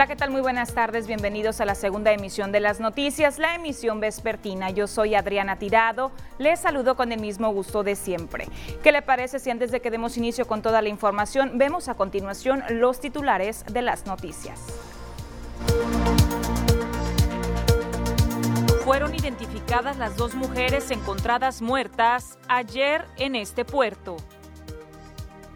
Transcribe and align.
Hola, 0.00 0.06
¿qué 0.06 0.16
tal? 0.16 0.30
Muy 0.30 0.40
buenas 0.40 0.72
tardes. 0.72 1.06
Bienvenidos 1.06 1.60
a 1.60 1.66
la 1.66 1.74
segunda 1.74 2.10
emisión 2.10 2.52
de 2.52 2.60
las 2.60 2.80
noticias, 2.80 3.38
la 3.38 3.54
emisión 3.54 4.00
vespertina. 4.00 4.70
Yo 4.70 4.86
soy 4.86 5.14
Adriana 5.14 5.58
Tirado. 5.58 6.10
Les 6.38 6.58
saludo 6.58 6.96
con 6.96 7.12
el 7.12 7.20
mismo 7.20 7.52
gusto 7.52 7.82
de 7.82 7.94
siempre. 7.96 8.48
¿Qué 8.82 8.92
le 8.92 9.02
parece 9.02 9.38
si 9.38 9.50
antes 9.50 9.70
de 9.70 9.80
que 9.80 9.90
demos 9.90 10.16
inicio 10.16 10.46
con 10.46 10.62
toda 10.62 10.80
la 10.80 10.88
información, 10.88 11.58
vemos 11.58 11.88
a 11.88 11.96
continuación 11.96 12.62
los 12.70 12.98
titulares 12.98 13.62
de 13.70 13.82
las 13.82 14.06
noticias? 14.06 14.58
Fueron 18.86 19.14
identificadas 19.14 19.98
las 19.98 20.16
dos 20.16 20.34
mujeres 20.34 20.90
encontradas 20.90 21.60
muertas 21.60 22.38
ayer 22.48 23.04
en 23.18 23.36
este 23.36 23.66
puerto. 23.66 24.16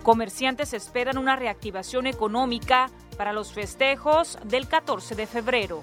Comerciantes 0.04 0.74
esperan 0.74 1.16
una 1.16 1.34
reactivación 1.34 2.06
económica 2.06 2.90
para 3.16 3.32
los 3.32 3.54
festejos 3.54 4.38
del 4.44 4.68
14 4.68 5.14
de 5.14 5.26
febrero. 5.26 5.82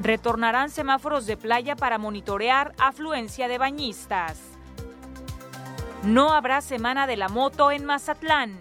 Retornarán 0.00 0.70
semáforos 0.70 1.26
de 1.26 1.36
playa 1.36 1.74
para 1.74 1.98
monitorear 1.98 2.72
afluencia 2.78 3.48
de 3.48 3.58
bañistas. 3.58 4.38
No 6.04 6.32
habrá 6.32 6.60
semana 6.60 7.08
de 7.08 7.16
la 7.16 7.28
moto 7.28 7.72
en 7.72 7.84
Mazatlán. 7.84 8.56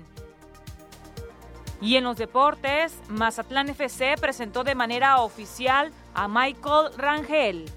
Y 1.79 1.95
en 1.95 2.03
los 2.03 2.17
deportes, 2.17 2.99
Mazatlán 3.09 3.69
FC 3.69 4.15
presentó 4.19 4.63
de 4.63 4.73
manera 4.73 5.21
oficial 5.21 5.91
a 6.15 6.27
Michael 6.27 6.97
Rangel. 6.97 7.71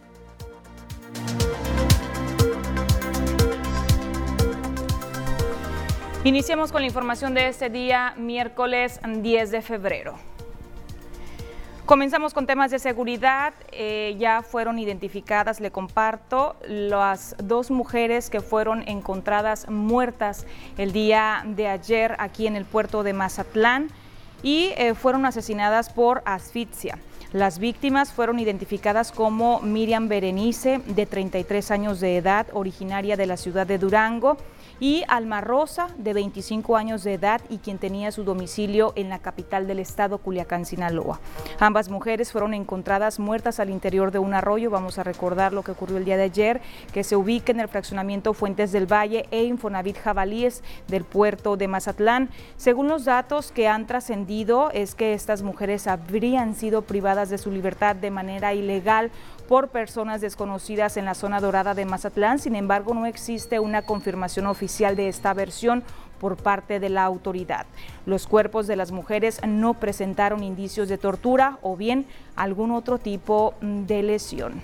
Iniciemos 6.24 6.70
con 6.70 6.82
la 6.82 6.86
información 6.86 7.34
de 7.34 7.48
este 7.48 7.68
día, 7.68 8.14
miércoles 8.16 9.00
10 9.04 9.50
de 9.50 9.60
febrero. 9.60 10.14
Comenzamos 11.84 12.32
con 12.32 12.46
temas 12.46 12.70
de 12.70 12.78
seguridad. 12.78 13.54
Eh, 13.72 14.14
ya 14.20 14.42
fueron 14.42 14.78
identificadas, 14.78 15.58
le 15.58 15.72
comparto, 15.72 16.54
las 16.64 17.34
dos 17.42 17.72
mujeres 17.72 18.30
que 18.30 18.40
fueron 18.40 18.86
encontradas 18.86 19.68
muertas 19.68 20.46
el 20.78 20.92
día 20.92 21.42
de 21.44 21.66
ayer 21.66 22.14
aquí 22.20 22.46
en 22.46 22.54
el 22.54 22.66
puerto 22.66 23.02
de 23.02 23.14
Mazatlán 23.14 23.88
y 24.44 24.70
eh, 24.76 24.94
fueron 24.94 25.26
asesinadas 25.26 25.90
por 25.90 26.22
asfixia. 26.24 26.98
Las 27.32 27.58
víctimas 27.58 28.12
fueron 28.12 28.38
identificadas 28.38 29.10
como 29.10 29.60
Miriam 29.60 30.06
Berenice, 30.06 30.80
de 30.86 31.04
33 31.04 31.70
años 31.72 31.98
de 31.98 32.16
edad, 32.16 32.46
originaria 32.52 33.16
de 33.16 33.26
la 33.26 33.36
ciudad 33.36 33.66
de 33.66 33.78
Durango, 33.78 34.36
y 34.80 35.04
Alma 35.08 35.40
Rosa, 35.40 35.88
de 35.96 36.12
25 36.12 36.76
años 36.76 37.04
de 37.04 37.14
edad 37.14 37.40
y 37.48 37.58
quien 37.58 37.78
tenía 37.78 38.12
su 38.12 38.24
domicilio 38.24 38.92
en 38.96 39.08
la 39.08 39.18
capital 39.18 39.66
del 39.66 39.78
estado, 39.78 40.18
Culiacán, 40.18 40.64
Sinaloa. 40.64 41.20
Ambas 41.58 41.88
mujeres 41.88 42.32
fueron 42.32 42.54
encontradas 42.54 43.18
muertas 43.18 43.60
al 43.60 43.70
interior 43.70 44.10
de 44.10 44.18
un 44.18 44.34
arroyo. 44.34 44.70
Vamos 44.70 44.98
a 44.98 45.04
recordar 45.04 45.52
lo 45.52 45.62
que 45.62 45.72
ocurrió 45.72 45.96
el 45.96 46.04
día 46.04 46.16
de 46.16 46.24
ayer, 46.24 46.60
que 46.92 47.04
se 47.04 47.16
ubica 47.16 47.52
en 47.52 47.60
el 47.60 47.68
fraccionamiento 47.68 48.34
Fuentes 48.34 48.72
del 48.72 48.90
Valle 48.90 49.26
e 49.30 49.44
Infonavit 49.44 49.98
Jabalíes 49.98 50.62
del 50.88 51.04
puerto 51.04 51.56
de 51.56 51.68
Mazatlán. 51.68 52.30
Según 52.56 52.88
los 52.88 53.04
datos 53.04 53.52
que 53.52 53.68
han 53.68 53.86
trascendido, 53.86 54.70
es 54.72 54.94
que 54.94 55.14
estas 55.14 55.42
mujeres 55.42 55.86
habrían 55.86 56.54
sido 56.54 56.82
privadas 56.82 57.30
de 57.30 57.38
su 57.38 57.50
libertad 57.50 57.96
de 57.96 58.10
manera 58.10 58.54
ilegal 58.54 59.10
por 59.52 59.68
personas 59.68 60.22
desconocidas 60.22 60.96
en 60.96 61.04
la 61.04 61.12
zona 61.12 61.38
dorada 61.38 61.74
de 61.74 61.84
Mazatlán. 61.84 62.38
Sin 62.38 62.56
embargo, 62.56 62.94
no 62.94 63.04
existe 63.04 63.60
una 63.60 63.82
confirmación 63.82 64.46
oficial 64.46 64.96
de 64.96 65.08
esta 65.08 65.34
versión 65.34 65.82
por 66.18 66.38
parte 66.38 66.80
de 66.80 66.88
la 66.88 67.04
autoridad. 67.04 67.66
Los 68.06 68.26
cuerpos 68.26 68.66
de 68.66 68.76
las 68.76 68.92
mujeres 68.92 69.42
no 69.46 69.74
presentaron 69.74 70.42
indicios 70.42 70.88
de 70.88 70.96
tortura 70.96 71.58
o 71.60 71.76
bien 71.76 72.06
algún 72.34 72.70
otro 72.70 72.96
tipo 72.96 73.52
de 73.60 74.02
lesión. 74.02 74.62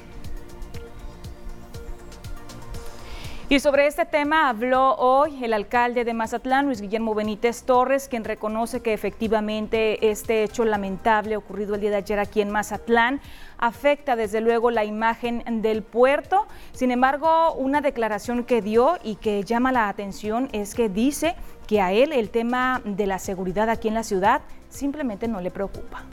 Y 3.51 3.61
sobre 3.61 3.87
este 3.87 4.05
tema 4.05 4.51
habló 4.51 4.95
hoy 4.97 5.43
el 5.43 5.55
alcalde 5.55 6.05
de 6.05 6.12
Mazatlán, 6.12 6.67
Luis 6.67 6.83
Guillermo 6.83 7.15
Benítez 7.15 7.62
Torres, 7.62 8.07
quien 8.07 8.25
reconoce 8.25 8.81
que 8.81 8.93
efectivamente 8.93 10.11
este 10.11 10.45
hecho 10.45 10.67
lamentable 10.67 11.35
ocurrido 11.39 11.75
el 11.75 11.81
día 11.81 11.89
de 11.89 11.97
ayer 11.97 12.19
aquí 12.19 12.43
en 12.43 12.51
Mazatlán 12.51 13.23
afecta 13.59 14.17
desde 14.17 14.41
luego 14.41 14.71
la 14.71 14.85
imagen 14.85 15.43
del 15.63 15.83
puerto. 15.83 16.47
Sin 16.73 16.91
embargo, 16.91 17.53
una 17.55 17.81
declaración 17.81 18.45
que 18.45 18.63
dio 18.63 18.99
y 19.03 19.17
que 19.17 19.43
llama 19.43 19.73
la 19.73 19.89
atención 19.89 20.49
es 20.53 20.75
que 20.75 20.89
dice 20.89 21.37
que 21.67 21.81
a 21.81 21.93
él 21.93 22.13
el 22.13 22.31
tema 22.31 22.81
de 22.85 23.07
la 23.07 23.19
seguridad 23.19 23.69
aquí 23.69 23.89
en 23.89 23.95
la 23.95 24.05
ciudad 24.05 24.43
simplemente 24.69 25.29
no 25.29 25.41
le 25.41 25.51
preocupa. 25.51 26.05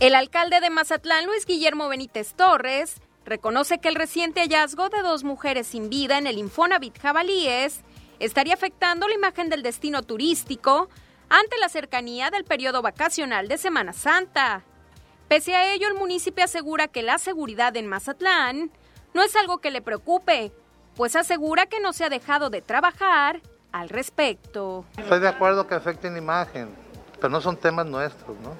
El 0.00 0.14
alcalde 0.14 0.60
de 0.60 0.70
Mazatlán, 0.70 1.26
Luis 1.26 1.44
Guillermo 1.44 1.88
Benítez 1.88 2.34
Torres, 2.34 3.00
reconoce 3.24 3.78
que 3.78 3.88
el 3.88 3.94
reciente 3.94 4.40
hallazgo 4.40 4.88
de 4.88 5.02
dos 5.02 5.24
mujeres 5.24 5.66
sin 5.66 5.90
vida 5.90 6.18
en 6.18 6.26
el 6.26 6.38
Infonavit 6.38 6.98
Jabalíes 6.98 7.82
estaría 8.18 8.54
afectando 8.54 9.08
la 9.08 9.14
imagen 9.14 9.48
del 9.50 9.62
destino 9.62 10.02
turístico 10.02 10.88
ante 11.28 11.58
la 11.58 11.68
cercanía 11.68 12.30
del 12.30 12.44
periodo 12.44 12.82
vacacional 12.82 13.46
de 13.46 13.58
Semana 13.58 13.92
Santa. 13.92 14.64
Pese 15.30 15.54
a 15.54 15.72
ello, 15.72 15.86
el 15.86 15.94
municipio 15.94 16.42
asegura 16.42 16.88
que 16.88 17.04
la 17.04 17.16
seguridad 17.16 17.76
en 17.76 17.86
Mazatlán 17.86 18.72
no 19.14 19.22
es 19.22 19.36
algo 19.36 19.58
que 19.58 19.70
le 19.70 19.80
preocupe, 19.80 20.50
pues 20.96 21.14
asegura 21.14 21.66
que 21.66 21.78
no 21.78 21.92
se 21.92 22.02
ha 22.02 22.08
dejado 22.08 22.50
de 22.50 22.62
trabajar 22.62 23.40
al 23.70 23.90
respecto. 23.90 24.84
Estoy 24.96 25.20
de 25.20 25.28
acuerdo 25.28 25.68
que 25.68 25.76
afecten 25.76 26.16
imagen, 26.16 26.68
pero 27.20 27.28
no 27.28 27.40
son 27.40 27.56
temas 27.56 27.86
nuestros, 27.86 28.36
¿no? 28.40 28.56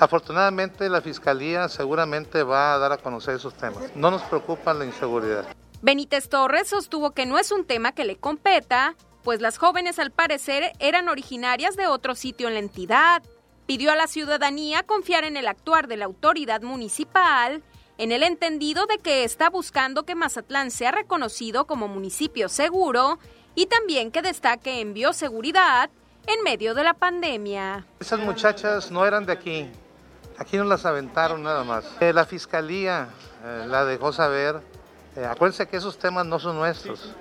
Afortunadamente 0.00 0.88
la 0.88 1.00
Fiscalía 1.00 1.68
seguramente 1.68 2.42
va 2.42 2.74
a 2.74 2.78
dar 2.78 2.90
a 2.90 2.96
conocer 2.96 3.36
esos 3.36 3.54
temas. 3.54 3.94
No 3.94 4.10
nos 4.10 4.22
preocupa 4.22 4.74
la 4.74 4.84
inseguridad. 4.84 5.46
Benítez 5.80 6.28
Torres 6.28 6.66
sostuvo 6.66 7.12
que 7.12 7.24
no 7.24 7.38
es 7.38 7.52
un 7.52 7.64
tema 7.64 7.92
que 7.92 8.04
le 8.04 8.16
competa, 8.16 8.96
pues 9.22 9.40
las 9.40 9.58
jóvenes 9.58 10.00
al 10.00 10.10
parecer 10.10 10.72
eran 10.80 11.08
originarias 11.08 11.76
de 11.76 11.86
otro 11.86 12.16
sitio 12.16 12.48
en 12.48 12.54
la 12.54 12.60
entidad. 12.60 13.22
Pidió 13.70 13.92
a 13.92 13.94
la 13.94 14.08
ciudadanía 14.08 14.82
confiar 14.82 15.22
en 15.22 15.36
el 15.36 15.46
actuar 15.46 15.86
de 15.86 15.96
la 15.96 16.06
autoridad 16.06 16.60
municipal, 16.62 17.62
en 17.98 18.10
el 18.10 18.24
entendido 18.24 18.86
de 18.86 18.98
que 18.98 19.22
está 19.22 19.48
buscando 19.48 20.02
que 20.02 20.16
Mazatlán 20.16 20.72
sea 20.72 20.90
reconocido 20.90 21.68
como 21.68 21.86
municipio 21.86 22.48
seguro 22.48 23.20
y 23.54 23.66
también 23.66 24.10
que 24.10 24.22
destaque 24.22 24.80
en 24.80 24.92
bioseguridad 24.92 25.88
en 26.26 26.42
medio 26.42 26.74
de 26.74 26.82
la 26.82 26.94
pandemia. 26.94 27.86
Esas 28.00 28.18
muchachas 28.18 28.90
no 28.90 29.06
eran 29.06 29.24
de 29.24 29.34
aquí, 29.34 29.70
Aquí 30.36 30.56
no 30.56 30.64
las 30.64 30.84
aventaron 30.84 31.44
nada 31.44 31.62
más. 31.62 31.84
Eh, 32.00 32.12
la 32.12 32.24
fiscalía 32.24 33.10
eh, 33.44 33.66
la 33.68 33.84
dejó 33.84 34.12
saber. 34.12 34.60
Eh, 35.20 35.26
acuérdense 35.26 35.68
que 35.68 35.76
esos 35.76 35.98
temas 35.98 36.24
no 36.24 36.38
son 36.38 36.56
nuestros. 36.56 37.14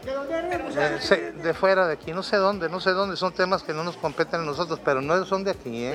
de 1.44 1.54
fuera 1.54 1.86
de 1.86 1.94
aquí, 1.94 2.14
no 2.14 2.24
sé 2.24 2.38
dónde, 2.38 2.70
no 2.70 2.80
sé 2.80 2.92
dónde, 2.92 3.18
son 3.18 3.34
temas 3.34 3.62
que 3.62 3.74
no 3.74 3.84
nos 3.84 3.98
competen 3.98 4.40
a 4.40 4.44
nosotros, 4.46 4.80
pero 4.86 5.02
no 5.02 5.26
son 5.26 5.44
de 5.44 5.52
aquí. 5.52 5.92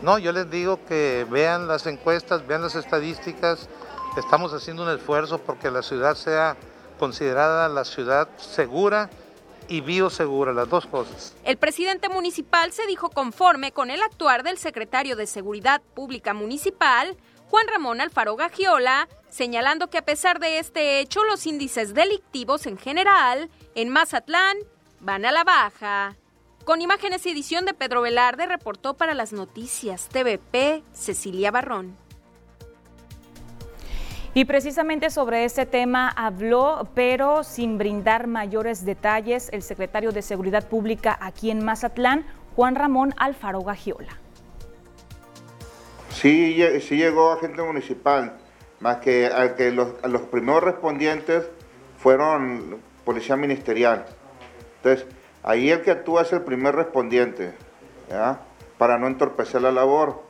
No, 0.00 0.18
yo 0.18 0.30
les 0.30 0.48
digo 0.48 0.78
que 0.86 1.26
vean 1.28 1.66
las 1.66 1.86
encuestas, 1.88 2.46
vean 2.46 2.62
las 2.62 2.76
estadísticas. 2.76 3.68
Estamos 4.16 4.52
haciendo 4.52 4.84
un 4.84 4.90
esfuerzo 4.90 5.38
porque 5.38 5.68
la 5.68 5.82
ciudad 5.82 6.14
sea 6.14 6.56
considerada 6.96 7.68
la 7.68 7.84
ciudad 7.84 8.28
segura 8.36 9.10
y 9.66 9.80
biosegura, 9.80 10.52
las 10.52 10.68
dos 10.68 10.86
cosas. 10.86 11.34
El 11.42 11.56
presidente 11.56 12.08
municipal 12.08 12.70
se 12.70 12.86
dijo 12.86 13.10
conforme 13.10 13.72
con 13.72 13.90
el 13.90 14.00
actuar 14.02 14.44
del 14.44 14.58
secretario 14.58 15.16
de 15.16 15.26
Seguridad 15.26 15.82
Pública 15.94 16.34
Municipal, 16.34 17.16
Juan 17.50 17.66
Ramón 17.66 18.00
Alfaro 18.00 18.36
Gagiola, 18.36 19.08
señalando 19.30 19.88
que 19.88 19.98
a 19.98 20.04
pesar 20.04 20.40
de 20.40 20.58
este 20.58 21.00
hecho, 21.00 21.24
los 21.24 21.46
índices 21.46 21.94
delictivos 21.94 22.66
en 22.66 22.78
general 22.78 23.50
en 23.74 23.88
Mazatlán 23.88 24.56
van 25.00 25.24
a 25.24 25.32
la 25.32 25.44
baja. 25.44 26.16
Con 26.64 26.82
imágenes 26.82 27.24
y 27.24 27.30
edición 27.30 27.64
de 27.64 27.74
Pedro 27.74 28.02
Velarde, 28.02 28.46
reportó 28.46 28.94
para 28.94 29.14
las 29.14 29.32
noticias 29.32 30.08
TVP 30.08 30.82
Cecilia 30.92 31.50
Barrón. 31.50 31.96
Y 34.34 34.44
precisamente 34.44 35.10
sobre 35.10 35.44
este 35.44 35.66
tema 35.66 36.08
habló, 36.10 36.88
pero 36.94 37.42
sin 37.42 37.78
brindar 37.78 38.26
mayores 38.26 38.84
detalles, 38.84 39.48
el 39.52 39.62
secretario 39.62 40.12
de 40.12 40.22
Seguridad 40.22 40.68
Pública 40.68 41.16
aquí 41.20 41.50
en 41.50 41.64
Mazatlán, 41.64 42.26
Juan 42.54 42.74
Ramón 42.74 43.14
Alfaro 43.16 43.62
Gagiola. 43.62 44.18
Sí, 46.10 46.60
sí 46.80 46.96
llegó 46.96 47.32
agente 47.32 47.62
municipal, 47.62 48.36
más 48.80 48.98
que, 48.98 49.30
que 49.56 49.72
los, 49.72 49.88
los 50.04 50.22
primeros 50.22 50.62
respondientes 50.62 51.44
fueron 51.98 52.78
policía 53.04 53.36
ministerial. 53.36 54.06
Entonces, 54.76 55.06
ahí 55.42 55.70
el 55.70 55.82
que 55.82 55.90
actúa 55.90 56.22
es 56.22 56.32
el 56.32 56.42
primer 56.42 56.74
respondiente, 56.76 57.54
para 58.78 58.98
no 58.98 59.06
entorpecer 59.06 59.62
la 59.62 59.72
labor. 59.72 60.22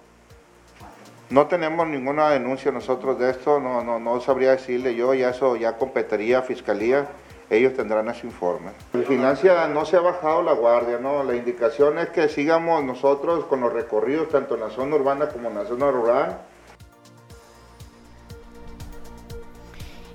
No 1.31 1.47
tenemos 1.47 1.87
ninguna 1.87 2.31
denuncia 2.31 2.73
nosotros 2.73 3.19
de 3.19 3.31
esto, 3.31 3.61
no, 3.61 3.85
no, 3.85 3.99
no 3.99 4.21
sabría 4.21 4.53
decirle 4.53 4.95
yo, 4.95 5.13
ya 5.13 5.31
eso 5.31 5.57
ya 5.57 5.77
competiría 5.77 6.39
a 6.39 6.43
Fiscalía. 6.43 7.07
ellos 7.51 7.75
tendrán 7.75 8.09
ese 8.09 8.27
informe. 8.27 8.71
Vigilancia 8.93 9.69
no 9.69 9.85
se 9.85 9.97
ha 9.97 10.01
bajado 10.01 10.43
la 10.43 10.53
guardia, 10.53 10.99
¿no? 10.99 11.23
La 11.25 11.35
indicación 11.35 11.99
es 11.99 12.09
que 12.11 12.29
sigamos 12.29 12.83
nosotros 12.85 13.45
con 13.45 13.61
los 13.61 13.73
recorridos, 13.73 14.29
tanto 14.31 14.55
en 14.55 14.61
la 14.61 14.71
zona 14.71 14.97
urbana 14.97 15.29
como 15.29 15.49
en 15.51 15.57
la 15.57 15.65
zona 15.65 15.91
rural, 15.91 16.39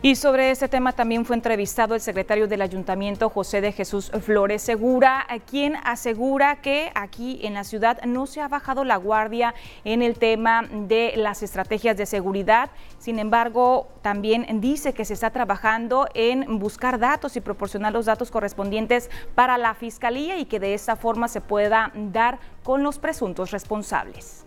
Y 0.06 0.18
sobre 0.18 0.52
este 0.52 0.68
tema 0.68 0.92
también 0.92 1.24
fue 1.24 1.38
entrevistado 1.38 1.96
el 1.96 2.02
secretario 2.02 2.50
del 2.50 2.62
Ayuntamiento, 2.62 3.30
José 3.30 3.62
de 3.62 3.72
Jesús 3.72 4.12
Flores 4.22 4.62
Segura, 4.62 5.26
quien 5.50 5.78
asegura 5.78 6.58
que 6.58 6.92
aquí 6.94 7.40
en 7.42 7.54
la 7.54 7.64
ciudad 7.64 8.04
no 8.04 8.26
se 8.26 8.42
ha 8.42 8.50
bajado 8.50 8.84
la 8.84 8.98
guardia 8.98 9.56
en 9.86 10.02
el 10.02 10.18
tema 10.18 10.68
de 10.70 11.14
las 11.16 11.42
estrategias 11.42 11.96
de 11.96 12.06
seguridad. 12.06 12.70
Sin 13.00 13.18
embargo, 13.18 13.88
también 14.02 14.46
dice 14.60 14.92
que 14.92 15.06
se 15.06 15.14
está 15.14 15.30
trabajando 15.30 16.10
en 16.14 16.60
buscar 16.60 17.00
datos 17.00 17.38
y 17.38 17.40
proporcionar 17.40 17.94
los 17.94 18.06
datos 18.06 18.30
correspondientes 18.30 19.10
para 19.36 19.58
la 19.58 19.74
Fiscalía 19.74 20.38
y 20.38 20.44
que 20.44 20.60
de 20.60 20.74
esta 20.74 20.98
forma 20.98 21.30
se 21.30 21.40
pueda 21.40 21.94
dar 21.96 22.40
con 22.64 22.84
los 22.84 23.00
presuntos 23.00 23.52
responsables. 23.52 24.44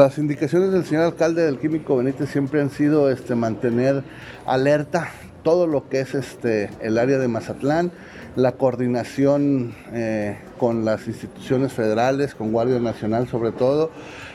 Las 0.00 0.16
indicaciones 0.16 0.72
del 0.72 0.86
señor 0.86 1.04
alcalde 1.04 1.42
del 1.42 1.58
Químico 1.58 1.94
Benítez 1.94 2.30
siempre 2.30 2.62
han 2.62 2.70
sido 2.70 3.10
este, 3.10 3.34
mantener 3.34 4.02
alerta 4.46 5.10
todo 5.42 5.66
lo 5.66 5.90
que 5.90 6.00
es 6.00 6.14
este, 6.14 6.70
el 6.80 6.96
área 6.96 7.18
de 7.18 7.28
Mazatlán, 7.28 7.92
la 8.34 8.52
coordinación 8.52 9.74
eh, 9.92 10.38
con 10.56 10.86
las 10.86 11.06
instituciones 11.06 11.74
federales, 11.74 12.34
con 12.34 12.50
Guardia 12.50 12.80
Nacional 12.80 13.28
sobre 13.28 13.52
todo, 13.52 13.90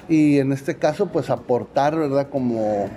y 0.08 0.38
en 0.38 0.52
este 0.52 0.76
caso 0.76 1.08
pues 1.08 1.32
aportar, 1.32 1.98
¿verdad? 1.98 2.30
Como 2.30 2.88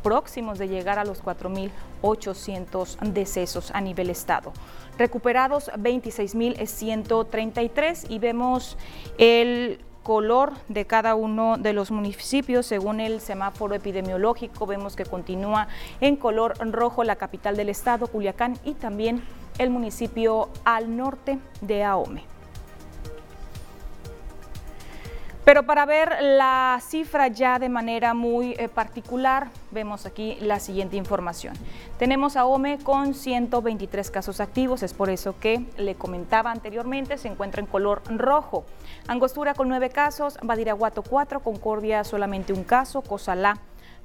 próximos 0.03 0.59
de 0.59 0.69
llegar 0.69 0.99
a 0.99 1.05
los 1.05 1.23
4.800 1.23 2.99
decesos 3.13 3.71
a 3.73 3.81
nivel 3.81 4.11
estado. 4.11 4.53
Recuperados 4.99 5.71
26.133 5.73 8.07
y 8.09 8.19
vemos 8.19 8.77
el 9.19 9.81
color 10.03 10.55
de 10.69 10.87
cada 10.87 11.15
uno 11.15 11.59
de 11.59 11.75
los 11.75 11.91
municipios 11.91 12.65
según 12.65 13.01
el 13.01 13.21
semáforo 13.21 13.75
epidemiológico. 13.75 14.65
Vemos 14.67 14.97
que 14.97 15.05
continúa 15.05 15.69
en 16.01 16.17
color 16.17 16.55
rojo 16.73 17.05
la 17.05 17.17
capital 17.17 17.57
del 17.57 17.69
estado, 17.69 18.07
Culiacán, 18.07 18.59
y 18.65 18.73
también 18.73 19.23
el 19.59 19.69
municipio 19.71 20.49
al 20.65 20.97
norte 20.97 21.39
de 21.61 21.85
Ahome. 21.85 22.38
Pero 25.49 25.63
para 25.63 25.87
ver 25.87 26.15
la 26.21 26.79
cifra 26.87 27.29
ya 27.29 27.59
de 27.59 27.71
manera 27.71 28.13
muy 28.13 28.53
eh, 28.59 28.69
particular, 28.69 29.49
vemos 29.71 30.05
aquí 30.05 30.37
la 30.43 30.61
siguiente 30.61 30.99
información. 30.99 31.55
Tenemos 31.99 32.37
a 32.37 32.45
OME 32.45 32.77
con 32.83 33.15
123 33.15 34.11
casos 34.11 34.41
activos, 34.41 34.83
es 34.83 34.93
por 34.93 35.09
eso 35.09 35.37
que 35.41 35.65
le 35.79 35.95
comentaba 35.95 36.51
anteriormente, 36.51 37.17
se 37.17 37.29
encuentra 37.29 37.63
en 37.63 37.67
color 37.67 38.03
rojo. 38.15 38.67
Angostura 39.07 39.55
con 39.55 39.71
9 39.71 39.89
casos, 39.89 40.37
Badiraguato 40.43 41.03
4, 41.03 41.41
Concordia 41.41 42.05
solamente 42.05 42.53
un 42.53 42.65
caso, 42.65 43.01
Cozalá 43.01 43.57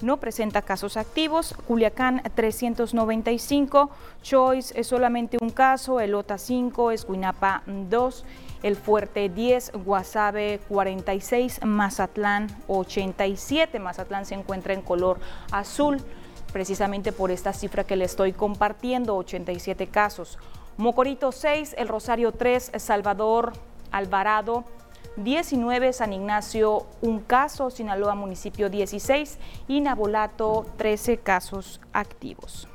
no 0.02 0.18
presenta 0.18 0.62
casos 0.62 0.98
activos, 0.98 1.54
Culiacán 1.68 2.22
395, 2.36 3.90
Choice 4.22 4.80
es 4.80 4.88
solamente 4.88 5.38
un 5.42 5.50
caso, 5.50 6.00
Elota 6.00 6.38
5, 6.38 6.92
Escuinapa 6.92 7.64
2 7.66 8.26
el 8.64 8.76
Fuerte 8.76 9.30
10, 9.30 9.74
Guasave 9.86 10.60
46, 10.68 11.66
Mazatlán 11.66 12.48
87. 12.68 13.78
Mazatlán 13.80 14.26
se 14.26 14.36
encuentra 14.36 14.74
en 14.74 14.82
color 14.82 15.20
azul. 15.52 16.02
precisamente 16.52 17.12
por 17.12 17.32
esta 17.32 17.52
cifra 17.52 17.84
que 17.84 17.96
le 17.96 18.06
estoy 18.06 18.32
compartiendo, 18.32 19.16
87 19.16 19.88
casos. 19.88 20.38
Mocorito 20.78 21.32
6, 21.32 21.76
El 21.80 21.88
Rosario 21.88 22.32
3, 22.32 22.74
Salvador 22.78 23.54
Alvarado 23.92 24.64
19, 25.18 25.94
San 25.94 26.14
Ignacio 26.14 26.88
un 27.02 27.20
caso, 27.20 27.70
Sinaloa 27.70 28.16
municipio 28.16 28.70
16 28.70 29.38
y 29.68 29.82
Nabolato 29.82 30.66
13 30.78 31.18
casos 31.18 31.80
activos. 31.92 32.68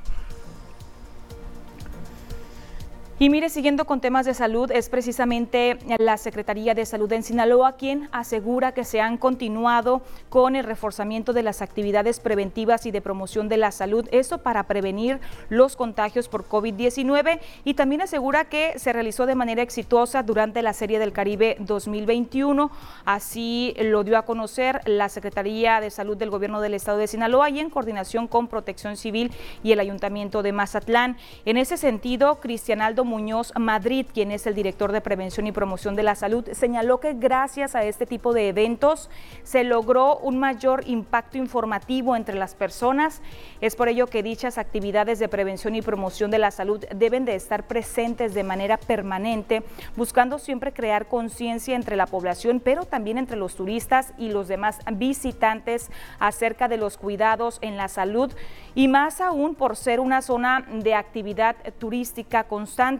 Y 3.21 3.29
mire, 3.29 3.49
siguiendo 3.49 3.83
con 3.83 3.99
temas 3.99 4.25
de 4.25 4.33
salud, 4.33 4.71
es 4.71 4.87
precisamente 4.87 5.77
la 5.97 6.15
Secretaría 6.15 6.73
de 6.73 6.85
Salud 6.85 7.11
en 7.11 7.21
Sinaloa 7.21 7.73
quien 7.73 8.07
asegura 8.13 8.71
que 8.71 8.85
se 8.85 9.01
han 9.01 9.17
continuado 9.17 10.01
con 10.29 10.55
el 10.55 10.63
reforzamiento 10.63 11.33
de 11.33 11.43
las 11.43 11.61
actividades 11.61 12.21
preventivas 12.21 12.85
y 12.85 12.91
de 12.91 13.01
promoción 13.01 13.49
de 13.49 13.57
la 13.57 13.73
salud, 13.73 14.07
eso 14.13 14.37
para 14.37 14.63
prevenir 14.67 15.19
los 15.49 15.75
contagios 15.75 16.29
por 16.29 16.47
COVID-19 16.47 17.41
y 17.65 17.73
también 17.73 18.03
asegura 18.03 18.45
que 18.45 18.79
se 18.79 18.93
realizó 18.93 19.25
de 19.25 19.35
manera 19.35 19.63
exitosa 19.63 20.23
durante 20.23 20.61
la 20.61 20.71
Serie 20.71 20.97
del 20.97 21.11
Caribe 21.11 21.57
2021. 21.59 22.71
Así 23.03 23.73
lo 23.81 24.05
dio 24.05 24.17
a 24.17 24.23
conocer 24.23 24.79
la 24.85 25.09
Secretaría 25.09 25.81
de 25.81 25.89
Salud 25.89 26.15
del 26.15 26.29
Gobierno 26.29 26.61
del 26.61 26.73
Estado 26.73 26.99
de 26.99 27.07
Sinaloa 27.07 27.49
y 27.49 27.59
en 27.59 27.69
coordinación 27.69 28.29
con 28.29 28.47
Protección 28.47 28.95
Civil 28.95 29.33
y 29.61 29.73
el 29.73 29.81
Ayuntamiento 29.81 30.41
de 30.41 30.53
Mazatlán. 30.53 31.17
En 31.43 31.57
ese 31.57 31.75
sentido, 31.75 32.39
Cristian 32.39 32.81
Aldo 32.81 33.08
Muñoz 33.09 33.51
Madrid, 33.57 34.05
quien 34.13 34.31
es 34.31 34.45
el 34.45 34.53
director 34.53 34.91
de 34.91 35.01
Prevención 35.01 35.47
y 35.47 35.51
Promoción 35.51 35.95
de 35.95 36.03
la 36.03 36.15
Salud, 36.15 36.47
señaló 36.51 36.99
que 36.99 37.13
gracias 37.13 37.75
a 37.75 37.83
este 37.83 38.05
tipo 38.05 38.33
de 38.33 38.49
eventos 38.49 39.09
se 39.43 39.63
logró 39.63 40.17
un 40.19 40.37
mayor 40.37 40.83
impacto 40.87 41.37
informativo 41.39 42.15
entre 42.15 42.35
las 42.35 42.53
personas. 42.53 43.21
Es 43.61 43.75
por 43.75 43.89
ello 43.89 44.07
que 44.07 44.21
dichas 44.21 44.59
actividades 44.59 45.17
de 45.17 45.27
prevención 45.27 45.73
y 45.73 45.81
promoción 45.81 46.29
de 46.29 46.37
la 46.37 46.51
salud 46.51 46.85
deben 46.95 47.25
de 47.25 47.33
estar 47.33 47.65
presentes 47.65 48.35
de 48.35 48.43
manera 48.43 48.77
permanente, 48.77 49.63
buscando 49.95 50.37
siempre 50.37 50.71
crear 50.71 51.07
conciencia 51.07 51.75
entre 51.75 51.95
la 51.95 52.05
población, 52.05 52.61
pero 52.63 52.85
también 52.85 53.17
entre 53.17 53.37
los 53.37 53.55
turistas 53.55 54.13
y 54.19 54.29
los 54.29 54.47
demás 54.47 54.77
visitantes 54.93 55.89
acerca 56.19 56.67
de 56.67 56.77
los 56.77 56.97
cuidados 56.97 57.57
en 57.61 57.75
la 57.75 57.87
salud 57.87 58.31
y 58.75 58.87
más 58.87 59.19
aún 59.19 59.55
por 59.55 59.75
ser 59.75 59.99
una 59.99 60.21
zona 60.21 60.63
de 60.71 60.93
actividad 60.93 61.55
turística 61.79 62.43
constante 62.43 62.98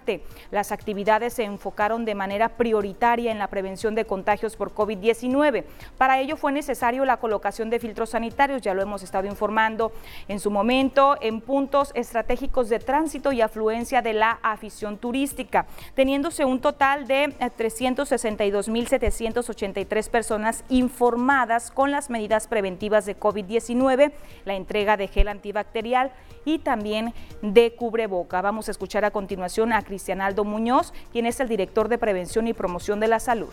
las 0.52 0.72
actividades 0.72 1.34
se 1.34 1.44
enfocaron 1.44 2.06
de 2.06 2.16
manera 2.16 2.50
prioritaria 2.50 3.32
en 3.32 3.40
la 3.40 3.48
prevención 3.48 3.96
de 3.96 4.06
contagios 4.06 4.56
por 4.56 4.74
COVID-19. 4.74 5.64
Para 5.98 6.20
ello 6.20 6.38
fue 6.38 6.52
necesario 6.52 7.06
la 7.06 7.18
colocación 7.18 7.70
de 7.70 7.80
filtros 7.80 8.12
sanitarios, 8.12 8.62
ya 8.62 8.74
lo 8.74 8.82
hemos 8.82 9.04
estado 9.04 9.28
informando 9.28 9.92
en 10.28 10.40
su 10.40 10.52
momento, 10.52 11.18
en 11.22 11.42
puntos 11.42 11.92
estratégicos 11.96 12.70
de 12.70 12.80
tránsito 12.80 13.32
y 13.32 13.42
afluencia 13.42 14.02
de 14.02 14.14
la 14.14 14.40
afición 14.42 14.98
turística, 14.98 15.66
teniéndose 15.96 16.46
un 16.46 16.62
total 16.62 17.08
de 17.08 17.36
362.783 17.40 20.08
eh, 20.08 20.10
personas 20.10 20.64
informadas 20.70 21.72
con 21.72 21.92
las 21.92 22.10
medidas 22.10 22.48
preventivas 22.48 23.06
de 23.06 23.20
COVID-19, 23.20 24.14
la 24.46 24.56
entrega 24.56 24.98
de 24.98 25.08
gel 25.08 25.28
antibacterial 25.28 26.12
y 26.46 26.60
también 26.60 27.14
de 27.42 27.76
cubreboca. 27.76 28.42
Vamos 28.42 28.68
a 28.68 28.72
escuchar 28.72 29.06
a 29.06 29.12
continuación 29.12 29.74
a 29.74 29.82
Cristian 29.90 30.22
Aldo 30.22 30.46
Muñoz, 30.46 30.94
quien 31.12 31.26
es 31.26 31.40
el 31.40 31.48
director 31.50 31.90
de 31.90 31.98
Prevención 31.98 32.48
y 32.48 32.54
Promoción 32.54 33.00
de 33.00 33.08
la 33.08 33.20
Salud. 33.20 33.50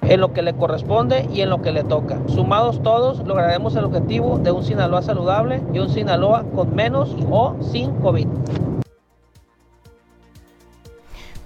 En 0.00 0.18
lo 0.18 0.32
que 0.32 0.40
le 0.40 0.54
corresponde 0.54 1.28
y 1.30 1.42
en 1.42 1.50
lo 1.50 1.60
que 1.60 1.70
le 1.70 1.84
toca. 1.84 2.18
Sumados 2.26 2.82
todos, 2.82 3.18
lograremos 3.26 3.76
el 3.76 3.84
objetivo 3.84 4.38
de 4.38 4.50
un 4.50 4.64
Sinaloa 4.64 5.02
saludable 5.02 5.62
y 5.74 5.78
un 5.78 5.90
Sinaloa 5.90 6.46
con 6.54 6.74
menos 6.74 7.14
o 7.30 7.54
sin 7.60 7.92
COVID. 8.00 8.28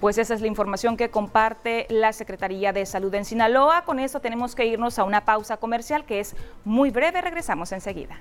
Pues 0.01 0.19
esa 0.19 0.35
es 0.35 0.41
la 0.41 0.47
información 0.47 0.97
que 0.97 1.11
comparte 1.11 1.89
la 1.91 2.13
Secretaría 2.13 2.73
de 2.73 2.87
Salud 2.87 3.13
en 3.15 3.25
Sinaloa. 3.25 3.83
Con 3.85 3.99
eso 3.99 4.21
tenemos 4.21 4.55
que 4.55 4.67
irnos 4.67 5.01
a 5.01 5.05
una 5.05 5.25
pausa 5.25 5.57
comercial 5.57 6.05
que 6.05 6.21
es 6.21 6.37
muy 6.65 6.91
breve. 6.91 7.21
Regresamos 7.21 7.73
enseguida. 7.73 8.19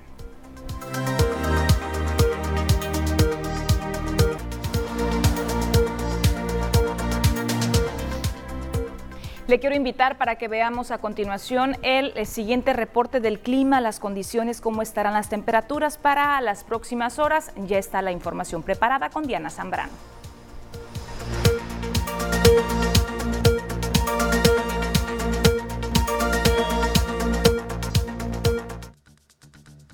Le 9.48 9.60
quiero 9.60 9.74
invitar 9.74 10.18
para 10.18 10.36
que 10.36 10.46
veamos 10.46 10.90
a 10.90 10.98
continuación 10.98 11.74
el, 11.80 12.26
siguiente 12.26 12.74
reporte 12.74 13.18
del 13.18 13.40
clima, 13.40 13.80
las 13.80 13.98
condiciones, 13.98 14.60
cómo 14.60 14.82
estarán 14.82 15.14
las 15.14 15.30
temperaturas 15.30 15.96
para 15.96 16.38
las 16.42 16.64
próximas 16.64 17.18
horas. 17.18 17.50
Ya 17.66 17.78
está 17.78 18.02
la 18.02 18.12
información 18.12 18.62
preparada 18.62 19.08
con 19.08 19.26
Diana 19.26 19.48
Zambrano. 19.48 20.17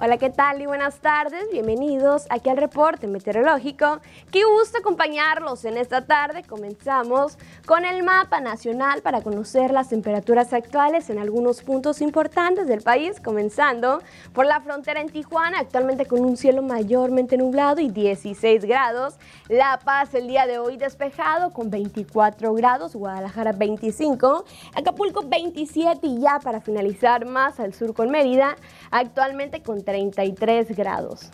Hola, 0.04 0.18
¿qué 0.18 0.28
tal 0.28 0.60
y 0.60 0.66
buenas 0.66 0.98
tardes? 0.98 1.46
Bienvenidos 1.50 2.26
aquí 2.28 2.50
al 2.50 2.58
reporte 2.58 3.06
meteorológico. 3.06 4.00
Qué 4.30 4.44
gusto 4.44 4.76
acompañarlos 4.76 5.64
en 5.64 5.78
esta 5.78 6.04
tarde. 6.04 6.42
Comenzamos 6.42 7.38
con 7.64 7.86
el 7.86 8.02
mapa 8.02 8.42
nacional 8.42 9.00
para 9.00 9.22
conocer 9.22 9.70
las 9.70 9.88
temperaturas 9.88 10.52
actuales 10.52 11.08
en 11.08 11.18
algunos 11.18 11.62
puntos 11.62 12.02
importantes 12.02 12.68
del 12.68 12.82
país, 12.82 13.18
comenzando 13.18 14.02
por 14.34 14.44
la 14.44 14.60
frontera 14.60 15.00
en 15.00 15.08
Tijuana, 15.08 15.60
actualmente 15.60 16.04
con 16.04 16.20
un 16.20 16.36
cielo 16.36 16.60
mayormente 16.60 17.38
nublado 17.38 17.80
y 17.80 17.88
16 17.88 18.66
grados. 18.66 19.14
La 19.48 19.80
Paz 19.82 20.12
el 20.12 20.26
día 20.26 20.46
de 20.46 20.58
hoy 20.58 20.76
despejado 20.76 21.50
con 21.54 21.70
24 21.70 22.52
grados, 22.52 22.94
Guadalajara 22.94 23.52
25, 23.52 24.44
Acapulco 24.74 25.22
27 25.22 26.06
y 26.06 26.20
ya 26.20 26.40
para 26.40 26.60
finalizar 26.60 27.24
más 27.24 27.58
al 27.58 27.72
sur 27.72 27.94
con 27.94 28.10
Mérida, 28.10 28.56
actualmente 28.90 29.62
con 29.62 29.82
33 29.94 30.74
grados. 30.74 31.30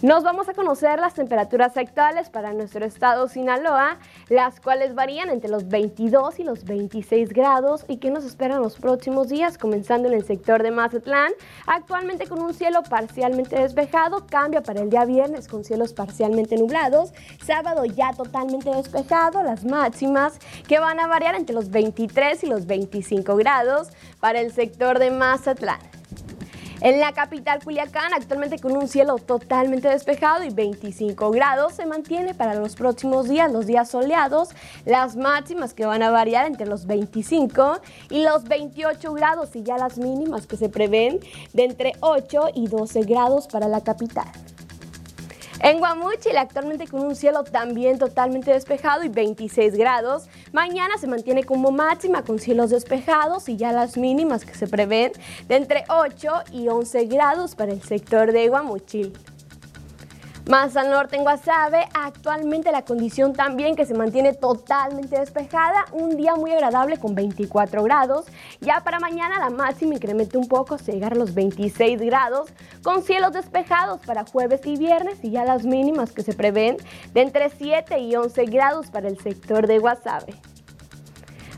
Nos 0.00 0.24
vamos 0.24 0.48
a 0.48 0.54
conocer 0.54 0.98
las 0.98 1.12
temperaturas 1.12 1.76
actuales 1.76 2.30
para 2.30 2.54
nuestro 2.54 2.86
estado 2.86 3.28
Sinaloa, 3.28 3.98
las 4.30 4.60
cuales 4.60 4.94
varían 4.94 5.28
entre 5.28 5.50
los 5.50 5.68
22 5.68 6.40
y 6.40 6.44
los 6.44 6.64
26 6.64 7.34
grados 7.34 7.84
y 7.86 7.98
que 7.98 8.10
nos 8.10 8.24
esperan 8.24 8.62
los 8.62 8.78
próximos 8.78 9.28
días, 9.28 9.58
comenzando 9.58 10.08
en 10.08 10.14
el 10.14 10.24
sector 10.24 10.62
de 10.62 10.70
Mazatlán, 10.70 11.32
actualmente 11.66 12.26
con 12.26 12.40
un 12.40 12.54
cielo 12.54 12.82
parcialmente 12.82 13.60
despejado, 13.60 14.24
cambia 14.26 14.62
para 14.62 14.80
el 14.80 14.88
día 14.88 15.04
viernes 15.04 15.46
con 15.46 15.62
cielos 15.62 15.92
parcialmente 15.92 16.56
nublados, 16.56 17.12
sábado 17.44 17.84
ya 17.84 18.14
totalmente 18.14 18.70
despejado, 18.70 19.42
las 19.42 19.66
máximas 19.66 20.38
que 20.66 20.78
van 20.78 20.98
a 20.98 21.08
variar 21.08 21.34
entre 21.34 21.54
los 21.54 21.68
23 21.68 22.42
y 22.42 22.46
los 22.46 22.64
25 22.64 23.36
grados 23.36 23.90
para 24.18 24.40
el 24.40 24.50
sector 24.50 24.98
de 24.98 25.10
Mazatlán. 25.10 25.99
En 26.82 26.98
la 26.98 27.12
capital 27.12 27.62
Culiacán, 27.62 28.14
actualmente 28.14 28.58
con 28.58 28.74
un 28.74 28.88
cielo 28.88 29.16
totalmente 29.18 29.88
despejado 29.88 30.44
y 30.44 30.48
25 30.48 31.30
grados, 31.30 31.74
se 31.74 31.84
mantiene 31.84 32.32
para 32.32 32.54
los 32.54 32.74
próximos 32.74 33.28
días, 33.28 33.52
los 33.52 33.66
días 33.66 33.90
soleados, 33.90 34.48
las 34.86 35.14
máximas 35.14 35.74
que 35.74 35.84
van 35.84 36.02
a 36.02 36.10
variar 36.10 36.46
entre 36.46 36.66
los 36.66 36.86
25 36.86 37.80
y 38.08 38.22
los 38.22 38.44
28 38.44 39.12
grados 39.12 39.54
y 39.56 39.62
ya 39.62 39.76
las 39.76 39.98
mínimas 39.98 40.46
que 40.46 40.56
se 40.56 40.70
prevén 40.70 41.20
de 41.52 41.64
entre 41.64 41.92
8 42.00 42.48
y 42.54 42.68
12 42.68 43.02
grados 43.02 43.46
para 43.46 43.68
la 43.68 43.82
capital. 43.82 44.28
En 45.62 45.78
Guamúchil, 45.78 46.38
actualmente 46.38 46.88
con 46.88 47.02
un 47.02 47.14
cielo 47.14 47.44
también 47.44 47.98
totalmente 47.98 48.50
despejado 48.50 49.04
y 49.04 49.10
26 49.10 49.76
grados. 49.76 50.26
Mañana 50.52 50.96
se 50.98 51.06
mantiene 51.06 51.44
como 51.44 51.70
máxima 51.70 52.22
con 52.22 52.38
cielos 52.38 52.70
despejados 52.70 53.46
y 53.50 53.58
ya 53.58 53.70
las 53.70 53.98
mínimas 53.98 54.46
que 54.46 54.54
se 54.54 54.66
prevén 54.66 55.12
de 55.48 55.56
entre 55.56 55.84
8 55.90 56.28
y 56.52 56.68
11 56.68 57.04
grados 57.04 57.54
para 57.56 57.72
el 57.72 57.82
sector 57.82 58.32
de 58.32 58.48
Guamúchil. 58.48 59.12
Más 60.50 60.76
al 60.76 60.90
norte 60.90 61.14
en 61.14 61.22
Guasave, 61.22 61.88
actualmente 61.94 62.72
la 62.72 62.84
condición 62.84 63.34
también 63.34 63.76
que 63.76 63.86
se 63.86 63.94
mantiene 63.94 64.34
totalmente 64.34 65.16
despejada, 65.16 65.84
un 65.92 66.16
día 66.16 66.34
muy 66.34 66.50
agradable 66.50 66.98
con 66.98 67.14
24 67.14 67.84
grados. 67.84 68.26
Ya 68.60 68.80
para 68.80 68.98
mañana 68.98 69.38
la 69.38 69.50
máxima 69.50 69.94
incrementa 69.94 70.38
un 70.38 70.48
poco, 70.48 70.76
se 70.76 71.04
a 71.04 71.10
los 71.10 71.34
26 71.34 72.00
grados, 72.00 72.52
con 72.82 73.04
cielos 73.04 73.32
despejados 73.32 74.00
para 74.04 74.24
jueves 74.24 74.62
y 74.64 74.76
viernes 74.76 75.22
y 75.22 75.30
ya 75.30 75.44
las 75.44 75.64
mínimas 75.64 76.10
que 76.10 76.24
se 76.24 76.32
prevén 76.32 76.78
de 77.12 77.20
entre 77.20 77.50
7 77.50 78.00
y 78.00 78.16
11 78.16 78.44
grados 78.46 78.90
para 78.90 79.06
el 79.06 79.20
sector 79.20 79.68
de 79.68 79.78
Guasave. 79.78 80.34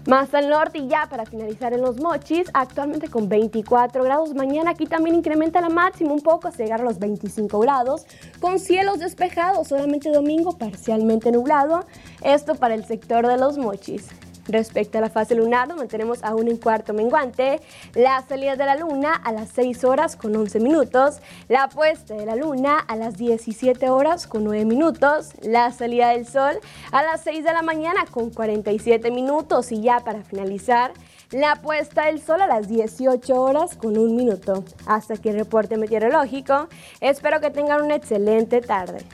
Más 0.07 0.35
al 0.35 0.51
norte 0.51 0.79
y 0.79 0.89
ya 0.89 1.07
para 1.09 1.27
finalizar 1.27 1.73
en 1.73 1.81
los 1.81 2.01
mochis, 2.01 2.49
actualmente 2.55 3.09
con 3.09 3.29
24 3.29 4.03
grados. 4.03 4.35
Mañana 4.35 4.73
aquí 4.73 4.87
también 4.87 5.15
incrementa 5.15 5.61
la 5.61 5.69
máxima 5.69 6.13
un 6.13 6.21
poco 6.21 6.49
hasta 6.49 6.65
llegar 6.65 6.81
a 6.81 6.85
los 6.85 6.99
25 6.99 7.61
grados, 7.61 8.05
con 8.41 8.59
cielos 8.59 8.99
despejados, 8.99 9.69
solamente 9.69 10.11
domingo 10.11 10.59
parcialmente 10.59 11.31
nublado. 11.31 11.85
Esto 12.21 12.57
para 12.57 12.75
el 12.75 12.85
sector 12.85 13.29
de 13.29 13.39
los 13.39 13.59
mochis. 13.59 14.09
Respecto 14.47 14.99
a 14.99 15.01
la 15.01 15.09
fase 15.09 15.35
lunar, 15.35 15.69
nos 15.69 15.77
mantenemos 15.77 16.23
aún 16.25 16.49
en 16.49 16.57
cuarto 16.57 16.93
menguante. 16.93 17.61
La 17.95 18.23
salida 18.23 18.57
de 18.57 18.67
la 18.67 18.77
luna 18.77 19.15
a 19.15 19.33
las 19.33 19.51
6 19.51 19.85
horas 19.85 20.17
con 20.17 20.35
11 20.35 20.59
minutos. 20.61 21.21
La 21.49 21.69
puesta 21.69 22.15
de 22.15 22.27
la 22.27 22.35
luna 22.35 22.79
a 22.79 22.97
las 22.97 23.17
17 23.17 23.89
horas 23.91 24.27
con 24.27 24.45
9 24.45 24.65
minutos. 24.65 25.31
La 25.43 25.71
salida 25.71 26.11
del 26.11 26.27
sol 26.27 26.59
a 26.91 27.03
las 27.03 27.21
6 27.23 27.45
de 27.45 27.53
la 27.53 27.63
mañana 27.63 28.05
con 28.11 28.31
47 28.31 29.11
minutos. 29.11 29.71
Y 29.71 29.81
ya 29.81 30.01
para 30.01 30.23
finalizar, 30.23 30.93
la 31.31 31.57
puesta 31.63 32.07
del 32.07 32.21
sol 32.21 32.43
a 32.43 32.47
las 32.47 32.69
18 32.69 33.41
horas 33.41 33.77
con 33.77 33.97
1 33.97 34.13
minuto. 34.13 34.65
Hasta 34.87 35.15
aquí 35.15 35.29
el 35.29 35.37
reporte 35.37 35.77
meteorológico. 35.77 36.69
Espero 37.01 37.41
que 37.41 37.51
tengan 37.51 37.83
una 37.83 37.95
excelente 37.95 38.61
tarde. 38.61 39.05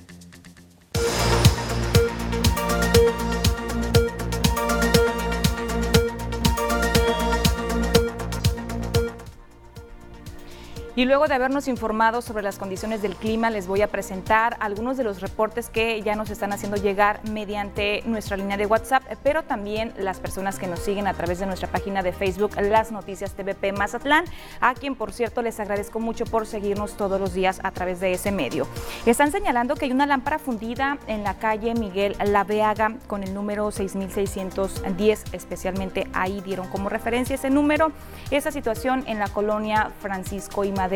Y 10.98 11.04
luego 11.04 11.28
de 11.28 11.34
habernos 11.36 11.68
informado 11.68 12.22
sobre 12.22 12.42
las 12.42 12.58
condiciones 12.58 13.02
del 13.02 13.14
clima, 13.14 13.50
les 13.50 13.68
voy 13.68 13.82
a 13.82 13.86
presentar 13.86 14.56
algunos 14.58 14.96
de 14.96 15.04
los 15.04 15.20
reportes 15.20 15.70
que 15.70 16.02
ya 16.02 16.16
nos 16.16 16.28
están 16.28 16.52
haciendo 16.52 16.76
llegar 16.76 17.20
mediante 17.30 18.02
nuestra 18.04 18.36
línea 18.36 18.56
de 18.56 18.66
WhatsApp, 18.66 19.04
pero 19.22 19.44
también 19.44 19.94
las 19.96 20.18
personas 20.18 20.58
que 20.58 20.66
nos 20.66 20.80
siguen 20.80 21.06
a 21.06 21.14
través 21.14 21.38
de 21.38 21.46
nuestra 21.46 21.68
página 21.68 22.02
de 22.02 22.10
Facebook, 22.10 22.56
Las 22.60 22.90
Noticias 22.90 23.34
TVP 23.34 23.70
Mazatlán, 23.70 24.24
a 24.60 24.74
quien 24.74 24.96
por 24.96 25.12
cierto 25.12 25.40
les 25.40 25.60
agradezco 25.60 26.00
mucho 26.00 26.24
por 26.24 26.48
seguirnos 26.48 26.96
todos 26.96 27.20
los 27.20 27.32
días 27.32 27.60
a 27.62 27.70
través 27.70 28.00
de 28.00 28.10
ese 28.10 28.32
medio. 28.32 28.66
Están 29.06 29.30
señalando 29.30 29.76
que 29.76 29.84
hay 29.84 29.92
una 29.92 30.04
lámpara 30.04 30.40
fundida 30.40 30.98
en 31.06 31.22
la 31.22 31.34
calle 31.34 31.74
Miguel 31.74 32.16
Laveaga 32.26 32.96
con 33.06 33.22
el 33.22 33.34
número 33.34 33.70
6610, 33.70 35.26
especialmente 35.30 36.08
ahí 36.12 36.40
dieron 36.40 36.66
como 36.66 36.88
referencia 36.88 37.36
ese 37.36 37.50
número. 37.50 37.92
Esa 38.32 38.50
situación 38.50 39.04
en 39.06 39.20
la 39.20 39.28
colonia 39.28 39.92
Francisco 40.00 40.64
y 40.64 40.72
Madrid 40.72 40.87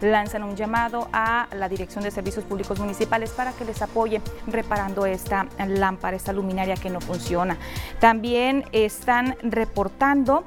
lanzan 0.00 0.42
un 0.42 0.56
llamado 0.56 1.08
a 1.12 1.48
la 1.54 1.68
Dirección 1.68 2.04
de 2.04 2.10
Servicios 2.10 2.44
Públicos 2.44 2.78
Municipales 2.78 3.30
para 3.30 3.52
que 3.52 3.64
les 3.64 3.80
apoye 3.82 4.20
reparando 4.46 5.06
esta 5.06 5.46
lámpara, 5.66 6.16
esta 6.16 6.32
luminaria 6.32 6.74
que 6.74 6.90
no 6.90 7.00
funciona. 7.00 7.56
También 8.00 8.64
están 8.72 9.36
reportando 9.42 10.44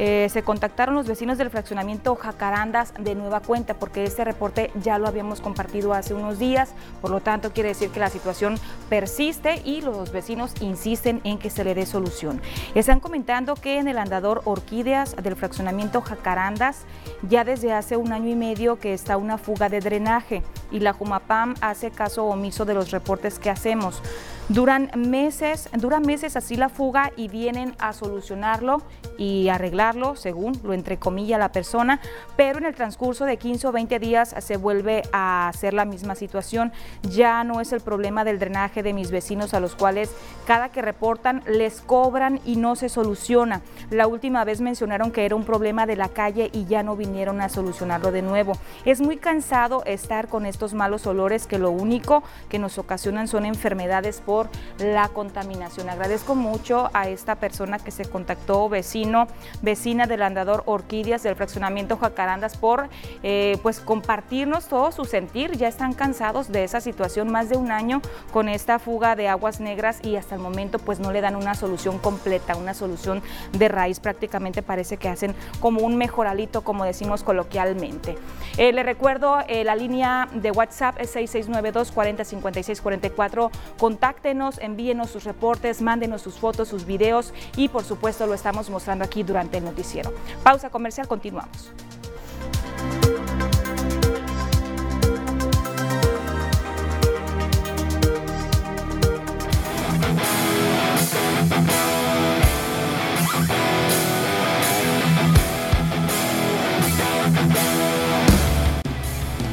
eh, 0.00 0.28
se 0.30 0.44
contactaron 0.44 0.94
los 0.94 1.08
vecinos 1.08 1.38
del 1.38 1.50
fraccionamiento 1.50 2.14
Jacarandas 2.14 2.94
de 3.00 3.16
nueva 3.16 3.40
cuenta 3.40 3.74
porque 3.74 4.04
este 4.04 4.24
reporte 4.24 4.70
ya 4.80 4.96
lo 4.98 5.08
habíamos 5.08 5.40
compartido 5.40 5.92
hace 5.92 6.14
unos 6.14 6.38
días, 6.38 6.70
por 7.00 7.10
lo 7.10 7.20
tanto 7.20 7.52
quiere 7.52 7.70
decir 7.70 7.90
que 7.90 7.98
la 7.98 8.08
situación 8.08 8.60
persiste 8.88 9.60
y 9.64 9.80
los 9.80 10.12
vecinos 10.12 10.54
insisten 10.60 11.20
en 11.24 11.38
que 11.38 11.50
se 11.50 11.64
le 11.64 11.74
dé 11.74 11.84
solución. 11.84 12.40
Están 12.76 13.00
comentando 13.00 13.56
que 13.56 13.78
en 13.78 13.88
el 13.88 13.98
andador 13.98 14.42
Orquídeas 14.44 15.16
del 15.16 15.34
fraccionamiento 15.34 16.00
Jacarandas 16.00 16.84
ya 17.28 17.42
desde 17.42 17.72
hace 17.72 17.96
un 17.96 18.12
año 18.12 18.28
y 18.28 18.36
medio 18.36 18.78
que 18.78 18.94
está 18.94 19.16
una 19.16 19.36
fuga 19.36 19.68
de 19.68 19.80
drenaje 19.80 20.44
y 20.70 20.78
la 20.78 20.92
Jumapam 20.92 21.54
hace 21.60 21.90
caso 21.90 22.24
omiso 22.24 22.64
de 22.64 22.74
los 22.74 22.92
reportes 22.92 23.40
que 23.40 23.50
hacemos. 23.50 24.00
Duran 24.48 24.90
meses, 24.96 25.68
duran 25.76 26.06
meses 26.06 26.34
así 26.34 26.56
la 26.56 26.70
fuga 26.70 27.12
y 27.16 27.28
vienen 27.28 27.74
a 27.78 27.92
solucionarlo 27.92 28.80
y 29.18 29.50
arreglarlo, 29.50 30.16
según 30.16 30.58
lo 30.62 30.72
entrecomilla 30.72 31.36
la 31.36 31.52
persona, 31.52 32.00
pero 32.34 32.58
en 32.58 32.64
el 32.64 32.74
transcurso 32.74 33.26
de 33.26 33.36
15 33.36 33.66
o 33.66 33.72
20 33.72 33.98
días 33.98 34.34
se 34.38 34.56
vuelve 34.56 35.02
a 35.12 35.48
hacer 35.48 35.74
la 35.74 35.84
misma 35.84 36.14
situación. 36.14 36.72
Ya 37.02 37.44
no 37.44 37.60
es 37.60 37.72
el 37.72 37.82
problema 37.82 38.24
del 38.24 38.38
drenaje 38.38 38.82
de 38.82 38.94
mis 38.94 39.10
vecinos 39.10 39.52
a 39.52 39.60
los 39.60 39.74
cuales 39.74 40.14
cada 40.46 40.70
que 40.70 40.80
reportan 40.80 41.42
les 41.46 41.82
cobran 41.82 42.40
y 42.46 42.56
no 42.56 42.74
se 42.74 42.88
soluciona. 42.88 43.60
La 43.90 44.06
última 44.06 44.44
vez 44.44 44.62
mencionaron 44.62 45.10
que 45.10 45.26
era 45.26 45.36
un 45.36 45.44
problema 45.44 45.84
de 45.84 45.96
la 45.96 46.08
calle 46.08 46.48
y 46.54 46.64
ya 46.64 46.82
no 46.82 46.96
vinieron 46.96 47.42
a 47.42 47.50
solucionarlo 47.50 48.12
de 48.12 48.22
nuevo. 48.22 48.54
Es 48.86 49.02
muy 49.02 49.18
cansado 49.18 49.82
estar 49.84 50.28
con 50.28 50.46
estos 50.46 50.72
malos 50.72 51.06
olores 51.06 51.46
que 51.46 51.58
lo 51.58 51.70
único 51.70 52.22
que 52.48 52.58
nos 52.58 52.78
ocasionan 52.78 53.28
son 53.28 53.44
enfermedades 53.44 54.22
por 54.24 54.37
la 54.78 55.08
contaminación. 55.08 55.88
Agradezco 55.88 56.34
mucho 56.34 56.90
a 56.92 57.08
esta 57.08 57.34
persona 57.36 57.78
que 57.78 57.90
se 57.90 58.04
contactó, 58.04 58.68
vecino, 58.68 59.26
vecina 59.62 60.06
del 60.06 60.22
andador 60.22 60.62
Orquídeas 60.66 61.22
del 61.22 61.36
fraccionamiento 61.36 61.96
Jacarandas, 61.96 62.56
por 62.56 62.88
eh, 63.22 63.58
pues 63.62 63.80
compartirnos 63.80 64.66
todo 64.66 64.92
su 64.92 65.04
sentir. 65.04 65.56
Ya 65.56 65.68
están 65.68 65.94
cansados 65.94 66.50
de 66.52 66.64
esa 66.64 66.80
situación, 66.80 67.30
más 67.30 67.48
de 67.48 67.56
un 67.56 67.70
año 67.70 68.00
con 68.32 68.48
esta 68.48 68.78
fuga 68.78 69.16
de 69.16 69.28
aguas 69.28 69.60
negras 69.60 69.98
y 70.02 70.16
hasta 70.16 70.34
el 70.34 70.40
momento 70.40 70.78
pues 70.78 71.00
no 71.00 71.12
le 71.12 71.20
dan 71.20 71.36
una 71.36 71.54
solución 71.54 71.98
completa, 71.98 72.56
una 72.56 72.74
solución 72.74 73.22
de 73.52 73.68
raíz. 73.68 74.00
Prácticamente 74.00 74.62
parece 74.62 74.96
que 74.96 75.08
hacen 75.08 75.34
como 75.60 75.80
un 75.80 75.96
mejoralito, 75.96 76.62
como 76.62 76.84
decimos 76.84 77.22
coloquialmente. 77.22 78.16
Eh, 78.56 78.72
le 78.72 78.82
recuerdo, 78.82 79.38
eh, 79.48 79.64
la 79.64 79.74
línea 79.74 80.28
de 80.32 80.50
WhatsApp 80.50 80.96
es 81.00 81.10
6692 81.10 81.92
40 81.92 82.24
56 82.24 82.80
44. 82.80 83.50
Contacte 83.78 84.27
envíenos 84.60 85.10
sus 85.10 85.24
reportes, 85.24 85.82
mándenos 85.82 86.22
sus 86.22 86.34
fotos, 86.34 86.68
sus 86.68 86.84
videos 86.84 87.32
y 87.56 87.68
por 87.68 87.84
supuesto 87.84 88.26
lo 88.26 88.34
estamos 88.34 88.70
mostrando 88.70 89.04
aquí 89.04 89.22
durante 89.22 89.58
el 89.58 89.64
noticiero. 89.64 90.12
Pausa 90.42 90.70
comercial, 90.70 91.08
continuamos. 91.08 91.72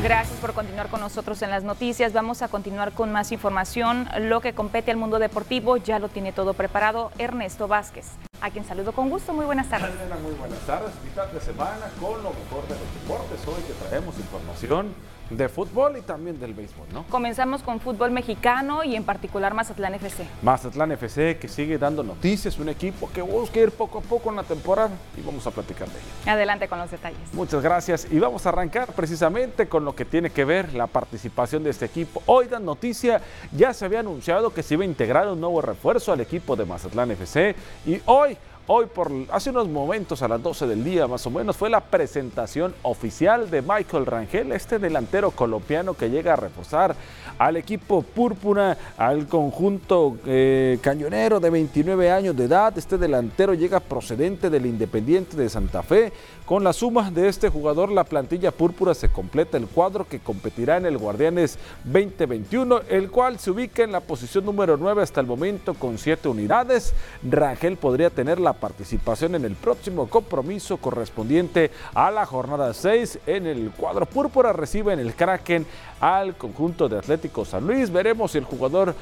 Gracias 0.05 0.37
por 0.37 0.53
continuar 0.53 0.89
con 0.89 0.99
nosotros 0.99 1.41
en 1.41 1.49
las 1.49 1.63
noticias. 1.63 2.13
Vamos 2.13 2.43
a 2.43 2.47
continuar 2.47 2.91
con 2.91 3.11
más 3.11 3.31
información. 3.31 4.07
Lo 4.19 4.39
que 4.39 4.53
compete 4.53 4.91
al 4.91 4.97
mundo 4.97 5.17
deportivo 5.17 5.77
ya 5.77 5.97
lo 5.97 6.09
tiene 6.09 6.31
todo 6.31 6.53
preparado 6.53 7.11
Ernesto 7.17 7.67
Vázquez, 7.67 8.05
a 8.39 8.51
quien 8.51 8.65
saludo 8.65 8.91
con 8.91 9.09
gusto. 9.09 9.33
Muy 9.33 9.45
buenas 9.45 9.67
tardes. 9.67 9.89
Muy 10.21 10.33
buenas 10.33 10.59
tardes. 10.59 10.91
Mitad 11.03 11.25
de 11.29 11.41
semana 11.41 11.89
con 11.99 12.21
lo 12.21 12.29
mejor 12.29 12.67
de 12.67 12.75
los 12.75 12.93
deportes. 13.01 13.47
Hoy 13.47 13.63
que 13.63 13.73
traemos 13.73 14.15
información 14.19 14.93
de 15.29 15.49
fútbol 15.49 15.97
y 15.97 16.01
también 16.01 16.39
del 16.39 16.53
béisbol, 16.53 16.87
¿no? 16.93 17.03
Comenzamos 17.09 17.63
con 17.63 17.79
fútbol 17.79 18.11
mexicano 18.11 18.83
y 18.83 18.95
en 18.95 19.03
particular 19.03 19.53
Mazatlán 19.53 19.95
FC. 19.95 20.25
Mazatlán 20.41 20.91
FC 20.91 21.37
que 21.37 21.47
sigue 21.47 21.77
dando 21.77 22.03
noticias, 22.03 22.59
un 22.59 22.69
equipo 22.69 23.09
que 23.13 23.21
busca 23.21 23.59
ir 23.59 23.71
poco 23.71 23.99
a 23.99 24.01
poco 24.01 24.29
en 24.29 24.35
la 24.35 24.43
temporada 24.43 24.91
y 25.17 25.21
vamos 25.21 25.45
a 25.47 25.51
platicar 25.51 25.87
de 25.87 25.95
ello. 25.95 26.31
Adelante 26.31 26.67
con 26.67 26.79
los 26.79 26.91
detalles. 26.91 27.33
Muchas 27.33 27.63
gracias 27.63 28.07
y 28.11 28.19
vamos 28.19 28.45
a 28.45 28.49
arrancar 28.49 28.93
precisamente 28.93 29.67
con 29.67 29.83
lo 29.85 29.95
que 29.95 30.05
tiene 30.05 30.29
que 30.29 30.45
ver 30.45 30.73
la 30.73 30.87
participación 30.87 31.63
de 31.63 31.71
este 31.71 31.85
equipo. 31.85 32.21
Hoy 32.25 32.47
dan 32.47 32.65
noticia, 32.65 33.21
ya 33.51 33.73
se 33.73 33.85
había 33.85 34.01
anunciado 34.01 34.53
que 34.53 34.63
se 34.63 34.75
iba 34.75 34.83
a 34.83 34.87
integrar 34.87 35.27
un 35.27 35.39
nuevo 35.39 35.61
refuerzo 35.61 36.11
al 36.11 36.21
equipo 36.21 36.55
de 36.55 36.65
Mazatlán 36.65 37.11
FC 37.11 37.55
y 37.85 38.01
hoy 38.05 38.37
Hoy, 38.67 38.87
por 38.87 39.11
hace 39.31 39.51
unos 39.51 39.69
momentos, 39.69 40.23
a 40.23 40.27
las 40.27 40.41
12 40.41 40.65
del 40.65 40.83
día 40.83 41.05
más 41.05 41.23
o 41.27 41.29
menos, 41.29 41.55
fue 41.55 41.69
la 41.69 41.81
presentación 41.81 42.73
oficial 42.81 43.51
de 43.51 43.61
Michael 43.61 44.07
Rangel, 44.07 44.51
este 44.53 44.79
delantero 44.79 45.29
colombiano 45.29 45.93
que 45.93 46.09
llega 46.09 46.33
a 46.33 46.35
reforzar 46.35 46.95
al 47.37 47.57
equipo 47.57 48.01
púrpura, 48.01 48.75
al 48.97 49.27
conjunto 49.27 50.17
eh, 50.25 50.79
cañonero 50.81 51.39
de 51.39 51.51
29 51.51 52.09
años 52.09 52.35
de 52.35 52.45
edad. 52.45 52.75
Este 52.75 52.97
delantero 52.97 53.53
llega 53.53 53.79
procedente 53.79 54.49
del 54.49 54.65
Independiente 54.65 55.37
de 55.37 55.47
Santa 55.47 55.83
Fe. 55.83 56.11
Con 56.45 56.63
la 56.63 56.73
suma 56.73 57.09
de 57.09 57.27
este 57.27 57.49
jugador, 57.49 57.91
la 57.91 58.03
plantilla 58.03 58.51
púrpura 58.51 58.93
se 58.93 59.09
completa 59.09 59.57
el 59.57 59.65
cuadro 59.65 60.07
que 60.07 60.19
competirá 60.19 60.77
en 60.77 60.85
el 60.85 60.99
Guardianes 60.99 61.57
2021, 61.85 62.81
el 62.87 63.09
cual 63.09 63.39
se 63.39 63.49
ubica 63.49 63.81
en 63.83 63.91
la 63.91 63.99
posición 63.99 64.45
número 64.45 64.77
9 64.77 65.01
hasta 65.01 65.19
el 65.19 65.25
momento 65.25 65.73
con 65.73 65.97
7 65.97 66.27
unidades. 66.27 66.93
Rangel 67.27 67.77
podría 67.77 68.11
tener 68.11 68.39
la 68.39 68.53
participación 68.53 69.33
en 69.33 69.43
el 69.43 69.55
próximo 69.55 70.07
compromiso 70.07 70.77
correspondiente 70.77 71.71
a 71.95 72.11
la 72.11 72.27
jornada 72.27 72.75
6 72.75 73.21
en 73.25 73.47
el 73.47 73.71
cuadro 73.71 74.05
púrpura. 74.05 74.53
Recibe 74.53 74.93
en 74.93 74.99
el 74.99 75.15
Kraken 75.15 75.65
al 75.99 76.35
conjunto 76.35 76.87
de 76.87 76.99
Atlético 76.99 77.43
San 77.43 77.65
Luis. 77.65 77.89
Veremos 77.89 78.33
si 78.33 78.37
el 78.37 78.43
jugador 78.43 78.93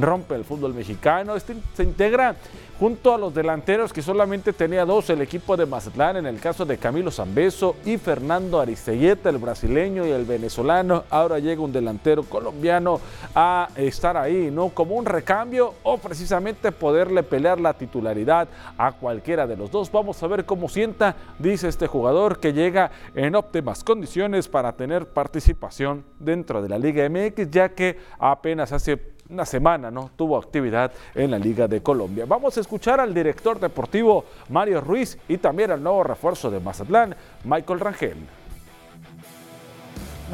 rompe 0.00 0.34
el 0.34 0.44
fútbol 0.44 0.74
mexicano. 0.74 1.34
Este 1.34 1.56
se 1.74 1.82
integra 1.82 2.36
junto 2.78 3.14
a 3.14 3.18
los 3.18 3.34
delanteros 3.34 3.92
que 3.92 4.00
solamente 4.00 4.54
tenía 4.54 4.86
dos 4.86 5.10
el 5.10 5.20
equipo 5.20 5.54
de 5.54 5.66
Mazatlán, 5.66 6.16
en 6.16 6.26
el 6.26 6.40
caso 6.40 6.64
de 6.64 6.78
Camilo 6.90 7.12
Zambeso 7.12 7.76
y 7.84 7.98
Fernando 7.98 8.58
Aristeguieta, 8.58 9.30
el 9.30 9.38
brasileño 9.38 10.04
y 10.04 10.10
el 10.10 10.24
venezolano. 10.24 11.04
Ahora 11.08 11.38
llega 11.38 11.62
un 11.62 11.70
delantero 11.70 12.24
colombiano 12.24 13.00
a 13.32 13.68
estar 13.76 14.16
ahí, 14.16 14.50
¿no? 14.50 14.70
Como 14.70 14.96
un 14.96 15.06
recambio 15.06 15.74
o 15.84 15.98
precisamente 15.98 16.72
poderle 16.72 17.22
pelear 17.22 17.60
la 17.60 17.74
titularidad 17.74 18.48
a 18.76 18.90
cualquiera 18.90 19.46
de 19.46 19.56
los 19.56 19.70
dos. 19.70 19.92
Vamos 19.92 20.20
a 20.20 20.26
ver 20.26 20.44
cómo 20.44 20.68
sienta, 20.68 21.14
dice 21.38 21.68
este 21.68 21.86
jugador 21.86 22.40
que 22.40 22.52
llega 22.52 22.90
en 23.14 23.36
óptimas 23.36 23.84
condiciones 23.84 24.48
para 24.48 24.72
tener 24.72 25.06
participación 25.06 26.04
dentro 26.18 26.60
de 26.60 26.70
la 26.70 26.78
Liga 26.80 27.08
MX, 27.08 27.52
ya 27.52 27.68
que 27.68 28.00
apenas 28.18 28.72
hace 28.72 29.19
una 29.30 29.44
semana, 29.44 29.90
¿no? 29.90 30.10
Tuvo 30.16 30.36
actividad 30.36 30.92
en 31.14 31.30
la 31.30 31.38
Liga 31.38 31.68
de 31.68 31.82
Colombia. 31.82 32.24
Vamos 32.26 32.56
a 32.56 32.60
escuchar 32.60 33.00
al 33.00 33.14
director 33.14 33.58
deportivo 33.60 34.24
Mario 34.48 34.80
Ruiz 34.80 35.18
y 35.28 35.38
también 35.38 35.70
al 35.70 35.82
nuevo 35.82 36.02
refuerzo 36.02 36.50
de 36.50 36.60
Mazatlán, 36.60 37.14
Michael 37.44 37.80
Rangel. 37.80 38.16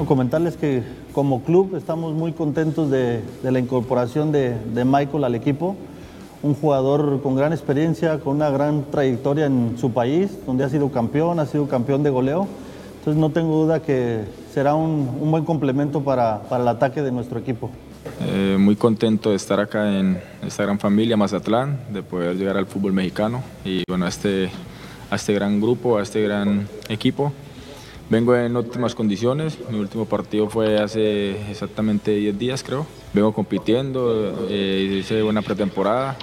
comentarles 0.07 0.57
que 0.57 0.83
como 1.13 1.43
club 1.43 1.75
estamos 1.77 2.13
muy 2.13 2.33
contentos 2.33 2.91
de, 2.91 3.23
la 3.43 3.59
incorporación 3.59 4.33
de 4.33 4.85
Michael 4.85 5.25
al 5.25 5.35
equipo 5.35 5.77
un 6.43 6.55
jugador 6.55 7.21
con 7.23 7.35
gran 7.35 7.53
experiencia, 7.53 8.21
con 8.21 8.37
una 8.37 8.51
gran 8.51 8.85
trayectoria 8.91 9.47
en 9.47 9.77
su 9.79 9.93
país, 9.93 10.31
donde 10.47 10.65
ha 10.65 10.69
sido 10.69 10.91
campeón, 10.91 11.41
ha 11.41 11.47
sido 11.47 11.67
campeón 11.67 12.03
de 12.03 12.11
goleo. 12.11 12.47
Entonces 12.99 13.21
no 13.21 13.31
tengo 13.31 13.65
duda 13.65 13.81
que 13.81 14.25
será 14.53 14.75
un, 14.75 15.31
buen 15.31 15.45
complemento 15.45 16.03
para, 16.03 16.43
el 16.51 16.69
ataque 16.69 17.03
de 17.03 17.13
nuestro 17.13 17.39
equipo. 17.39 17.71
Eh, 18.21 18.57
muy 18.59 18.77
contento 18.77 19.31
de 19.31 19.37
estar 19.37 19.61
acá 19.61 19.99
en 19.99 20.21
esta 20.43 20.63
gran 20.63 20.79
familia 20.79 21.17
Mazatlán, 21.17 21.79
de 21.93 22.03
poder 22.03 22.37
llegar 22.37 22.57
al 22.57 22.67
fútbol 22.67 22.93
mexicano 22.93 23.43
y 23.65 23.83
bueno, 23.89 24.07
a 24.07 24.09
este, 24.09 24.51
a 25.11 25.17
este 25.17 25.35
gran 25.35 25.61
grupo, 25.61 25.99
a 25.99 26.03
este 26.03 26.23
gran 26.23 26.69
equipo. 26.89 27.33
Vengo 28.09 28.37
en 28.37 28.55
óptimas 28.57 28.95
condiciones, 28.95 29.59
mi 29.69 29.79
último 29.79 30.07
partido 30.07 30.49
fue 30.49 30.79
hace 30.79 31.51
exactamente 31.51 32.13
10 32.13 32.39
días 32.39 32.63
creo. 32.63 32.87
Vengo 33.13 33.33
compitiendo, 33.33 34.47
eh, 34.49 34.99
hice 35.01 35.23
buena 35.23 35.43
pretemporada, 35.43 36.17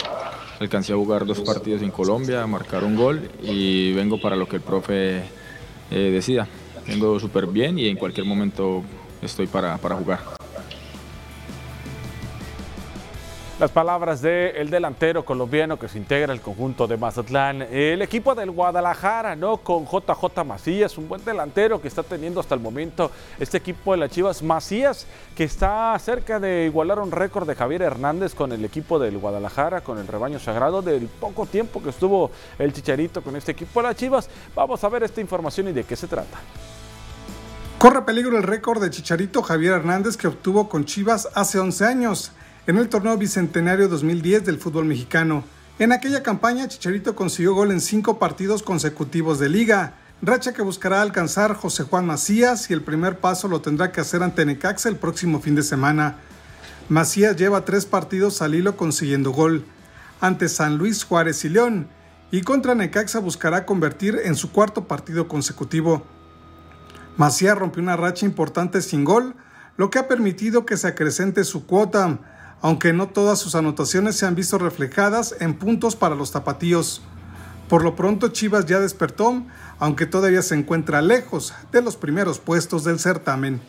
alcancé 0.59 0.93
a 0.93 0.95
jugar 0.95 1.25
dos 1.25 1.41
partidos 1.41 1.81
en 1.81 1.91
Colombia, 1.91 2.47
marcar 2.47 2.83
un 2.83 2.95
gol 2.95 3.29
y 3.41 3.91
vengo 3.93 4.19
para 4.21 4.35
lo 4.35 4.47
que 4.47 4.57
el 4.57 4.61
profe 4.61 5.23
eh, 5.91 6.09
decida. 6.11 6.47
Vengo 6.87 7.19
súper 7.19 7.47
bien 7.47 7.77
y 7.77 7.87
en 7.87 7.97
cualquier 7.97 8.25
momento 8.25 8.83
estoy 9.21 9.47
para, 9.47 9.77
para 9.77 9.95
jugar. 9.95 10.42
Las 13.63 13.71
palabras 13.71 14.21
del 14.21 14.69
delantero 14.69 15.23
colombiano 15.23 15.79
que 15.79 15.87
se 15.87 15.97
integra 15.97 16.33
al 16.33 16.41
conjunto 16.41 16.85
de 16.85 16.97
Mazatlán. 16.97 17.61
El 17.61 18.01
equipo 18.01 18.35
del 18.35 18.51
Guadalajara, 18.51 19.37
¿no? 19.37 19.55
Con 19.55 19.85
JJ 19.85 20.43
Macías, 20.45 20.97
un 20.97 21.07
buen 21.07 21.23
delantero 21.23 21.81
que 21.81 21.87
está 21.87 22.03
teniendo 22.03 22.41
hasta 22.41 22.55
el 22.55 22.59
momento 22.59 23.09
este 23.39 23.59
equipo 23.59 23.93
de 23.93 23.99
las 23.99 24.11
Chivas. 24.11 24.43
Macías, 24.43 25.07
que 25.33 25.45
está 25.45 25.97
cerca 25.97 26.41
de 26.41 26.65
igualar 26.65 26.99
un 26.99 27.09
récord 27.09 27.47
de 27.47 27.55
Javier 27.55 27.83
Hernández 27.83 28.35
con 28.35 28.51
el 28.51 28.65
equipo 28.65 28.99
del 28.99 29.17
Guadalajara, 29.17 29.79
con 29.79 29.97
el 29.97 30.07
rebaño 30.07 30.39
sagrado, 30.39 30.81
del 30.81 31.07
poco 31.07 31.45
tiempo 31.45 31.81
que 31.81 31.91
estuvo 31.91 32.31
el 32.59 32.73
Chicharito 32.73 33.21
con 33.21 33.37
este 33.37 33.53
equipo 33.53 33.81
de 33.81 33.87
las 33.87 33.95
Chivas. 33.95 34.29
Vamos 34.53 34.83
a 34.83 34.89
ver 34.89 35.03
esta 35.03 35.21
información 35.21 35.69
y 35.69 35.71
de 35.71 35.85
qué 35.85 35.95
se 35.95 36.07
trata. 36.07 36.37
Corre 37.79 38.01
peligro 38.01 38.35
el 38.35 38.43
récord 38.43 38.83
de 38.83 38.89
Chicharito 38.89 39.41
Javier 39.41 39.75
Hernández 39.75 40.17
que 40.17 40.27
obtuvo 40.27 40.67
con 40.67 40.83
Chivas 40.83 41.29
hace 41.33 41.59
11 41.59 41.85
años 41.85 42.33
en 42.65 42.77
el 42.77 42.87
torneo 42.87 43.17
bicentenario 43.17 43.89
2010 43.89 44.45
del 44.45 44.57
fútbol 44.57 44.85
mexicano. 44.85 45.43
En 45.79 45.91
aquella 45.91 46.23
campaña, 46.23 46.67
Chicharito 46.67 47.13
consiguió 47.13 47.53
gol 47.53 47.71
en 47.71 47.81
cinco 47.81 48.19
partidos 48.19 48.63
consecutivos 48.63 49.37
de 49.37 49.49
liga, 49.49 49.95
racha 50.21 50.53
que 50.53 50.61
buscará 50.61 51.01
alcanzar 51.01 51.55
José 51.55 51.83
Juan 51.83 52.05
Macías 52.05 52.69
y 52.69 52.73
el 52.73 52.81
primer 52.81 53.19
paso 53.19 53.49
lo 53.49 53.59
tendrá 53.61 53.91
que 53.91 53.99
hacer 53.99 54.23
ante 54.23 54.45
Necaxa 54.45 54.87
el 54.87 54.95
próximo 54.95 55.41
fin 55.41 55.55
de 55.55 55.63
semana. 55.63 56.17
Macías 56.87 57.35
lleva 57.35 57.65
tres 57.65 57.85
partidos 57.85 58.41
al 58.41 58.55
hilo 58.55 58.77
consiguiendo 58.77 59.31
gol, 59.31 59.65
ante 60.21 60.47
San 60.47 60.77
Luis 60.77 61.03
Juárez 61.03 61.43
y 61.43 61.49
León, 61.49 61.89
y 62.31 62.41
contra 62.41 62.75
Necaxa 62.75 63.19
buscará 63.19 63.65
convertir 63.65 64.21
en 64.23 64.35
su 64.35 64.53
cuarto 64.53 64.87
partido 64.87 65.27
consecutivo. 65.27 66.05
Macías 67.17 67.57
rompió 67.57 67.83
una 67.83 67.97
racha 67.97 68.25
importante 68.25 68.81
sin 68.81 69.03
gol, 69.03 69.35
lo 69.75 69.89
que 69.89 69.99
ha 69.99 70.07
permitido 70.07 70.65
que 70.65 70.77
se 70.77 70.87
acrecente 70.87 71.43
su 71.43 71.65
cuota, 71.65 72.19
aunque 72.63 72.93
no 72.93 73.09
todas 73.09 73.39
sus 73.39 73.55
anotaciones 73.55 74.15
se 74.15 74.25
han 74.25 74.35
visto 74.35 74.57
reflejadas 74.57 75.35
en 75.41 75.53
puntos 75.53 75.97
para 75.97 76.15
los 76.15 76.31
tapatíos. 76.31 77.01
Por 77.67 77.83
lo 77.83 77.93
pronto 77.97 78.29
Chivas 78.29 78.65
ya 78.65 78.79
despertó, 78.79 79.43
aunque 79.79 80.05
todavía 80.05 80.41
se 80.41 80.55
encuentra 80.55 81.01
lejos 81.01 81.53
de 81.73 81.81
los 81.81 81.97
primeros 81.97 82.39
puestos 82.39 82.85
del 82.85 82.99
certamen. 82.99 83.59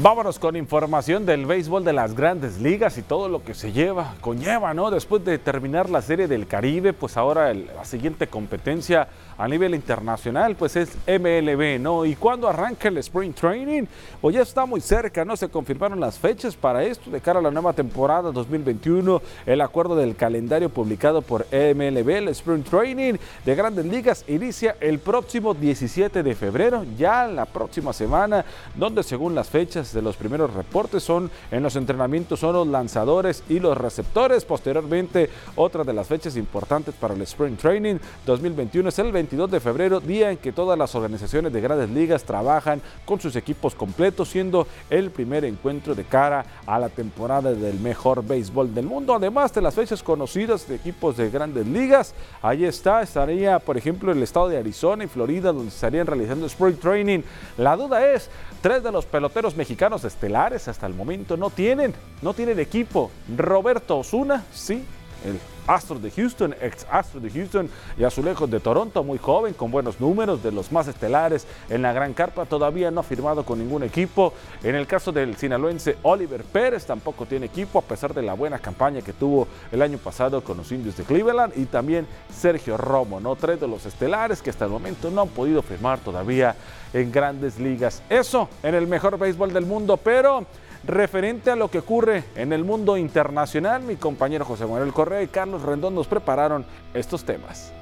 Vámonos 0.00 0.38
con 0.38 0.54
información 0.54 1.26
del 1.26 1.44
béisbol 1.44 1.82
de 1.82 1.92
las 1.92 2.14
grandes 2.14 2.60
ligas 2.60 2.98
y 2.98 3.02
todo 3.02 3.28
lo 3.28 3.42
que 3.42 3.52
se 3.52 3.72
lleva, 3.72 4.14
conlleva, 4.20 4.72
¿no? 4.72 4.92
Después 4.92 5.24
de 5.24 5.38
terminar 5.38 5.90
la 5.90 6.02
serie 6.02 6.28
del 6.28 6.46
Caribe, 6.46 6.92
pues 6.92 7.16
ahora 7.16 7.52
la 7.52 7.84
siguiente 7.84 8.28
competencia 8.28 9.08
a 9.36 9.48
nivel 9.48 9.74
internacional, 9.74 10.54
pues 10.54 10.76
es 10.76 10.90
MLB, 11.08 11.80
¿no? 11.80 12.04
Y 12.04 12.14
cuando 12.14 12.48
arranca 12.48 12.86
el 12.86 12.98
Spring 12.98 13.32
Training, 13.32 13.86
pues 14.20 14.36
ya 14.36 14.42
está 14.42 14.66
muy 14.66 14.80
cerca, 14.80 15.24
¿no? 15.24 15.36
Se 15.36 15.48
confirmaron 15.48 15.98
las 15.98 16.16
fechas 16.16 16.54
para 16.54 16.84
esto 16.84 17.10
de 17.10 17.20
cara 17.20 17.40
a 17.40 17.42
la 17.42 17.50
nueva 17.50 17.72
temporada 17.72 18.30
2021, 18.30 19.20
el 19.46 19.60
acuerdo 19.60 19.96
del 19.96 20.14
calendario 20.14 20.68
publicado 20.68 21.22
por 21.22 21.44
MLB, 21.50 22.08
el 22.08 22.28
Spring 22.28 22.62
Training 22.62 23.14
de 23.44 23.54
grandes 23.56 23.84
ligas, 23.84 24.24
inicia 24.28 24.76
el 24.80 25.00
próximo 25.00 25.54
17 25.54 26.22
de 26.22 26.34
febrero, 26.36 26.84
ya 26.96 27.26
la 27.26 27.46
próxima 27.46 27.92
semana, 27.92 28.44
donde 28.76 29.02
según 29.02 29.34
las 29.34 29.48
fechas 29.48 29.87
de 29.92 30.02
los 30.02 30.16
primeros 30.16 30.52
reportes 30.54 31.02
son 31.02 31.30
en 31.50 31.62
los 31.62 31.76
entrenamientos 31.76 32.40
son 32.40 32.54
los 32.54 32.66
lanzadores 32.66 33.42
y 33.48 33.58
los 33.58 33.76
receptores. 33.76 34.44
Posteriormente, 34.44 35.30
otra 35.56 35.84
de 35.84 35.92
las 35.92 36.06
fechas 36.06 36.36
importantes 36.36 36.94
para 36.94 37.14
el 37.14 37.22
Spring 37.22 37.56
Training 37.56 37.96
2021 38.26 38.88
es 38.88 38.98
el 38.98 39.12
22 39.12 39.50
de 39.50 39.60
febrero, 39.60 40.00
día 40.00 40.30
en 40.30 40.38
que 40.38 40.52
todas 40.52 40.78
las 40.78 40.94
organizaciones 40.94 41.52
de 41.52 41.60
grandes 41.60 41.90
ligas 41.90 42.24
trabajan 42.24 42.80
con 43.04 43.20
sus 43.20 43.36
equipos 43.36 43.74
completos, 43.74 44.28
siendo 44.28 44.66
el 44.90 45.10
primer 45.10 45.44
encuentro 45.44 45.94
de 45.94 46.04
cara 46.04 46.44
a 46.66 46.78
la 46.78 46.88
temporada 46.88 47.52
del 47.52 47.80
mejor 47.80 48.24
béisbol 48.24 48.74
del 48.74 48.86
mundo. 48.86 49.14
Además 49.14 49.52
de 49.52 49.62
las 49.62 49.74
fechas 49.74 50.02
conocidas 50.02 50.68
de 50.68 50.76
equipos 50.76 51.16
de 51.16 51.30
grandes 51.30 51.66
ligas, 51.66 52.14
ahí 52.42 52.64
está, 52.64 53.02
estaría 53.02 53.58
por 53.58 53.76
ejemplo 53.76 54.12
el 54.12 54.22
estado 54.22 54.48
de 54.48 54.58
Arizona 54.58 55.04
y 55.04 55.08
Florida 55.08 55.52
donde 55.52 55.68
estarían 55.68 56.06
realizando 56.06 56.46
Spring 56.46 56.76
Training. 56.76 57.20
La 57.56 57.76
duda 57.76 58.12
es, 58.12 58.28
tres 58.60 58.82
de 58.82 58.92
los 58.92 59.06
peloteros 59.06 59.56
mexicanos 59.56 59.77
estelares 60.04 60.68
hasta 60.68 60.86
el 60.86 60.94
momento 60.94 61.36
no 61.36 61.50
tienen, 61.50 61.94
no 62.20 62.34
tienen 62.34 62.58
equipo. 62.58 63.10
Roberto 63.36 63.98
Osuna, 63.98 64.44
sí, 64.52 64.84
el 65.24 65.38
Astro 65.68 65.98
de 65.98 66.10
Houston, 66.10 66.54
ex 66.62 66.86
Astro 66.90 67.20
de 67.20 67.30
Houston 67.30 67.68
y 67.98 68.04
Azulejos 68.04 68.50
de 68.50 68.58
Toronto, 68.58 69.04
muy 69.04 69.18
joven, 69.18 69.52
con 69.52 69.70
buenos 69.70 70.00
números, 70.00 70.42
de 70.42 70.50
los 70.50 70.72
más 70.72 70.88
estelares 70.88 71.46
en 71.68 71.82
la 71.82 71.92
Gran 71.92 72.14
Carpa, 72.14 72.46
todavía 72.46 72.90
no 72.90 73.00
ha 73.00 73.02
firmado 73.02 73.44
con 73.44 73.58
ningún 73.58 73.82
equipo. 73.82 74.32
En 74.62 74.74
el 74.74 74.86
caso 74.86 75.12
del 75.12 75.36
sinaloense 75.36 75.98
Oliver 76.02 76.42
Pérez, 76.42 76.86
tampoco 76.86 77.26
tiene 77.26 77.46
equipo, 77.46 77.80
a 77.80 77.82
pesar 77.82 78.14
de 78.14 78.22
la 78.22 78.32
buena 78.32 78.58
campaña 78.58 79.02
que 79.02 79.12
tuvo 79.12 79.46
el 79.70 79.82
año 79.82 79.98
pasado 79.98 80.42
con 80.42 80.56
los 80.56 80.72
indios 80.72 80.96
de 80.96 81.04
Cleveland. 81.04 81.52
Y 81.56 81.66
también 81.66 82.06
Sergio 82.34 82.78
Romo, 82.78 83.20
¿no? 83.20 83.36
Tres 83.36 83.60
de 83.60 83.68
los 83.68 83.84
estelares 83.84 84.40
que 84.40 84.48
hasta 84.48 84.64
el 84.64 84.70
momento 84.70 85.10
no 85.10 85.22
han 85.22 85.28
podido 85.28 85.60
firmar 85.60 85.98
todavía 85.98 86.56
en 86.92 87.12
grandes 87.12 87.58
ligas. 87.58 88.02
Eso 88.08 88.48
en 88.62 88.74
el 88.74 88.86
mejor 88.86 89.18
béisbol 89.18 89.52
del 89.52 89.66
mundo, 89.66 89.96
pero 89.96 90.46
referente 90.84 91.50
a 91.50 91.56
lo 91.56 91.70
que 91.70 91.78
ocurre 91.78 92.24
en 92.34 92.52
el 92.52 92.64
mundo 92.64 92.96
internacional. 92.96 93.82
Mi 93.82 93.96
compañero 93.96 94.44
José 94.44 94.66
Manuel 94.66 94.92
Correa 94.92 95.22
y 95.22 95.28
Carlos 95.28 95.62
Rendón 95.62 95.94
nos 95.94 96.06
prepararon 96.06 96.64
estos 96.94 97.24
temas. 97.24 97.72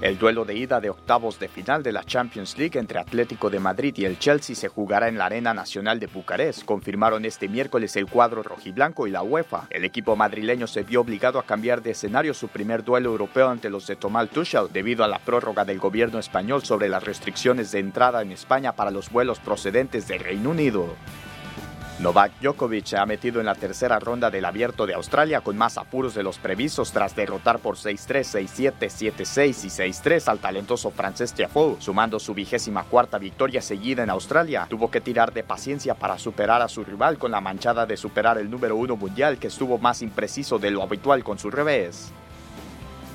El 0.00 0.18
duelo 0.18 0.46
de 0.46 0.54
ida 0.54 0.80
de 0.80 0.88
octavos 0.88 1.38
de 1.38 1.48
final 1.48 1.82
de 1.82 1.92
la 1.92 2.04
Champions 2.04 2.56
League 2.56 2.78
entre 2.78 2.98
Atlético 2.98 3.50
de 3.50 3.60
Madrid 3.60 3.92
y 3.98 4.06
el 4.06 4.18
Chelsea 4.18 4.56
se 4.56 4.68
jugará 4.68 5.08
en 5.08 5.18
la 5.18 5.26
Arena 5.26 5.52
Nacional 5.52 6.00
de 6.00 6.06
Bucarest, 6.06 6.64
confirmaron 6.64 7.26
este 7.26 7.48
miércoles 7.48 7.94
el 7.96 8.06
cuadro 8.06 8.42
rojiblanco 8.42 9.06
y 9.06 9.10
la 9.10 9.22
UEFA. 9.22 9.68
El 9.68 9.84
equipo 9.84 10.16
madrileño 10.16 10.66
se 10.66 10.84
vio 10.84 11.02
obligado 11.02 11.38
a 11.38 11.44
cambiar 11.44 11.82
de 11.82 11.90
escenario 11.90 12.32
su 12.32 12.48
primer 12.48 12.82
duelo 12.82 13.10
europeo 13.10 13.50
ante 13.50 13.68
los 13.68 13.86
de 13.86 13.96
Tomás 13.96 14.30
Tuchel 14.30 14.68
debido 14.72 15.04
a 15.04 15.08
la 15.08 15.18
prórroga 15.18 15.66
del 15.66 15.78
gobierno 15.78 16.18
español 16.18 16.64
sobre 16.64 16.88
las 16.88 17.04
restricciones 17.04 17.70
de 17.70 17.80
entrada 17.80 18.22
en 18.22 18.32
España 18.32 18.72
para 18.72 18.90
los 18.90 19.10
vuelos 19.10 19.38
procedentes 19.38 20.08
del 20.08 20.20
Reino 20.20 20.48
Unido. 20.48 20.96
Novak 22.00 22.32
Djokovic 22.40 22.94
ha 22.94 23.04
metido 23.04 23.40
en 23.40 23.46
la 23.46 23.54
tercera 23.54 23.98
ronda 23.98 24.30
del 24.30 24.46
Abierto 24.46 24.86
de 24.86 24.94
Australia 24.94 25.42
con 25.42 25.58
más 25.58 25.76
apuros 25.76 26.14
de 26.14 26.22
los 26.22 26.38
previstos 26.38 26.92
tras 26.92 27.14
derrotar 27.14 27.58
por 27.58 27.76
6-3, 27.76 28.72
6-7, 28.80 29.12
7-6 29.12 29.64
y 29.64 29.90
6-3 29.92 30.28
al 30.28 30.38
talentoso 30.38 30.90
francés 30.90 31.34
Tiafoe, 31.34 31.76
sumando 31.78 32.18
su 32.18 32.32
vigésima 32.32 32.84
cuarta 32.84 33.18
victoria 33.18 33.60
seguida 33.60 34.02
en 34.02 34.08
Australia. 34.08 34.66
Tuvo 34.70 34.90
que 34.90 35.02
tirar 35.02 35.34
de 35.34 35.42
paciencia 35.42 35.94
para 35.94 36.18
superar 36.18 36.62
a 36.62 36.68
su 36.68 36.84
rival 36.84 37.18
con 37.18 37.32
la 37.32 37.42
manchada 37.42 37.84
de 37.84 37.98
superar 37.98 38.38
el 38.38 38.50
número 38.50 38.76
uno 38.76 38.96
mundial 38.96 39.36
que 39.36 39.48
estuvo 39.48 39.76
más 39.76 40.00
impreciso 40.00 40.58
de 40.58 40.70
lo 40.70 40.82
habitual 40.82 41.22
con 41.22 41.38
su 41.38 41.50
revés. 41.50 42.14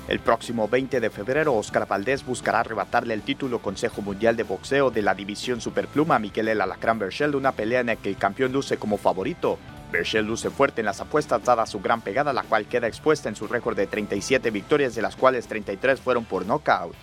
El 0.08 0.20
próximo 0.20 0.68
20 0.68 1.00
de 1.00 1.10
febrero, 1.10 1.54
Oscar 1.54 1.88
Valdés 1.88 2.24
buscará 2.24 2.60
arrebatarle 2.60 3.12
el 3.12 3.22
título 3.22 3.58
Consejo 3.58 4.02
Mundial 4.02 4.36
de 4.36 4.44
Boxeo 4.44 4.92
de 4.92 5.02
la 5.02 5.16
división 5.16 5.60
Superpluma 5.60 6.14
a 6.14 6.18
Miquel 6.20 6.46
El 6.46 6.60
Alacrán 6.60 7.00
Berchel, 7.00 7.34
una 7.34 7.50
pelea 7.50 7.80
en 7.80 7.86
la 7.86 7.96
que 7.96 8.10
el 8.10 8.16
campeón 8.16 8.52
luce 8.52 8.76
como 8.76 8.98
favorito. 8.98 9.58
Berchel 9.90 10.24
luce 10.24 10.50
fuerte 10.50 10.80
en 10.80 10.86
las 10.86 11.00
apuestas 11.00 11.42
dada 11.42 11.66
su 11.66 11.80
gran 11.80 12.02
pegada, 12.02 12.32
la 12.32 12.44
cual 12.44 12.66
queda 12.66 12.86
expuesta 12.86 13.28
en 13.28 13.34
su 13.34 13.48
récord 13.48 13.76
de 13.76 13.88
37 13.88 14.52
victorias, 14.52 14.94
de 14.94 15.02
las 15.02 15.16
cuales 15.16 15.48
33 15.48 16.00
fueron 16.00 16.24
por 16.24 16.46
nocaut. 16.46 16.94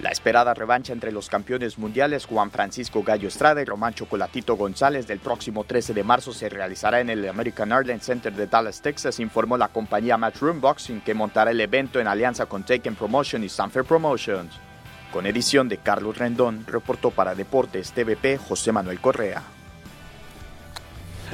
La 0.00 0.10
esperada 0.10 0.54
revancha 0.54 0.92
entre 0.92 1.10
los 1.10 1.28
campeones 1.28 1.76
mundiales 1.76 2.24
Juan 2.24 2.52
Francisco 2.52 3.02
Gallo 3.02 3.26
Estrada 3.26 3.60
y 3.60 3.64
Román 3.64 3.94
Chocolatito 3.94 4.54
González 4.54 5.08
del 5.08 5.18
próximo 5.18 5.64
13 5.64 5.92
de 5.92 6.04
marzo 6.04 6.32
se 6.32 6.48
realizará 6.48 7.00
en 7.00 7.10
el 7.10 7.28
American 7.28 7.72
Airlines 7.72 8.04
Center 8.04 8.32
de 8.32 8.46
Dallas, 8.46 8.80
Texas, 8.80 9.18
informó 9.18 9.56
la 9.56 9.66
compañía 9.66 10.16
Matchroom 10.16 10.60
Boxing 10.60 11.00
que 11.00 11.14
montará 11.14 11.50
el 11.50 11.60
evento 11.60 11.98
en 11.98 12.06
alianza 12.06 12.46
con 12.46 12.62
Taken 12.62 12.94
Promotion 12.94 13.42
y 13.42 13.48
Sanfer 13.48 13.82
Promotions. 13.82 14.54
Con 15.12 15.26
edición 15.26 15.68
de 15.68 15.78
Carlos 15.78 16.16
Rendón, 16.16 16.64
reportó 16.68 17.10
para 17.10 17.34
Deportes 17.34 17.90
TVP 17.90 18.38
José 18.38 18.70
Manuel 18.70 19.00
Correa. 19.00 19.42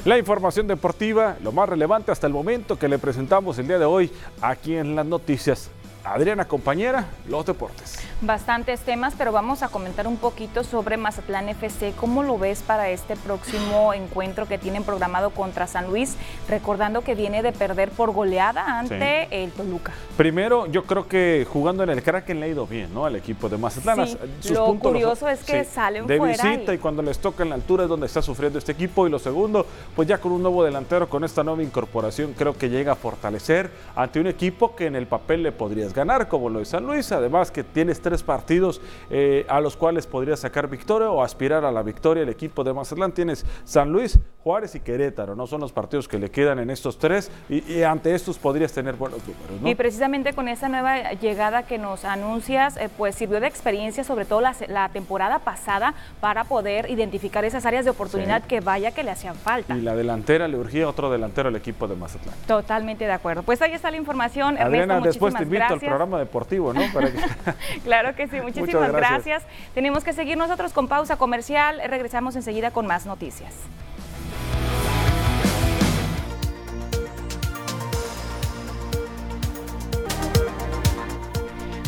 La 0.05 0.17
información 0.17 0.65
deportiva, 0.65 1.37
lo 1.43 1.51
más 1.51 1.69
relevante 1.69 2.11
hasta 2.11 2.25
el 2.25 2.33
momento 2.33 2.79
que 2.79 2.87
le 2.87 2.97
presentamos 2.97 3.59
el 3.59 3.67
día 3.67 3.77
de 3.77 3.85
hoy 3.85 4.11
aquí 4.41 4.75
en 4.75 4.95
las 4.95 5.05
noticias 5.05 5.69
Adriana, 6.05 6.45
compañera, 6.45 7.05
los 7.27 7.45
deportes. 7.45 7.97
Bastantes 8.21 8.81
temas, 8.81 9.15
pero 9.17 9.31
vamos 9.31 9.63
a 9.63 9.69
comentar 9.69 10.07
un 10.07 10.17
poquito 10.17 10.63
sobre 10.63 10.97
Mazatlán 10.97 11.49
FC. 11.49 11.93
¿Cómo 11.97 12.21
lo 12.21 12.37
ves 12.37 12.61
para 12.61 12.89
este 12.89 13.15
próximo 13.15 13.91
encuentro 13.91 14.47
que 14.47 14.59
tienen 14.59 14.83
programado 14.83 15.31
contra 15.31 15.65
San 15.65 15.87
Luis? 15.87 16.15
Recordando 16.47 17.01
que 17.01 17.15
viene 17.15 17.41
de 17.41 17.51
perder 17.51 17.89
por 17.89 18.11
goleada 18.11 18.79
ante 18.79 19.27
el 19.31 19.51
Toluca. 19.51 19.93
Primero, 20.15 20.67
yo 20.67 20.83
creo 20.83 21.07
que 21.07 21.47
jugando 21.51 21.83
en 21.83 21.89
el 21.89 22.03
Kraken 22.03 22.39
le 22.39 22.45
ha 22.45 22.49
ido 22.49 22.67
bien, 22.67 22.93
¿no? 22.93 23.05
Al 23.05 23.15
equipo 23.15 23.49
de 23.49 23.57
Mazatlán. 23.57 24.07
Sí, 24.41 24.53
lo 24.53 24.75
curioso 24.75 25.27
es 25.27 25.43
que 25.43 25.63
salen 25.63 26.05
de 26.05 26.17
fuera. 26.17 26.43
De 26.43 26.49
visita 26.49 26.73
y... 26.73 26.77
cuando 26.77 27.01
les 27.01 27.17
toca 27.17 27.41
en 27.41 27.49
la 27.49 27.55
altura 27.55 27.83
es 27.83 27.89
donde 27.89 28.05
está 28.05 28.21
sufriendo 28.21 28.59
este 28.59 28.73
equipo. 28.73 29.07
Y 29.07 29.09
lo 29.09 29.17
segundo, 29.17 29.65
pues 29.95 30.07
ya 30.07 30.19
con 30.19 30.31
un 30.31 30.43
nuevo 30.43 30.63
delantero, 30.63 31.09
con 31.09 31.23
esta 31.23 31.43
nueva 31.43 31.63
incorporación, 31.63 32.33
creo 32.33 32.55
que 32.55 32.69
llega 32.69 32.91
a 32.91 32.95
fortalecer 32.95 33.71
ante 33.95 34.19
un 34.19 34.27
equipo 34.27 34.75
que 34.75 34.85
en 34.85 34.95
el 34.95 35.07
papel 35.07 35.41
le 35.41 35.51
podrías 35.51 35.94
ganar, 35.95 36.27
como 36.27 36.49
lo 36.49 36.59
de 36.59 36.65
San 36.65 36.85
Luis. 36.85 37.11
Además 37.11 37.49
que 37.49 37.63
tienes 37.63 38.01
tres 38.01 38.21
partidos 38.21 38.81
eh, 39.09 39.45
a 39.49 39.59
los 39.59 39.75
cuales 39.75 40.05
podrías 40.05 40.41
sacar 40.41 40.67
victoria 40.67 41.09
o 41.09 41.23
aspirar 41.23 41.65
a 41.65 41.71
la 41.71 41.81
victoria 41.81 42.23
el 42.23 42.29
equipo 42.29 42.63
de 42.63 42.73
Mazatlán. 42.73 43.11
Tienes 43.13 43.45
San 43.63 43.91
Luis, 43.91 44.19
Juárez 44.43 44.75
y 44.75 44.79
Querétaro, 44.79 45.35
¿no? 45.35 45.47
Son 45.47 45.59
los 45.59 45.71
partidos 45.71 46.07
que 46.07 46.19
le 46.19 46.29
quedan 46.29 46.59
en 46.59 46.69
estos 46.69 46.99
tres 46.99 47.31
y, 47.49 47.81
ante 47.81 48.13
estos 48.13 48.37
podrías 48.37 48.71
tener 48.71 48.95
buenos 48.95 49.19
números, 49.21 49.61
¿no? 49.61 49.67
Y 49.67 49.73
precisamente 49.73 50.33
con 50.33 50.47
esa 50.47 50.69
nueva 50.69 51.13
llegada 51.13 51.63
que 51.63 51.79
nos 51.79 52.05
anuncias, 52.05 52.77
eh, 52.77 52.89
pues 52.95 53.15
sirvió 53.15 53.39
de 53.39 53.47
experiencia, 53.47 54.03
sobre 54.03 54.25
todo 54.25 54.41
la, 54.41 54.55
la, 54.67 54.89
temporada 54.89 55.39
pasada, 55.39 55.95
para 56.19 56.43
poder 56.43 56.89
identificar 56.91 57.43
esas 57.45 57.65
áreas 57.65 57.85
de 57.85 57.91
oportunidad 57.91 58.43
que 58.43 58.59
vaya 58.59 58.91
que 58.91 59.03
le 59.03 59.11
hacían 59.11 59.35
falta. 59.35 59.75
Y 59.75 59.81
la 59.81 59.95
delantera 59.95 60.47
le 60.47 60.57
urgía 60.57 60.87
otro 60.87 61.09
delantero 61.09 61.49
al 61.49 61.55
equipo 61.55 61.87
de 61.87 61.95
Mazatlán. 61.95 62.35
Totalmente 62.45 63.05
de 63.05 63.11
acuerdo. 63.13 63.43
Pues 63.43 63.61
ahí 63.61 63.73
está 63.73 63.89
la 63.89 63.97
información. 63.97 64.57
Adriana, 64.57 64.97
Ernesto, 64.97 65.07
después 65.07 65.33
te 65.33 65.43
invito 65.43 65.59
gracias. 65.59 65.83
al 65.83 65.84
programa 65.85 66.19
deportivo, 66.19 66.73
¿no? 66.73 66.81
Para 66.93 67.11
que... 67.11 67.19
claro 67.83 68.15
que 68.15 68.27
sí, 68.27 68.41
muchísimas 68.41 68.91
gracias. 68.91 69.25
gracias. 69.25 69.43
Tenemos 69.73 70.03
que 70.03 70.13
seguir 70.13 70.37
nosotros 70.37 70.73
con 70.73 70.87
pausa 70.87 71.17
comercial. 71.17 71.81
Regresamos 71.87 72.35
enseguida 72.35 72.71
con 72.71 72.87
más 72.87 73.05
noticias. 73.05 73.53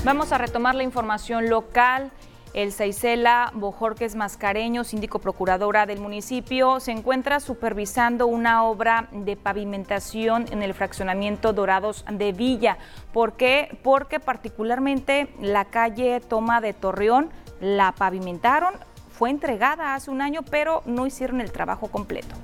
Vamos 0.08 0.32
a 0.32 0.38
retomar 0.38 0.74
la 0.74 0.84
información 0.84 1.50
local. 1.50 2.12
El 2.58 2.72
Seisela 2.72 3.52
Bojorques 3.54 4.16
Mascareño, 4.16 4.84
síndico 4.84 5.20
procuradora 5.20 5.86
del 5.86 6.00
municipio, 6.00 6.80
se 6.80 6.92
encuentra 6.92 7.40
supervisando 7.40 8.26
una 8.26 8.64
obra 8.64 9.10
de 9.12 9.36
pavimentación 9.36 10.48
en 10.50 10.64
el 10.64 10.74
fraccionamiento 10.74 11.54
Dorados 11.54 12.04
de 12.12 12.32
Villa. 12.32 12.80
¿Por 13.14 13.34
qué? 13.34 13.78
Porque 13.84 14.20
particularmente 14.20 15.32
la 15.40 15.66
calle 15.66 16.20
Toma 16.20 16.60
de 16.60 16.74
Torreón 16.74 17.30
la 17.62 17.92
pavimentaron, 17.92 18.74
fue 19.12 19.30
entregada 19.30 19.94
hace 19.94 20.10
un 20.10 20.24
año, 20.24 20.42
pero 20.42 20.82
no 20.88 21.06
hicieron 21.06 21.42
el 21.42 21.52
trabajo 21.52 21.92
completo. 21.92 22.36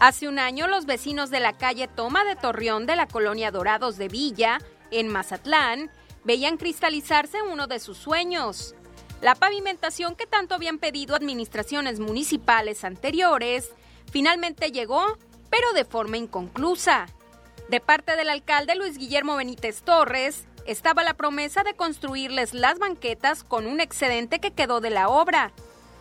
Hace 0.00 0.26
un 0.26 0.40
año 0.40 0.66
los 0.66 0.86
vecinos 0.86 1.30
de 1.30 1.38
la 1.38 1.52
calle 1.52 1.86
Toma 1.86 2.24
de 2.24 2.34
Torreón 2.34 2.86
de 2.86 2.96
la 2.96 3.06
colonia 3.06 3.52
Dorados 3.52 3.96
de 3.96 4.08
Villa, 4.08 4.58
en 4.90 5.06
Mazatlán, 5.06 5.88
veían 6.24 6.56
cristalizarse 6.56 7.42
uno 7.42 7.66
de 7.66 7.80
sus 7.80 7.96
sueños. 7.98 8.74
La 9.20 9.34
pavimentación 9.34 10.16
que 10.16 10.26
tanto 10.26 10.54
habían 10.54 10.78
pedido 10.78 11.14
administraciones 11.14 12.00
municipales 12.00 12.84
anteriores, 12.84 13.70
finalmente 14.10 14.72
llegó, 14.72 15.18
pero 15.50 15.72
de 15.72 15.84
forma 15.84 16.16
inconclusa. 16.16 17.06
De 17.68 17.80
parte 17.80 18.16
del 18.16 18.30
alcalde 18.30 18.74
Luis 18.74 18.96
Guillermo 18.98 19.36
Benítez 19.36 19.82
Torres, 19.82 20.46
estaba 20.66 21.04
la 21.04 21.14
promesa 21.14 21.62
de 21.62 21.74
construirles 21.74 22.54
las 22.54 22.78
banquetas 22.78 23.44
con 23.44 23.66
un 23.66 23.80
excedente 23.80 24.40
que 24.40 24.52
quedó 24.52 24.80
de 24.80 24.90
la 24.90 25.08
obra. 25.08 25.52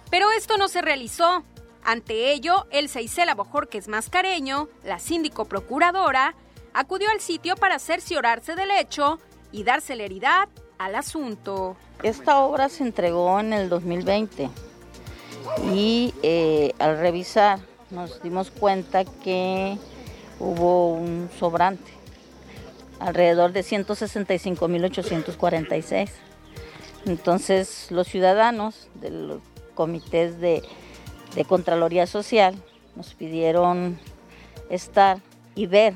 Pero 0.10 0.32
esto 0.32 0.58
no 0.58 0.68
se 0.68 0.82
realizó. 0.82 1.44
Ante 1.84 2.32
ello, 2.32 2.68
el 2.72 2.90
Seisela 2.90 3.36
Bojorques 3.36 3.88
Mascareño, 3.88 4.70
la 4.84 5.00
síndico 5.00 5.46
procuradora, 5.46 6.36
acudió 6.74 7.10
al 7.10 7.20
sitio 7.20 7.56
para 7.56 7.80
cerciorarse 7.80 8.56
del 8.56 8.72
hecho 8.72 9.20
y 9.52 9.64
dar 9.64 9.82
celeridad 9.82 10.48
al 10.78 10.94
asunto. 10.96 11.76
Esta 12.04 12.40
obra 12.40 12.70
se 12.70 12.84
entregó 12.84 13.40
en 13.40 13.54
el 13.54 13.70
2020 13.70 14.50
y 15.74 16.14
eh, 16.24 16.74
al 16.80 17.00
revisar 17.00 17.60
nos 17.92 18.22
dimos 18.22 18.52
cuenta 18.52 19.06
que 19.06 19.78
hubo 20.40 20.94
un 20.94 21.30
sobrante, 21.38 21.92
alrededor 23.00 23.52
de 23.52 23.62
165.846. 23.62 26.10
Entonces 27.06 27.92
los 27.92 28.08
ciudadanos 28.08 28.88
de 28.96 29.10
los 29.10 29.42
comités 29.74 30.40
de, 30.40 30.64
de 31.36 31.46
Contraloría 31.46 32.08
Social 32.08 32.56
nos 32.96 33.14
pidieron 33.14 34.00
estar 34.70 35.20
y 35.56 35.66
ver 35.66 35.96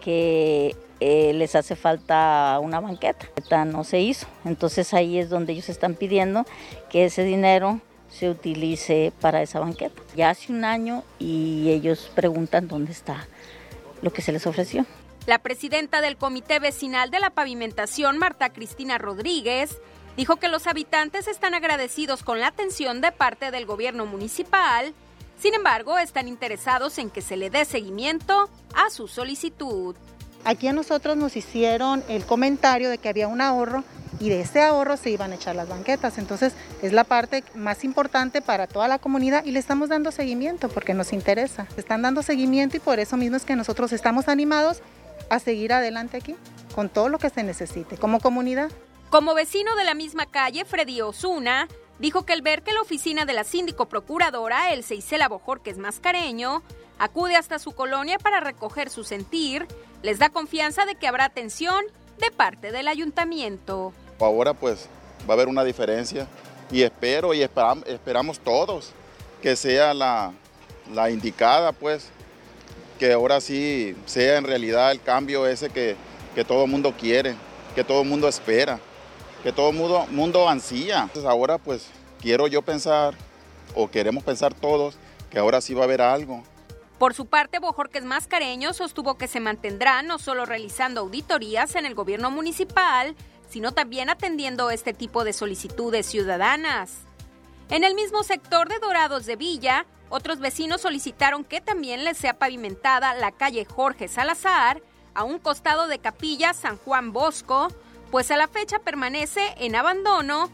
que 0.00 0.74
eh, 1.00 1.32
les 1.34 1.54
hace 1.54 1.76
falta 1.76 2.58
una 2.62 2.80
banqueta. 2.80 3.26
Esta 3.36 3.64
no 3.64 3.84
se 3.84 4.00
hizo. 4.00 4.26
Entonces 4.44 4.94
ahí 4.94 5.18
es 5.18 5.30
donde 5.30 5.52
ellos 5.52 5.68
están 5.68 5.94
pidiendo 5.94 6.44
que 6.90 7.04
ese 7.06 7.24
dinero 7.24 7.80
se 8.08 8.30
utilice 8.30 9.12
para 9.20 9.42
esa 9.42 9.60
banqueta. 9.60 10.00
Ya 10.14 10.30
hace 10.30 10.52
un 10.52 10.64
año 10.64 11.02
y 11.18 11.70
ellos 11.70 12.10
preguntan 12.14 12.68
dónde 12.68 12.92
está 12.92 13.26
lo 14.02 14.12
que 14.12 14.22
se 14.22 14.32
les 14.32 14.46
ofreció. 14.46 14.86
La 15.26 15.38
presidenta 15.38 16.00
del 16.00 16.16
Comité 16.16 16.58
Vecinal 16.58 17.10
de 17.10 17.18
la 17.18 17.30
Pavimentación, 17.30 18.18
Marta 18.18 18.50
Cristina 18.50 18.98
Rodríguez, 18.98 19.78
dijo 20.16 20.36
que 20.36 20.48
los 20.48 20.66
habitantes 20.66 21.26
están 21.26 21.54
agradecidos 21.54 22.22
con 22.22 22.38
la 22.38 22.48
atención 22.48 23.00
de 23.00 23.10
parte 23.10 23.50
del 23.50 23.64
gobierno 23.64 24.04
municipal, 24.04 24.94
sin 25.38 25.54
embargo, 25.54 25.98
están 25.98 26.28
interesados 26.28 26.98
en 26.98 27.10
que 27.10 27.20
se 27.20 27.36
le 27.36 27.50
dé 27.50 27.64
seguimiento 27.64 28.48
a 28.74 28.90
su 28.90 29.08
solicitud. 29.08 29.96
Aquí 30.44 30.68
a 30.68 30.72
nosotros 30.72 31.16
nos 31.16 31.36
hicieron 31.36 32.04
el 32.08 32.24
comentario 32.24 32.90
de 32.90 32.98
que 32.98 33.08
había 33.08 33.28
un 33.28 33.40
ahorro 33.40 33.82
y 34.20 34.28
de 34.28 34.42
ese 34.42 34.62
ahorro 34.62 34.96
se 34.96 35.10
iban 35.10 35.32
a 35.32 35.36
echar 35.36 35.56
las 35.56 35.68
banquetas. 35.68 36.18
Entonces 36.18 36.52
es 36.82 36.92
la 36.92 37.04
parte 37.04 37.42
más 37.54 37.82
importante 37.82 38.42
para 38.42 38.66
toda 38.66 38.86
la 38.86 38.98
comunidad 38.98 39.44
y 39.44 39.52
le 39.52 39.58
estamos 39.58 39.88
dando 39.88 40.12
seguimiento 40.12 40.68
porque 40.68 40.92
nos 40.92 41.12
interesa. 41.12 41.66
Están 41.76 42.02
dando 42.02 42.22
seguimiento 42.22 42.76
y 42.76 42.80
por 42.80 43.00
eso 43.00 43.16
mismo 43.16 43.36
es 43.36 43.44
que 43.44 43.56
nosotros 43.56 43.92
estamos 43.92 44.28
animados 44.28 44.82
a 45.30 45.38
seguir 45.38 45.72
adelante 45.72 46.18
aquí 46.18 46.36
con 46.74 46.90
todo 46.90 47.08
lo 47.08 47.18
que 47.18 47.30
se 47.30 47.42
necesite 47.42 47.96
como 47.96 48.20
comunidad. 48.20 48.70
Como 49.08 49.34
vecino 49.34 49.74
de 49.76 49.84
la 49.84 49.94
misma 49.94 50.26
calle, 50.26 50.64
Freddy 50.64 51.00
Osuna, 51.00 51.68
dijo 51.98 52.26
que 52.26 52.32
el 52.32 52.42
ver 52.42 52.62
que 52.62 52.72
la 52.72 52.82
oficina 52.82 53.24
de 53.24 53.32
la 53.32 53.44
síndico 53.44 53.86
procuradora, 53.86 54.72
el 54.72 54.82
Seisela 54.82 55.28
Bojorques 55.28 55.78
Mascareño, 55.78 56.62
acude 56.98 57.36
hasta 57.36 57.58
su 57.58 57.72
colonia 57.72 58.18
para 58.18 58.40
recoger 58.40 58.90
su 58.90 59.04
sentir, 59.04 59.66
les 60.04 60.18
da 60.18 60.28
confianza 60.28 60.84
de 60.84 60.96
que 60.96 61.08
habrá 61.08 61.24
atención 61.24 61.82
de 62.18 62.30
parte 62.30 62.70
del 62.70 62.88
ayuntamiento. 62.88 63.94
Ahora 64.20 64.52
pues 64.52 64.86
va 65.26 65.32
a 65.32 65.32
haber 65.32 65.48
una 65.48 65.64
diferencia 65.64 66.28
y 66.70 66.82
espero 66.82 67.32
y 67.32 67.40
esperamos, 67.40 68.38
todos 68.38 68.92
que 69.40 69.56
sea 69.56 69.94
la, 69.94 70.30
indicada 71.10 71.72
pues, 71.72 72.10
que 72.98 73.14
ahora 73.14 73.40
sí 73.40 73.96
sea 74.04 74.36
en 74.36 74.44
realidad 74.44 74.92
el 74.92 75.00
cambio 75.00 75.46
ese 75.46 75.70
que, 75.70 75.96
que 76.34 76.44
todo 76.44 76.64
el 76.64 76.70
mundo 76.70 76.92
quiere, 76.98 77.34
que 77.74 77.82
todo 77.82 78.02
el 78.02 78.08
mundo 78.08 78.28
espera, 78.28 78.78
que 79.42 79.52
todo 79.52 79.70
el 79.70 79.76
mundo, 79.76 80.06
mundo 80.10 80.48
ansía. 80.50 81.08
Ahora 81.26 81.56
pues 81.56 81.86
quiero 82.20 82.46
yo 82.46 82.60
pensar, 82.60 83.14
o 83.74 83.90
queremos 83.90 84.22
pensar 84.22 84.52
todos, 84.52 84.96
que 85.30 85.38
ahora 85.38 85.62
sí 85.62 85.72
va 85.72 85.80
a 85.80 85.84
haber 85.84 86.02
algo, 86.02 86.42
por 87.04 87.12
su 87.12 87.26
parte, 87.26 87.58
Bojorques 87.58 88.02
Mascareño 88.02 88.72
sostuvo 88.72 89.18
que 89.18 89.28
se 89.28 89.38
mantendrá 89.38 90.00
no 90.00 90.18
solo 90.18 90.46
realizando 90.46 91.02
auditorías 91.02 91.74
en 91.74 91.84
el 91.84 91.94
gobierno 91.94 92.30
municipal, 92.30 93.14
sino 93.46 93.72
también 93.72 94.08
atendiendo 94.08 94.70
este 94.70 94.94
tipo 94.94 95.22
de 95.22 95.34
solicitudes 95.34 96.06
ciudadanas. 96.06 97.00
En 97.68 97.84
el 97.84 97.94
mismo 97.94 98.22
sector 98.22 98.70
de 98.70 98.78
Dorados 98.78 99.26
de 99.26 99.36
Villa, 99.36 99.84
otros 100.08 100.38
vecinos 100.38 100.80
solicitaron 100.80 101.44
que 101.44 101.60
también 101.60 102.04
les 102.04 102.16
sea 102.16 102.38
pavimentada 102.38 103.12
la 103.12 103.32
calle 103.32 103.66
Jorge 103.66 104.08
Salazar, 104.08 104.80
a 105.12 105.24
un 105.24 105.38
costado 105.38 105.88
de 105.88 105.98
Capilla 105.98 106.54
San 106.54 106.78
Juan 106.78 107.12
Bosco, 107.12 107.68
pues 108.10 108.30
a 108.30 108.38
la 108.38 108.48
fecha 108.48 108.78
permanece 108.78 109.54
en 109.58 109.76
abandono, 109.76 110.48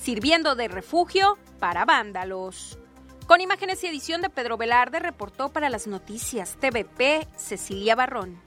sirviendo 0.00 0.54
de 0.54 0.68
refugio 0.68 1.36
para 1.58 1.84
vándalos. 1.84 2.78
Con 3.26 3.40
imágenes 3.40 3.82
y 3.82 3.88
edición 3.88 4.22
de 4.22 4.30
Pedro 4.30 4.56
Velarde, 4.56 5.00
reportó 5.00 5.48
para 5.48 5.68
las 5.68 5.88
noticias 5.88 6.56
TVP 6.60 7.26
Cecilia 7.36 7.96
Barrón. 7.96 8.45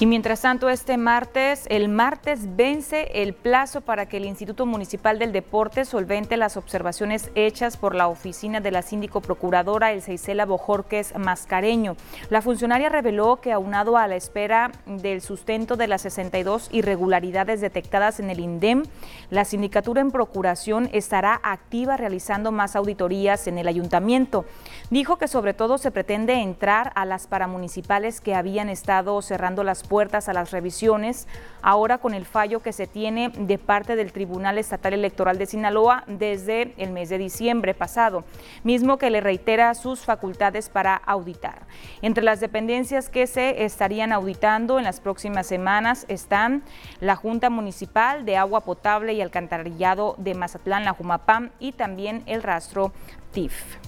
Y 0.00 0.06
mientras 0.06 0.42
tanto, 0.42 0.70
este 0.70 0.96
martes, 0.96 1.64
el 1.70 1.88
martes 1.88 2.54
vence 2.54 3.10
el 3.20 3.34
plazo 3.34 3.80
para 3.80 4.06
que 4.06 4.18
el 4.18 4.26
Instituto 4.26 4.64
Municipal 4.64 5.18
del 5.18 5.32
Deporte 5.32 5.84
solvente 5.84 6.36
las 6.36 6.56
observaciones 6.56 7.32
hechas 7.34 7.76
por 7.76 7.96
la 7.96 8.06
oficina 8.06 8.60
de 8.60 8.70
la 8.70 8.82
síndico 8.82 9.20
procuradora 9.20 9.90
El 9.90 10.00
Seisela 10.00 10.46
Bojorques 10.46 11.18
Mascareño. 11.18 11.96
La 12.30 12.42
funcionaria 12.42 12.90
reveló 12.90 13.40
que 13.40 13.50
aunado 13.50 13.96
a 13.96 14.06
la 14.06 14.14
espera 14.14 14.70
del 14.86 15.20
sustento 15.20 15.74
de 15.74 15.88
las 15.88 16.02
62 16.02 16.68
irregularidades 16.70 17.60
detectadas 17.60 18.20
en 18.20 18.30
el 18.30 18.38
INDEM, 18.38 18.84
la 19.30 19.44
sindicatura 19.44 20.00
en 20.00 20.12
procuración 20.12 20.88
estará 20.92 21.40
activa 21.42 21.96
realizando 21.96 22.52
más 22.52 22.76
auditorías 22.76 23.48
en 23.48 23.58
el 23.58 23.66
ayuntamiento. 23.66 24.44
Dijo 24.90 25.18
que 25.18 25.26
sobre 25.26 25.54
todo 25.54 25.76
se 25.76 25.90
pretende 25.90 26.34
entrar 26.34 26.92
a 26.94 27.04
las 27.04 27.26
paramunicipales 27.26 28.20
que 28.20 28.36
habían 28.36 28.68
estado 28.68 29.20
cerrando 29.22 29.64
las 29.64 29.87
puertas 29.88 30.28
a 30.28 30.32
las 30.32 30.50
revisiones, 30.50 31.26
ahora 31.62 31.98
con 31.98 32.14
el 32.14 32.24
fallo 32.24 32.60
que 32.60 32.72
se 32.72 32.86
tiene 32.86 33.30
de 33.30 33.58
parte 33.58 33.96
del 33.96 34.12
Tribunal 34.12 34.58
Estatal 34.58 34.92
Electoral 34.92 35.38
de 35.38 35.46
Sinaloa 35.46 36.04
desde 36.06 36.74
el 36.76 36.90
mes 36.90 37.08
de 37.08 37.18
diciembre 37.18 37.74
pasado, 37.74 38.24
mismo 38.62 38.98
que 38.98 39.10
le 39.10 39.20
reitera 39.20 39.74
sus 39.74 40.00
facultades 40.00 40.68
para 40.68 40.94
auditar. 40.94 41.66
Entre 42.02 42.22
las 42.22 42.40
dependencias 42.40 43.08
que 43.08 43.26
se 43.26 43.64
estarían 43.64 44.12
auditando 44.12 44.78
en 44.78 44.84
las 44.84 45.00
próximas 45.00 45.46
semanas 45.46 46.04
están 46.08 46.62
la 47.00 47.16
Junta 47.16 47.50
Municipal 47.50 48.24
de 48.24 48.36
Agua 48.36 48.60
Potable 48.60 49.14
y 49.14 49.22
Alcantarillado 49.22 50.14
de 50.18 50.34
Mazatlán, 50.34 50.84
la 50.84 50.92
Jumapam, 50.92 51.50
y 51.58 51.72
también 51.72 52.22
el 52.26 52.42
rastro 52.42 52.92
TIF. 53.32 53.87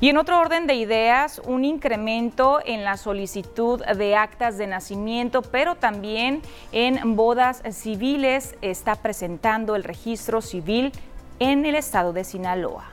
Y 0.00 0.08
en 0.10 0.16
otro 0.16 0.38
orden 0.38 0.68
de 0.68 0.74
ideas, 0.74 1.42
un 1.44 1.64
incremento 1.64 2.60
en 2.64 2.84
la 2.84 2.96
solicitud 2.96 3.84
de 3.84 4.14
actas 4.14 4.56
de 4.56 4.68
nacimiento, 4.68 5.42
pero 5.42 5.74
también 5.74 6.40
en 6.70 7.16
bodas 7.16 7.62
civiles 7.72 8.54
está 8.62 8.94
presentando 8.94 9.74
el 9.74 9.82
registro 9.82 10.40
civil 10.40 10.92
en 11.40 11.66
el 11.66 11.74
estado 11.74 12.12
de 12.12 12.22
Sinaloa. 12.22 12.84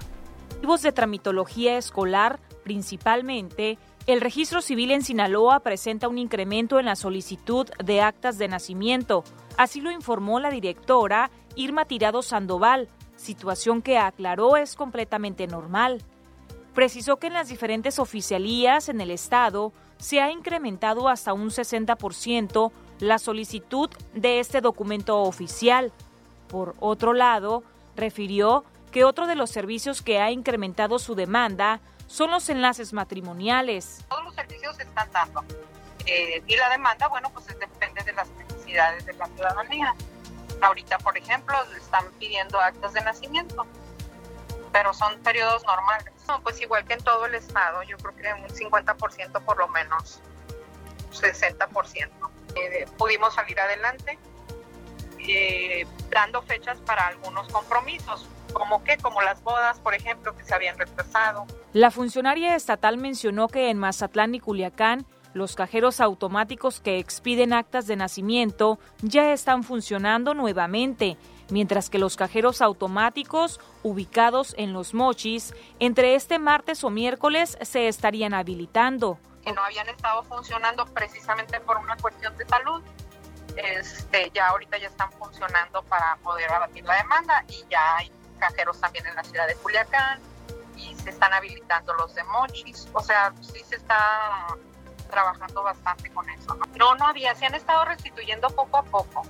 de 0.82 0.92
tramitología 0.92 1.78
escolar, 1.78 2.40
principalmente, 2.64 3.78
el 4.08 4.20
registro 4.20 4.64
civil 4.64 4.90
en 4.90 5.04
Sinaloa 5.04 5.60
presenta 5.60 6.08
un 6.08 6.18
incremento 6.18 6.80
en 6.80 6.88
la 6.88 6.96
solicitud 6.96 7.70
de 7.84 8.02
actas 8.02 8.40
de 8.40 8.48
nacimiento. 8.48 9.24
Así 9.58 9.80
lo 9.80 9.92
informó 9.92 10.40
la 10.40 10.50
directora 10.50 11.30
Irma 11.56 11.86
Tirado 11.86 12.24
Sandoval, 12.24 12.90
situación 13.16 13.84
que 13.84 14.00
aclaró 14.00 14.58
es 14.58 14.76
completamente 14.76 15.46
normal 15.46 16.04
precisó 16.76 17.18
que 17.18 17.28
en 17.28 17.34
las 17.34 17.48
diferentes 17.48 17.98
oficialías 17.98 18.90
en 18.90 19.02
el 19.02 19.10
Estado 19.10 19.74
se 19.98 20.22
ha 20.22 20.30
incrementado 20.30 21.10
hasta 21.10 21.34
un 21.34 21.50
60% 21.50 22.72
la 23.00 23.18
solicitud 23.18 23.90
de 24.14 24.40
este 24.40 24.62
documento 24.62 25.22
oficial. 25.22 25.92
Por 26.50 26.76
otro 26.80 27.14
lado, 27.14 27.64
refirió 27.96 28.66
que 28.92 29.06
otro 29.06 29.26
de 29.26 29.36
los 29.36 29.50
servicios 29.50 30.02
que 30.02 30.20
ha 30.20 30.32
incrementado 30.32 31.00
su 31.00 31.16
demanda 31.16 31.80
son 32.08 32.30
los 32.30 32.48
enlaces 32.50 32.94
matrimoniales. 32.94 34.06
Todos 34.10 34.26
los 34.26 34.36
servicios 34.36 34.76
se 34.76 34.84
están 34.84 35.12
dando. 35.12 35.44
Eh, 36.06 36.44
y 36.46 36.56
la 36.56 36.70
demanda, 36.70 37.08
bueno, 37.08 37.30
pues 37.32 37.48
depende 37.48 38.04
de 38.04 38.14
las 38.14 38.30
necesidades 38.32 39.06
de 39.06 39.14
la 39.14 39.26
ciudadanía. 39.28 39.96
Ahorita, 40.62 40.98
por 41.00 41.18
ejemplo, 41.18 41.56
están 41.76 42.06
pidiendo 42.20 42.60
actas 42.60 42.94
de 42.94 43.02
nacimiento, 43.02 43.66
pero 44.76 44.94
son 44.94 45.18
periodos 45.22 45.64
normales 45.64 46.12
no, 46.28 46.42
pues 46.42 46.62
igual 46.62 46.86
que 46.86 46.94
en 46.94 47.04
todo 47.04 47.26
el 47.26 47.36
estado, 47.36 47.82
yo 47.84 47.96
creo 47.98 48.16
que 48.16 48.42
un 48.42 48.50
50% 48.50 49.46
por 49.46 49.58
lo 49.58 49.68
menos, 49.70 50.20
60%. 51.14 52.10
Eh, 52.56 52.86
pudimos 52.98 53.34
salir 53.34 53.58
adelante 53.60 54.18
eh, 55.20 55.86
dando 56.10 56.42
fechas 56.42 56.80
para 56.82 57.08
algunos 57.08 57.48
compromisos, 57.50 58.28
como 58.54 58.84
que, 58.84 58.98
como 58.98 59.22
las 59.22 59.42
bodas, 59.44 59.80
por 59.80 59.94
ejemplo, 59.94 60.36
que 60.36 60.44
se 60.44 60.54
habían 60.54 60.78
retrasado. 60.78 61.46
La 61.74 61.92
funcionaria 61.92 62.56
estatal 62.56 62.98
mencionó 62.98 63.48
que 63.48 63.70
en 63.70 63.78
Mazatlán 63.78 64.36
y 64.36 64.40
Culiacán 64.40 65.06
los 65.34 65.56
cajeros 65.56 66.00
automáticos 66.00 66.80
que 66.80 66.98
expiden 66.98 67.54
actas 67.54 67.88
de 67.88 67.98
nacimiento 67.98 68.80
ya 69.02 69.34
están 69.34 69.64
funcionando 69.64 70.34
nuevamente 70.34 71.18
mientras 71.50 71.90
que 71.90 72.00
los 72.00 72.16
cajeros 72.16 72.62
automáticos 72.62 73.60
ubicados 73.84 74.56
en 74.58 74.74
los 74.74 74.94
mochis 74.94 75.54
entre 75.80 76.16
este 76.16 76.40
martes 76.40 76.84
o 76.84 76.90
miércoles 76.90 77.58
se 77.62 77.88
estarían 77.88 78.34
habilitando. 78.34 79.20
Que 79.44 79.54
no 79.54 79.64
habían 79.64 79.88
estado 79.90 80.24
funcionando 80.24 80.86
precisamente 80.86 81.60
por 81.60 81.78
una 81.78 81.96
cuestión 81.98 82.36
de 82.38 82.46
salud. 82.48 82.82
Este, 83.56 84.32
ya 84.34 84.50
ahorita 84.50 84.78
ya 84.78 84.88
están 84.88 85.12
funcionando 85.14 85.82
para 85.84 86.18
poder 86.18 86.52
abatir 86.52 86.84
la 86.84 86.96
demanda 86.96 87.46
y 87.48 87.64
ya 87.70 87.98
hay 87.98 88.12
cajeros 88.40 88.80
también 88.82 89.06
en 89.06 89.16
la 89.16 89.24
ciudad 89.24 89.48
de 89.48 89.56
Culiacán 89.56 90.20
y 90.76 90.94
se 90.96 91.10
están 91.12 91.32
habilitando 91.34 91.94
los 91.94 92.14
de 92.16 92.24
mochis. 92.26 92.88
O 92.94 93.02
sea, 93.02 93.34
sí 93.42 93.64
se 93.64 93.76
está 93.76 94.48
trabajando 95.10 95.64
bastante 95.64 96.10
con 96.12 96.30
eso. 96.30 96.56
¿no? 96.56 96.66
no, 96.76 96.96
no 96.96 97.08
había, 97.08 97.34
se 97.36 97.46
han 97.46 97.56
estado 97.56 97.86
restituyendo 97.86 98.50
poco 98.50 98.78
a 98.78 98.84
poco. 98.84 99.24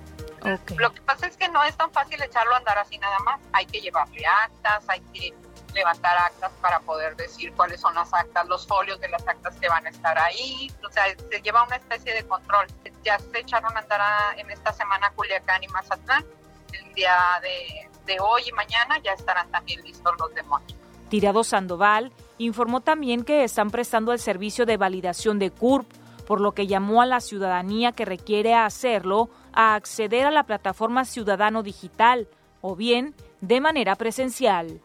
Lo 0.77 0.93
que 0.93 1.01
pasa 1.01 1.27
es 1.27 1.37
que 1.37 1.49
no 1.49 1.63
es 1.63 1.75
tan 1.75 1.91
fácil 1.91 2.21
echarlo 2.21 2.53
a 2.53 2.57
andar 2.57 2.77
así 2.77 2.97
nada 2.97 3.19
más. 3.19 3.39
Hay 3.53 3.65
que 3.65 3.81
llevarle 3.81 4.25
actas, 4.25 4.83
hay 4.87 5.01
que 5.13 5.33
levantar 5.73 6.17
actas 6.17 6.51
para 6.61 6.79
poder 6.79 7.15
decir 7.15 7.51
cuáles 7.53 7.81
son 7.81 7.93
las 7.95 8.13
actas, 8.13 8.47
los 8.47 8.65
folios 8.65 8.99
de 8.99 9.09
las 9.09 9.27
actas 9.27 9.55
que 9.59 9.67
van 9.67 9.85
a 9.85 9.89
estar 9.89 10.17
ahí. 10.17 10.71
O 10.87 10.91
sea, 10.91 11.03
se 11.29 11.41
lleva 11.41 11.63
una 11.63 11.75
especie 11.75 12.13
de 12.13 12.25
control. 12.25 12.67
Ya 13.03 13.19
se 13.19 13.39
echaron 13.39 13.75
a 13.75 13.79
andar 13.79 14.01
en 14.37 14.49
esta 14.49 14.71
semana 14.73 15.11
Culiacán 15.15 15.63
y 15.63 15.67
Mazatlán. 15.67 16.25
El 16.71 16.93
día 16.93 17.15
de, 17.41 17.89
de 18.05 18.19
hoy 18.19 18.43
y 18.47 18.51
mañana 18.51 18.99
ya 19.03 19.13
estarán 19.13 19.49
también 19.51 19.81
listos 19.83 20.13
los 20.19 20.33
demonios. 20.33 20.75
Tirado 21.09 21.43
Sandoval 21.43 22.11
informó 22.37 22.81
también 22.81 23.23
que 23.23 23.43
están 23.43 23.69
prestando 23.69 24.11
el 24.11 24.19
servicio 24.19 24.65
de 24.65 24.77
validación 24.77 25.39
de 25.39 25.51
CURP, 25.51 25.87
por 26.25 26.41
lo 26.41 26.53
que 26.53 26.67
llamó 26.67 27.01
a 27.01 27.05
la 27.05 27.19
ciudadanía 27.19 27.91
que 27.91 28.05
requiere 28.05 28.53
hacerlo 28.53 29.29
a 29.53 29.75
acceder 29.75 30.25
a 30.25 30.31
la 30.31 30.43
plataforma 30.43 31.05
Ciudadano 31.05 31.63
Digital 31.63 32.27
o 32.61 32.75
bien 32.75 33.13
de 33.41 33.61
manera 33.61 33.95
presencial. 33.95 34.81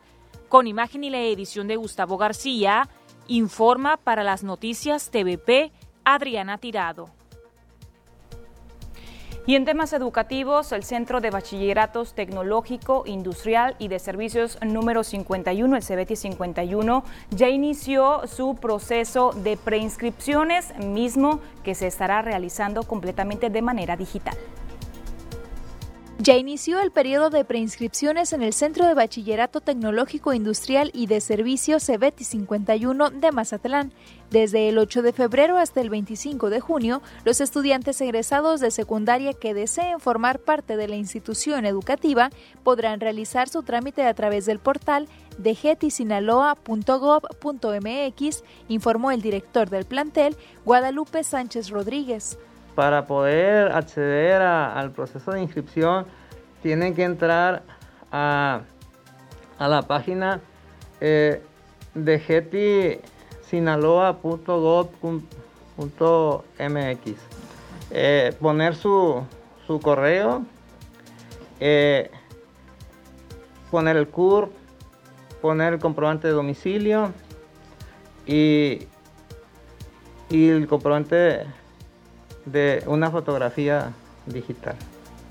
Con 0.48 0.66
imagen 0.66 1.04
y 1.04 1.10
la 1.10 1.20
edición 1.20 1.68
de 1.68 1.76
Gustavo 1.76 2.18
García, 2.18 2.88
informa 3.26 3.96
para 3.96 4.24
las 4.24 4.42
noticias 4.42 5.10
TVP 5.10 5.72
Adriana 6.04 6.58
Tirado. 6.58 7.19
Y 9.46 9.56
en 9.56 9.64
temas 9.64 9.92
educativos, 9.94 10.70
el 10.72 10.84
Centro 10.84 11.20
de 11.20 11.30
Bachilleratos 11.30 12.14
Tecnológico, 12.14 13.04
Industrial 13.06 13.74
y 13.78 13.88
de 13.88 13.98
Servicios 13.98 14.58
número 14.62 15.02
51, 15.02 15.76
el 15.76 15.82
CBT 15.82 16.14
51, 16.14 17.04
ya 17.30 17.48
inició 17.48 18.26
su 18.26 18.54
proceso 18.56 19.32
de 19.32 19.56
preinscripciones, 19.56 20.76
mismo 20.78 21.40
que 21.64 21.74
se 21.74 21.86
estará 21.86 22.20
realizando 22.20 22.82
completamente 22.82 23.48
de 23.48 23.62
manera 23.62 23.96
digital. 23.96 24.36
Ya 26.22 26.36
inició 26.36 26.80
el 26.80 26.90
periodo 26.90 27.30
de 27.30 27.46
preinscripciones 27.46 28.34
en 28.34 28.42
el 28.42 28.52
Centro 28.52 28.86
de 28.86 28.92
Bachillerato 28.92 29.62
Tecnológico 29.62 30.34
Industrial 30.34 30.90
y 30.92 31.06
de 31.06 31.22
Servicios 31.22 31.84
CEBETI 31.84 32.24
51 32.24 33.08
de 33.08 33.32
Mazatlán. 33.32 33.94
Desde 34.30 34.68
el 34.68 34.76
8 34.76 35.00
de 35.00 35.14
febrero 35.14 35.56
hasta 35.56 35.80
el 35.80 35.88
25 35.88 36.50
de 36.50 36.60
junio, 36.60 37.00
los 37.24 37.40
estudiantes 37.40 37.98
egresados 38.02 38.60
de 38.60 38.70
secundaria 38.70 39.32
que 39.32 39.54
deseen 39.54 39.98
formar 39.98 40.40
parte 40.40 40.76
de 40.76 40.88
la 40.88 40.96
institución 40.96 41.64
educativa 41.64 42.28
podrán 42.64 43.00
realizar 43.00 43.48
su 43.48 43.62
trámite 43.62 44.04
a 44.04 44.12
través 44.12 44.44
del 44.44 44.58
portal 44.58 45.08
de 45.38 45.54
getisinaloa.gov.mx, 45.54 48.44
informó 48.68 49.10
el 49.10 49.22
director 49.22 49.70
del 49.70 49.86
plantel, 49.86 50.36
Guadalupe 50.66 51.24
Sánchez 51.24 51.70
Rodríguez 51.70 52.36
para 52.74 53.06
poder 53.06 53.72
acceder 53.72 54.42
al 54.42 54.92
proceso 54.92 55.32
de 55.32 55.42
inscripción 55.42 56.06
tienen 56.62 56.94
que 56.94 57.04
entrar 57.04 57.62
a, 58.12 58.62
la 59.58 59.82
página 59.82 60.40
eh, 61.00 61.42
de. 61.94 63.00
Eh, 67.92 68.36
poner 68.40 68.74
su, 68.76 69.26
correo, 69.82 70.44
eh, 71.58 72.10
poner 73.70 73.96
el 73.96 74.08
CUR, 74.08 74.50
poner 75.42 75.74
el 75.74 75.78
comprobante 75.80 76.28
de 76.28 76.34
domicilio 76.34 77.12
y 78.26 78.86
y 80.30 80.48
el 80.48 80.68
comprobante 80.68 81.44
de 82.44 82.82
una 82.86 83.10
fotografía 83.10 83.92
digital. 84.26 84.76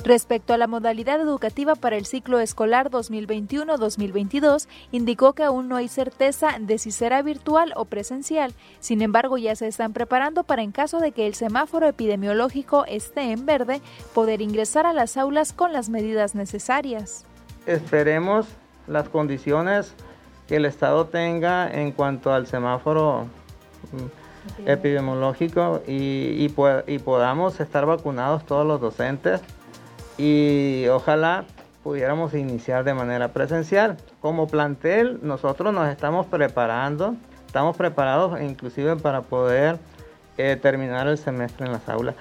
Respecto 0.04 0.54
a 0.54 0.58
la 0.58 0.68
modalidad 0.68 1.20
educativa 1.20 1.76
para 1.76 1.98
el 1.98 2.06
ciclo 2.06 2.40
escolar 2.40 2.90
2021-2022, 2.90 4.68
indicó 4.92 5.34
que 5.34 5.44
aún 5.44 5.68
no 5.68 5.76
hay 5.76 5.90
certeza 5.90 6.56
de 6.58 6.78
si 6.78 6.92
será 6.92 7.22
virtual 7.22 7.74
o 7.76 7.84
presencial. 7.84 8.54
Sin 8.80 9.02
embargo, 9.02 9.38
ya 9.38 9.56
se 9.58 9.68
están 9.68 9.92
preparando 9.92 10.44
para 10.44 10.62
en 10.62 10.72
caso 10.72 11.00
de 11.00 11.12
que 11.12 11.28
el 11.28 11.34
semáforo 11.34 11.86
epidemiológico 11.86 12.86
esté 12.86 13.34
en 13.34 13.46
verde, 13.46 13.82
poder 14.14 14.42
ingresar 14.42 14.86
a 14.86 14.94
las 14.94 15.18
aulas 15.18 15.52
con 15.52 15.74
las 15.74 15.90
medidas 15.90 16.34
necesarias. 16.34 17.26
Esperemos 17.66 18.48
las 18.88 19.10
condiciones 19.10 19.94
que 20.48 20.56
el 20.56 20.66
Estado 20.66 21.08
tenga 21.08 21.70
en 21.70 21.92
cuanto 21.92 22.32
al 22.32 22.48
semáforo 22.48 23.26
mm, 23.92 24.29
epidemiológico 24.66 25.82
y, 25.88 26.54
y 26.88 27.00
podamos 27.00 27.60
estar 27.60 27.86
vacunados 27.86 28.46
todos 28.46 28.66
los 28.66 28.82
docentes 28.82 29.42
y 30.18 30.86
ojalá 30.90 31.46
pudiéramos 31.84 32.34
iniciar 32.34 32.84
de 32.84 32.94
manera 32.94 33.30
presencial. 33.30 33.98
Como 34.22 34.48
plantel, 34.48 35.20
nosotros 35.22 35.74
nos 35.74 35.90
estamos 35.90 36.26
preparando, 36.26 37.16
estamos 37.46 37.78
preparados 37.78 38.40
inclusive 38.42 38.98
para 38.98 39.22
poder 39.22 39.78
eh, 40.38 40.58
terminar 40.62 41.08
el 41.08 41.18
semestre 41.18 41.66
en 41.66 41.72
las 41.72 41.88
aulas. 41.90 42.16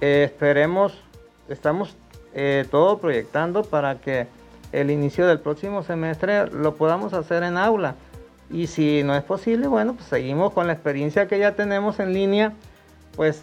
Eh, 0.00 0.24
esperemos, 0.24 0.98
estamos 1.48 1.96
eh, 2.34 2.66
todo 2.70 2.98
proyectando 2.98 3.62
para 3.62 3.96
que 3.96 4.26
el 4.72 4.90
inicio 4.90 5.26
del 5.26 5.40
próximo 5.40 5.82
semestre 5.82 6.46
lo 6.50 6.74
podamos 6.74 7.14
hacer 7.14 7.42
en 7.42 7.56
aula. 7.56 7.96
Y 8.50 8.66
si 8.66 9.02
no 9.02 9.14
es 9.14 9.22
posible, 9.22 9.66
bueno, 9.66 9.94
pues 9.94 10.06
seguimos 10.06 10.52
con 10.52 10.66
la 10.66 10.74
experiencia 10.74 11.28
que 11.28 11.38
ya 11.38 11.54
tenemos 11.54 11.98
en 11.98 12.12
línea, 12.12 12.52
pues 13.16 13.42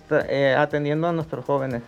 atendiendo 0.57 1.07
a 1.07 1.11
nuestros 1.11 1.45
jóvenes 1.45 1.81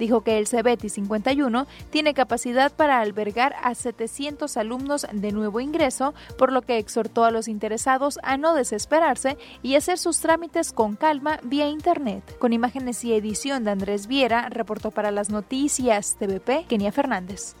dijo 0.00 0.22
que 0.22 0.38
el 0.38 0.48
CEBETI 0.48 0.88
51 0.88 1.68
tiene 1.90 2.14
capacidad 2.14 2.72
para 2.72 3.00
albergar 3.00 3.54
a 3.62 3.76
700 3.76 4.56
alumnos 4.56 5.06
de 5.12 5.30
nuevo 5.30 5.60
ingreso, 5.60 6.14
por 6.36 6.50
lo 6.50 6.62
que 6.62 6.78
exhortó 6.78 7.24
a 7.24 7.30
los 7.30 7.46
interesados 7.46 8.18
a 8.24 8.36
no 8.36 8.54
desesperarse 8.54 9.36
y 9.62 9.76
hacer 9.76 9.98
sus 9.98 10.18
trámites 10.18 10.72
con 10.72 10.96
calma 10.96 11.38
vía 11.44 11.68
Internet. 11.68 12.38
Con 12.38 12.52
imágenes 12.52 13.04
y 13.04 13.12
edición 13.12 13.62
de 13.62 13.70
Andrés 13.70 14.08
Viera, 14.08 14.48
reportó 14.48 14.90
para 14.90 15.12
las 15.12 15.30
noticias 15.30 16.16
TVP 16.18 16.64
Kenia 16.66 16.90
Fernández. 16.90 17.54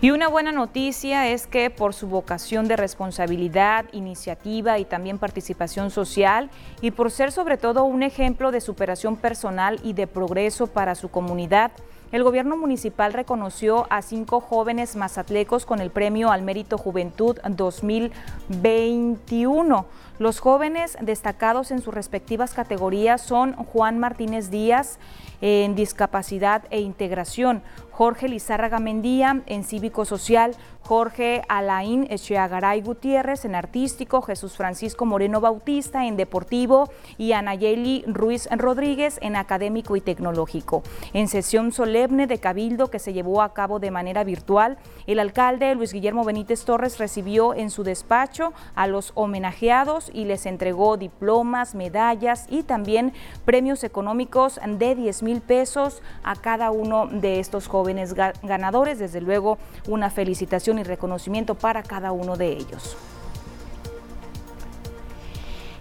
Y 0.00 0.12
una 0.12 0.28
buena 0.28 0.52
noticia 0.52 1.26
es 1.26 1.48
que 1.48 1.70
por 1.70 1.92
su 1.92 2.06
vocación 2.06 2.68
de 2.68 2.76
responsabilidad, 2.76 3.86
iniciativa 3.90 4.78
y 4.78 4.84
también 4.84 5.18
participación 5.18 5.90
social, 5.90 6.50
y 6.80 6.92
por 6.92 7.10
ser 7.10 7.32
sobre 7.32 7.56
todo 7.56 7.82
un 7.82 8.04
ejemplo 8.04 8.52
de 8.52 8.60
superación 8.60 9.16
personal 9.16 9.80
y 9.82 9.94
de 9.94 10.06
progreso 10.06 10.68
para 10.68 10.94
su 10.94 11.10
comunidad, 11.10 11.72
el 12.12 12.22
gobierno 12.22 12.56
municipal 12.56 13.12
reconoció 13.12 13.88
a 13.90 14.02
cinco 14.02 14.40
jóvenes 14.40 14.94
mazatlecos 14.94 15.66
con 15.66 15.80
el 15.80 15.90
Premio 15.90 16.30
al 16.30 16.42
Mérito 16.42 16.78
Juventud 16.78 17.36
2021. 17.44 19.84
Los 20.18 20.40
jóvenes 20.40 20.98
destacados 21.00 21.70
en 21.70 21.80
sus 21.80 21.94
respectivas 21.94 22.52
categorías 22.52 23.20
son 23.20 23.52
Juan 23.52 24.00
Martínez 24.00 24.50
Díaz 24.50 24.98
en 25.40 25.76
discapacidad 25.76 26.64
e 26.70 26.80
integración, 26.80 27.62
Jorge 27.92 28.28
Lizárraga 28.28 28.78
Mendía 28.78 29.42
en 29.46 29.64
Cívico 29.64 30.04
Social, 30.04 30.56
Jorge 30.82 31.42
Alain 31.48 32.06
Echeagaray 32.10 32.80
Gutiérrez 32.80 33.44
en 33.44 33.54
Artístico, 33.54 34.22
Jesús 34.22 34.56
Francisco 34.56 35.04
Moreno 35.04 35.40
Bautista 35.40 36.06
en 36.06 36.16
Deportivo 36.16 36.90
y 37.18 37.32
Anayeli 37.32 38.04
Ruiz 38.06 38.48
Rodríguez 38.50 39.18
en 39.20 39.36
Académico 39.36 39.96
y 39.96 40.00
Tecnológico. 40.00 40.82
En 41.12 41.28
sesión 41.28 41.72
solemne 41.72 42.26
de 42.26 42.38
Cabildo 42.38 42.90
que 42.90 43.00
se 43.00 43.12
llevó 43.12 43.42
a 43.42 43.52
cabo 43.52 43.80
de 43.80 43.90
manera 43.90 44.24
virtual, 44.24 44.78
el 45.06 45.18
alcalde 45.18 45.74
Luis 45.74 45.92
Guillermo 45.92 46.24
Benítez 46.24 46.64
Torres 46.64 46.98
recibió 46.98 47.52
en 47.52 47.70
su 47.70 47.82
despacho 47.82 48.52
a 48.74 48.86
los 48.86 49.12
homenajeados 49.14 50.07
y 50.12 50.24
les 50.24 50.46
entregó 50.46 50.96
diplomas, 50.96 51.74
medallas 51.74 52.46
y 52.48 52.62
también 52.62 53.12
premios 53.44 53.84
económicos 53.84 54.60
de 54.66 54.94
10 54.94 55.22
mil 55.22 55.40
pesos 55.40 56.02
a 56.22 56.36
cada 56.36 56.70
uno 56.70 57.06
de 57.06 57.40
estos 57.40 57.68
jóvenes 57.68 58.14
ganadores. 58.14 58.98
Desde 58.98 59.20
luego, 59.20 59.58
una 59.88 60.10
felicitación 60.10 60.78
y 60.78 60.82
reconocimiento 60.82 61.54
para 61.54 61.82
cada 61.82 62.12
uno 62.12 62.36
de 62.36 62.48
ellos. 62.48 62.96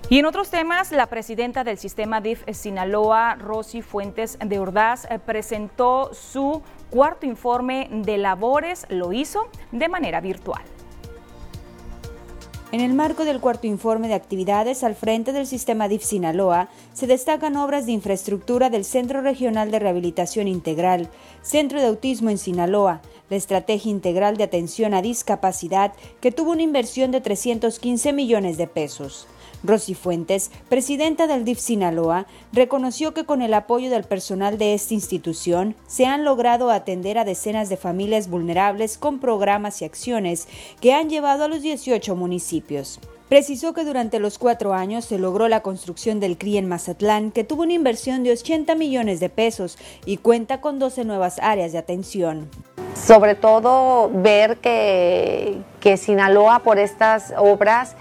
Y 0.10 0.20
en 0.20 0.26
otros 0.26 0.50
temas, 0.50 0.94
la 0.94 1.08
presidenta 1.08 1.66
del 1.66 1.78
sistema 1.78 2.22
DIF 2.22 2.46
Sinaloa, 2.54 3.36
Rosy 3.36 3.82
Fuentes 3.82 4.38
de 4.40 4.58
Ordaz, 4.58 5.04
eh, 5.12 5.20
presentó 5.20 6.14
su 6.14 6.62
cuarto 6.90 7.26
informe 7.26 7.90
de 7.92 8.18
labores, 8.18 8.86
lo 8.88 9.12
hizo 9.12 9.50
de 9.74 9.90
manera 9.90 10.22
virtual. 10.22 10.64
En 12.74 12.82
el 12.82 12.94
marco 12.94 13.24
del 13.24 13.40
cuarto 13.40 13.66
informe 13.66 14.10
de 14.10 14.14
actividades 14.14 14.84
al 14.84 14.94
frente 14.94 15.32
del 15.32 15.48
sistema 15.48 15.88
DIF 15.88 16.04
Sinaloa, 16.04 16.68
se 16.94 17.08
destacan 17.08 17.56
obras 17.56 17.86
de 17.86 17.94
infraestructura 17.94 18.70
del 18.70 18.84
Centro 18.84 19.22
Regional 19.22 19.72
de 19.72 19.80
Rehabilitación 19.80 20.50
Integral, 20.50 21.10
Centro 21.42 21.80
de 21.80 21.88
Autismo 21.88 22.30
en 22.30 22.38
Sinaloa, 22.38 23.02
la 23.30 23.38
Estrategia 23.38 23.90
Integral 23.90 24.36
de 24.36 24.44
Atención 24.44 24.94
a 24.94 25.02
Discapacidad, 25.02 25.94
que 26.20 26.34
tuvo 26.34 26.52
una 26.52 26.62
inversión 26.62 27.12
de 27.12 27.22
315 27.22 28.12
millones 28.12 28.58
de 28.58 28.68
pesos. 28.68 29.28
Rosy 29.64 29.94
Fuentes, 29.94 30.52
presidenta 30.70 31.28
del 31.28 31.46
DIF 31.46 31.60
Sinaloa, 31.60 32.28
reconoció 32.54 33.14
que 33.14 33.26
con 33.26 33.42
el 33.42 33.54
apoyo 33.54 33.90
del 33.90 34.04
personal 34.04 34.58
de 34.58 34.74
esta 34.74 34.94
institución 34.94 35.76
se 35.88 36.06
han 36.06 36.24
logrado 36.24 36.70
atender 36.72 37.18
a 37.18 37.26
decenas 37.26 37.70
de 37.70 37.78
familias 37.78 38.30
vulnerables 38.30 38.98
con 38.98 39.20
programas 39.20 39.82
y 39.82 39.86
acciones 39.86 40.48
que 40.82 40.94
han 40.94 41.10
llevado 41.10 41.46
a 41.46 41.48
los 41.48 41.62
18 41.62 42.16
municipios. 42.16 43.00
Precisó 43.30 43.74
que 43.74 43.84
durante 43.84 44.20
los 44.20 44.38
cuatro 44.38 44.74
años 44.74 45.04
se 45.04 45.20
logró 45.20 45.50
la 45.50 45.62
construcción 45.62 46.22
del 46.22 46.38
CRI 46.38 46.60
en 46.60 46.70
Mazatlán, 46.70 47.32
que 47.32 47.44
tuvo 47.44 47.64
una 47.64 47.74
inversión 47.74 48.24
de 48.24 48.32
80 48.32 48.74
millones 48.76 49.20
de 49.20 49.30
pesos 49.30 49.78
y 50.06 50.18
cuenta 50.18 50.62
con 50.62 50.80
12 50.80 51.04
nuevas 51.04 51.38
áreas 51.40 51.74
de 51.74 51.78
atención. 51.78 52.50
Sobre 52.96 53.36
todo 53.36 54.10
ver 54.14 54.58
que, 54.58 55.58
que 55.82 55.98
Sinaloa 55.98 56.60
por 56.60 56.80
estas 56.80 57.34
obras 57.38 57.98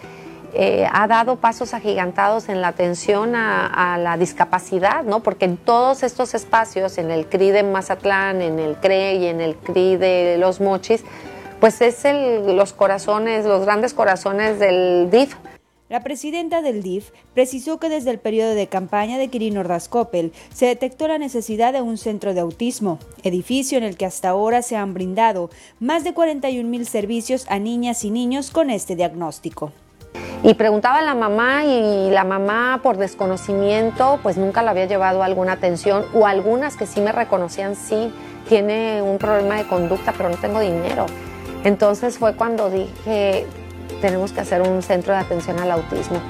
eh, 0.58 0.88
ha 0.90 1.06
dado 1.06 1.36
pasos 1.36 1.74
agigantados 1.74 2.48
en 2.48 2.62
la 2.62 2.68
atención 2.68 3.34
a, 3.34 3.98
la 3.98 4.16
discapacidad, 4.16 5.04
¿no? 5.04 5.22
Porque 5.22 5.44
en 5.44 5.58
todos 5.58 6.02
estos 6.02 6.34
espacios, 6.34 6.96
en 6.96 7.10
el 7.10 7.26
CRI 7.26 7.50
de 7.50 7.62
Mazatlán, 7.62 8.40
en 8.40 8.58
el 8.58 8.76
CRE 8.76 9.16
y 9.16 9.26
en 9.26 9.42
el 9.42 9.54
CRI 9.56 9.96
de 9.96 10.36
Los 10.38 10.60
Mochis, 10.60 11.04
pues 11.60 11.82
es 11.82 12.06
el, 12.06 12.56
los 12.56 12.72
corazones, 12.72 13.44
los 13.44 13.66
grandes 13.66 13.92
corazones 13.92 14.58
del 14.58 15.10
DIF. 15.10 15.36
La 15.90 16.00
presidenta 16.00 16.62
del 16.62 16.82
DIF 16.82 17.10
precisó 17.34 17.78
que 17.78 17.90
desde 17.90 18.10
el 18.10 18.18
periodo 18.18 18.54
de 18.54 18.66
campaña 18.66 19.18
de 19.18 19.28
Quirino 19.28 19.60
Ordaz 19.60 19.90
se 20.54 20.66
detectó 20.66 21.06
la 21.06 21.18
necesidad 21.18 21.74
de 21.74 21.82
un 21.82 21.98
centro 21.98 22.32
de 22.32 22.40
autismo, 22.40 22.98
edificio 23.22 23.76
en 23.76 23.84
el 23.84 23.98
que 23.98 24.06
hasta 24.06 24.30
ahora 24.30 24.62
se 24.62 24.76
han 24.76 24.94
brindado 24.94 25.50
más 25.80 26.02
de 26.02 26.14
41 26.14 26.66
mil 26.66 26.86
servicios 26.86 27.44
a 27.50 27.58
niñas 27.58 28.04
y 28.04 28.10
niños 28.10 28.50
con 28.50 28.70
este 28.70 28.96
diagnóstico. 28.96 29.70
Y 30.42 30.54
preguntaba 30.54 30.98
a 30.98 31.02
la 31.02 31.14
mamá 31.14 31.64
y 31.64 32.10
la 32.10 32.24
mamá 32.24 32.80
por 32.82 32.96
desconocimiento 32.98 34.20
pues 34.22 34.36
nunca 34.36 34.62
la 34.62 34.70
había 34.72 34.84
llevado 34.84 35.22
a 35.22 35.26
alguna 35.26 35.52
atención 35.52 36.04
o 36.14 36.26
algunas 36.26 36.76
que 36.76 36.86
sí 36.86 37.00
me 37.00 37.12
reconocían, 37.12 37.74
sí, 37.74 38.12
tiene 38.48 39.02
un 39.02 39.18
problema 39.18 39.56
de 39.56 39.66
conducta 39.66 40.12
pero 40.16 40.28
no 40.28 40.36
tengo 40.36 40.60
dinero. 40.60 41.06
Entonces 41.64 42.18
fue 42.18 42.34
cuando 42.34 42.70
dije, 42.70 43.46
tenemos 44.00 44.32
que 44.32 44.40
hacer 44.40 44.62
un 44.62 44.82
centro 44.82 45.14
de 45.14 45.20
atención 45.20 45.58
al 45.58 45.70
autismo. 45.72 46.20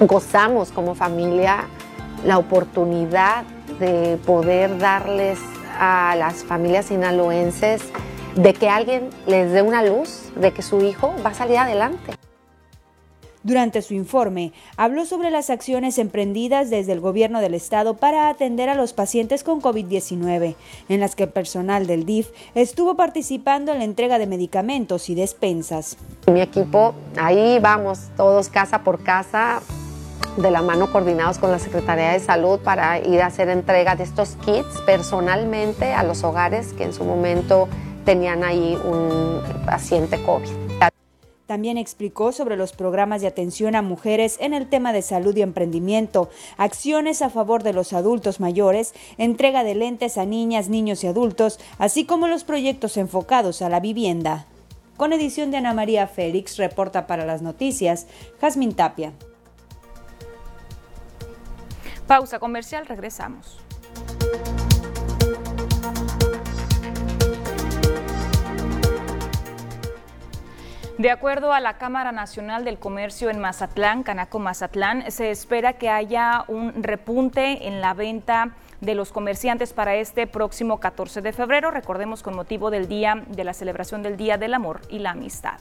Gozamos 0.00 0.70
como 0.70 0.94
familia 0.94 1.66
la 2.24 2.38
oportunidad 2.38 3.44
de 3.78 4.18
poder 4.24 4.78
darles 4.78 5.38
a 5.78 6.14
las 6.16 6.44
familias 6.44 6.86
sinaloenses 6.86 7.82
de 8.34 8.54
que 8.54 8.68
alguien 8.68 9.10
les 9.26 9.52
dé 9.52 9.62
una 9.62 9.82
luz, 9.82 10.30
de 10.36 10.52
que 10.52 10.62
su 10.62 10.80
hijo 10.80 11.14
va 11.24 11.30
a 11.30 11.34
salir 11.34 11.58
adelante. 11.58 12.17
Durante 13.44 13.82
su 13.82 13.94
informe, 13.94 14.52
habló 14.76 15.04
sobre 15.06 15.30
las 15.30 15.48
acciones 15.48 15.98
emprendidas 15.98 16.70
desde 16.70 16.92
el 16.92 17.00
gobierno 17.00 17.40
del 17.40 17.54
estado 17.54 17.94
para 17.94 18.28
atender 18.28 18.68
a 18.68 18.74
los 18.74 18.92
pacientes 18.92 19.44
con 19.44 19.62
COVID-19, 19.62 20.56
en 20.88 21.00
las 21.00 21.14
que 21.14 21.24
el 21.24 21.30
personal 21.30 21.86
del 21.86 22.04
DIF 22.04 22.30
estuvo 22.54 22.96
participando 22.96 23.72
en 23.72 23.78
la 23.78 23.84
entrega 23.84 24.18
de 24.18 24.26
medicamentos 24.26 25.08
y 25.08 25.14
despensas. 25.14 25.96
Mi 26.26 26.40
equipo, 26.40 26.94
ahí 27.16 27.58
vamos, 27.60 28.08
todos 28.16 28.48
casa 28.48 28.82
por 28.82 29.02
casa, 29.04 29.60
de 30.36 30.50
la 30.50 30.62
mano 30.62 30.90
coordinados 30.90 31.38
con 31.38 31.50
la 31.50 31.58
Secretaría 31.58 32.12
de 32.12 32.20
Salud 32.20 32.60
para 32.60 32.98
ir 32.98 33.20
a 33.22 33.26
hacer 33.26 33.48
entrega 33.48 33.96
de 33.96 34.04
estos 34.04 34.36
kits 34.44 34.80
personalmente 34.86 35.92
a 35.92 36.02
los 36.02 36.22
hogares 36.22 36.72
que 36.72 36.84
en 36.84 36.92
su 36.92 37.04
momento 37.04 37.68
tenían 38.04 38.44
ahí 38.44 38.78
un 38.84 39.42
paciente 39.66 40.22
COVID. 40.22 40.67
También 41.48 41.78
explicó 41.78 42.32
sobre 42.32 42.58
los 42.58 42.72
programas 42.72 43.22
de 43.22 43.26
atención 43.26 43.74
a 43.74 43.80
mujeres 43.80 44.36
en 44.38 44.52
el 44.52 44.68
tema 44.68 44.92
de 44.92 45.00
salud 45.00 45.34
y 45.34 45.40
emprendimiento, 45.40 46.28
acciones 46.58 47.22
a 47.22 47.30
favor 47.30 47.62
de 47.62 47.72
los 47.72 47.94
adultos 47.94 48.38
mayores, 48.38 48.92
entrega 49.16 49.64
de 49.64 49.74
lentes 49.74 50.18
a 50.18 50.26
niñas, 50.26 50.68
niños 50.68 51.02
y 51.04 51.06
adultos, 51.06 51.58
así 51.78 52.04
como 52.04 52.28
los 52.28 52.44
proyectos 52.44 52.98
enfocados 52.98 53.62
a 53.62 53.70
la 53.70 53.80
vivienda. 53.80 54.44
Con 54.98 55.14
edición 55.14 55.50
de 55.50 55.56
Ana 55.56 55.72
María 55.72 56.06
Félix, 56.06 56.58
reporta 56.58 57.06
para 57.06 57.24
las 57.24 57.40
noticias 57.40 58.06
Jazmín 58.42 58.74
Tapia. 58.74 59.14
Pausa 62.06 62.38
comercial, 62.38 62.84
regresamos. 62.84 63.56
De 70.98 71.12
acuerdo 71.12 71.52
a 71.52 71.60
la 71.60 71.78
Cámara 71.78 72.10
Nacional 72.10 72.64
del 72.64 72.80
Comercio 72.80 73.30
en 73.30 73.38
Mazatlán, 73.38 74.02
Canaco 74.02 74.40
Mazatlán, 74.40 75.08
se 75.12 75.30
espera 75.30 75.74
que 75.74 75.88
haya 75.88 76.44
un 76.48 76.82
repunte 76.82 77.68
en 77.68 77.80
la 77.80 77.94
venta 77.94 78.50
de 78.80 78.96
los 78.96 79.12
comerciantes 79.12 79.72
para 79.72 79.94
este 79.94 80.26
próximo 80.26 80.80
14 80.80 81.22
de 81.22 81.32
febrero, 81.32 81.70
recordemos 81.70 82.24
con 82.24 82.34
motivo 82.34 82.72
del 82.72 82.88
día 82.88 83.22
de 83.28 83.44
la 83.44 83.54
celebración 83.54 84.02
del 84.02 84.16
Día 84.16 84.38
del 84.38 84.54
Amor 84.54 84.80
y 84.88 84.98
la 84.98 85.10
Amistad. 85.10 85.60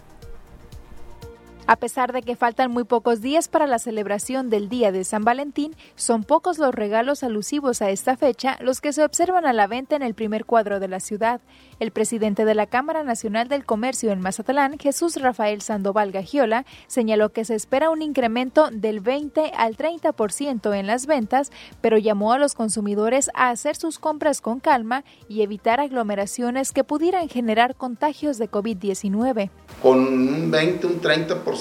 A 1.69 1.75
pesar 1.75 2.13
de 2.13 2.21
que 2.21 2.37
faltan 2.37 2.71
muy 2.71 2.85
pocos 2.85 3.19
días 3.19 3.49
para 3.49 3.67
la 3.67 3.77
celebración 3.77 4.49
del 4.49 4.69
Día 4.69 4.93
de 4.93 5.03
San 5.03 5.25
Valentín, 5.25 5.75
son 5.97 6.23
pocos 6.23 6.59
los 6.59 6.73
regalos 6.73 7.23
alusivos 7.23 7.81
a 7.81 7.89
esta 7.89 8.15
fecha 8.15 8.57
los 8.61 8.79
que 8.79 8.93
se 8.93 9.03
observan 9.03 9.45
a 9.45 9.51
la 9.51 9.67
venta 9.67 9.97
en 9.97 10.01
el 10.01 10.13
primer 10.13 10.45
cuadro 10.45 10.79
de 10.79 10.87
la 10.87 11.01
ciudad. 11.01 11.41
El 11.81 11.91
presidente 11.91 12.45
de 12.45 12.55
la 12.55 12.67
Cámara 12.67 13.03
Nacional 13.03 13.49
del 13.49 13.65
Comercio 13.65 14.11
en 14.13 14.21
Mazatlán, 14.21 14.79
Jesús 14.79 15.17
Rafael 15.17 15.61
Sandoval 15.61 16.13
Gagiola, 16.13 16.65
señaló 16.87 17.33
que 17.33 17.43
se 17.43 17.55
espera 17.55 17.89
un 17.89 18.01
incremento 18.01 18.69
del 18.71 19.01
20 19.01 19.51
al 19.53 19.75
30% 19.75 20.73
en 20.73 20.87
las 20.87 21.05
ventas, 21.05 21.51
pero 21.81 21.97
llamó 21.97 22.31
a 22.31 22.37
los 22.37 22.53
consumidores 22.53 23.29
a 23.33 23.49
hacer 23.49 23.75
sus 23.75 23.99
compras 23.99 24.39
con 24.39 24.61
calma 24.61 25.03
y 25.27 25.41
evitar 25.41 25.81
aglomeraciones 25.81 26.71
que 26.71 26.85
pudieran 26.85 27.27
generar 27.27 27.75
contagios 27.75 28.37
de 28.37 28.49
COVID-19. 28.49 29.49
Con 29.81 29.99
un 29.99 30.49
20, 30.49 30.87
un 30.87 31.01
30% 31.01 31.56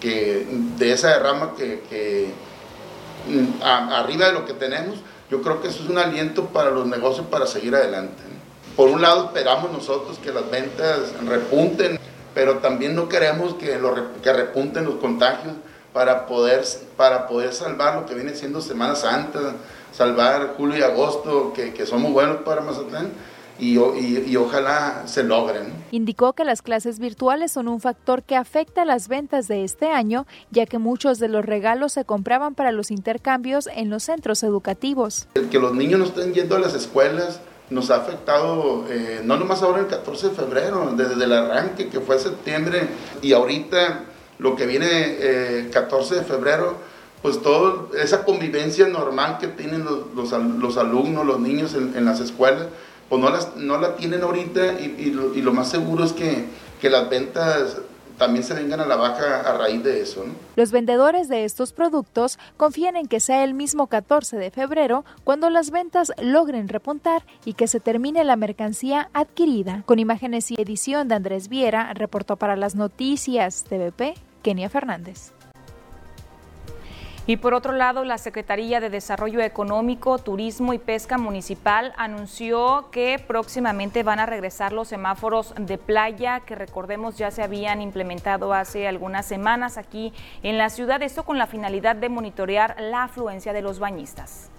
que, 0.00 0.46
de 0.76 0.92
esa 0.92 1.08
derrama 1.08 1.54
que, 1.56 2.32
mm, 3.28 3.62
arriba 3.62 4.26
de 4.26 4.32
lo 4.32 4.44
que 4.44 4.54
tenemos, 4.54 4.96
yo 5.30 5.42
creo 5.42 5.60
que 5.60 5.68
eso 5.68 5.82
es 5.82 5.90
un 5.90 5.98
aliento 5.98 6.46
para 6.46 6.70
los 6.70 6.86
negocios 6.86 7.26
para 7.26 7.46
seguir 7.46 7.74
adelante. 7.74 8.22
Por 8.76 8.88
un 8.88 9.02
lado 9.02 9.26
esperamos 9.26 9.70
nosotros 9.72 10.18
que 10.18 10.32
las 10.32 10.50
ventas 10.50 11.12
repunten, 11.26 11.98
pero 12.34 12.58
también 12.58 12.94
no 12.94 13.08
queremos 13.08 13.54
que, 13.54 13.78
lo, 13.78 13.94
que 14.20 14.32
repunten 14.32 14.84
los 14.84 14.96
contagios 14.96 15.54
para 15.92 16.26
poder, 16.26 16.64
para 16.96 17.28
poder 17.28 17.54
salvar 17.54 17.94
lo 17.94 18.06
que 18.06 18.14
viene 18.14 18.34
siendo 18.34 18.60
Semana 18.60 18.96
Santa, 18.96 19.38
salvar 19.92 20.54
julio 20.56 20.78
y 20.78 20.82
agosto, 20.82 21.52
que, 21.54 21.72
que 21.72 21.86
somos 21.86 22.12
buenos 22.12 22.38
para 22.38 22.60
Mazatlán 22.60 23.12
y, 23.58 24.36
ojalá 24.36 25.02
se 25.06 25.22
logren. 25.22 25.72
Indicó 25.90 26.32
que 26.32 26.44
las 26.44 26.62
clases 26.62 26.98
virtuales 26.98 27.52
son 27.52 27.68
un 27.68 27.80
factor 27.80 28.22
que 28.22 28.36
afecta 28.36 28.84
las 28.84 29.08
ventas 29.08 29.48
de 29.48 29.64
este 29.64 29.90
año, 29.90 30.26
ya 30.50 30.66
que 30.66 30.78
muchos 30.78 31.18
de 31.18 31.28
los 31.28 31.44
regalos 31.44 31.92
se 31.92 32.04
compraban 32.04 32.54
para 32.54 32.72
los 32.72 32.90
intercambios 32.90 33.68
en 33.74 33.90
los 33.90 34.04
centros 34.04 34.42
educativos. 34.42 35.28
El 35.34 35.48
que 35.48 35.58
los 35.58 35.74
niños 35.74 36.00
no 36.00 36.06
estén 36.06 36.34
yendo 36.34 36.56
a 36.56 36.58
las 36.58 36.74
escuelas 36.74 37.40
nos 37.70 37.90
ha 37.90 37.96
afectado, 37.96 38.84
eh, 38.90 39.22
no 39.24 39.36
nomás 39.38 39.62
ahora 39.62 39.80
el 39.80 39.86
14 39.86 40.28
de 40.28 40.34
febrero, 40.34 40.92
desde 40.94 41.14
el 41.24 41.32
arranque 41.32 41.88
que 41.88 42.00
fue 42.00 42.18
septiembre 42.18 42.88
y 43.22 43.32
ahorita 43.32 44.04
lo 44.38 44.54
que 44.54 44.66
viene 44.66 44.86
eh, 44.90 45.70
14 45.72 46.16
de 46.16 46.22
febrero, 46.24 46.76
pues 47.22 47.40
toda 47.40 47.86
esa 47.98 48.24
convivencia 48.24 48.86
normal 48.86 49.38
que 49.38 49.46
tienen 49.46 49.82
los, 49.82 50.14
los, 50.14 50.76
alumnos, 50.76 51.24
los 51.24 51.40
niños 51.40 51.74
en 51.74 52.04
las 52.04 52.20
escuelas, 52.20 52.66
pues 53.08 53.20
no, 53.20 53.30
las, 53.30 53.56
no 53.56 53.78
la 53.78 53.96
tienen 53.96 54.22
ahorita 54.22 54.80
y, 54.80 55.10
lo, 55.10 55.52
más 55.52 55.70
seguro 55.70 56.04
es 56.04 56.12
que, 56.12 56.46
que, 56.80 56.90
las 56.90 57.08
ventas 57.08 57.78
también 58.18 58.44
se 58.44 58.54
vengan 58.54 58.80
a 58.80 58.86
la 58.86 58.96
baja 58.96 59.40
a 59.40 59.58
raíz 59.58 59.82
de 59.82 60.00
eso. 60.00 60.24
Los 60.56 60.70
vendedores 60.70 61.28
de 61.28 61.44
estos 61.44 61.72
productos 61.72 62.38
confían 62.56 62.96
en 62.96 63.08
que 63.08 63.20
sea 63.20 63.44
el 63.44 63.54
mismo 63.54 63.88
14 63.88 64.36
de 64.36 64.50
febrero 64.50 65.04
cuando 65.24 65.50
las 65.50 65.70
ventas 65.70 66.12
logren 66.20 66.68
repuntar 66.68 67.24
y 67.44 67.54
que 67.54 67.68
se 67.68 67.80
termine 67.80 68.24
la 68.24 68.36
mercancía 68.36 69.10
adquirida. 69.12 69.82
Con 69.86 69.98
imágenes 69.98 70.50
y 70.50 70.54
edición 70.60 71.08
de 71.08 71.16
Andrés 71.16 71.48
Viera, 71.48 71.92
reportó 71.94 72.36
para 72.36 72.56
las 72.56 72.74
noticias 72.74 73.64
TVP, 73.64 74.14
Kenia 74.42 74.68
Fernández. 74.68 75.33
Y 77.26 77.38
por 77.38 77.54
otro 77.54 77.72
lado, 77.72 78.04
la 78.04 78.18
Secretaría 78.18 78.80
de 78.80 78.90
Desarrollo 78.90 79.40
Económico, 79.40 80.18
Turismo 80.18 80.74
y 80.74 80.78
Pesca 80.78 81.16
Municipal 81.16 81.94
anunció 81.96 82.90
que 82.90 83.18
próximamente 83.18 84.02
van 84.02 84.20
a 84.20 84.26
regresar 84.26 84.74
los 84.74 84.88
semáforos 84.88 85.54
de 85.58 85.78
playa 85.78 86.40
que 86.40 86.54
recordemos 86.54 87.16
ya 87.16 87.30
se 87.30 87.42
habían 87.42 87.80
implementado 87.80 88.52
hace 88.52 88.86
algunas 88.86 89.24
semanas 89.24 89.78
aquí 89.78 90.12
en 90.42 90.58
la 90.58 90.68
ciudad, 90.68 91.00
esto 91.02 91.24
con 91.24 91.38
la 91.38 91.46
finalidad 91.46 91.96
de 91.96 92.10
monitorear 92.10 92.76
la 92.78 93.04
afluencia 93.04 93.54
de 93.54 93.62
los 93.62 93.78
bañistas. 93.78 94.50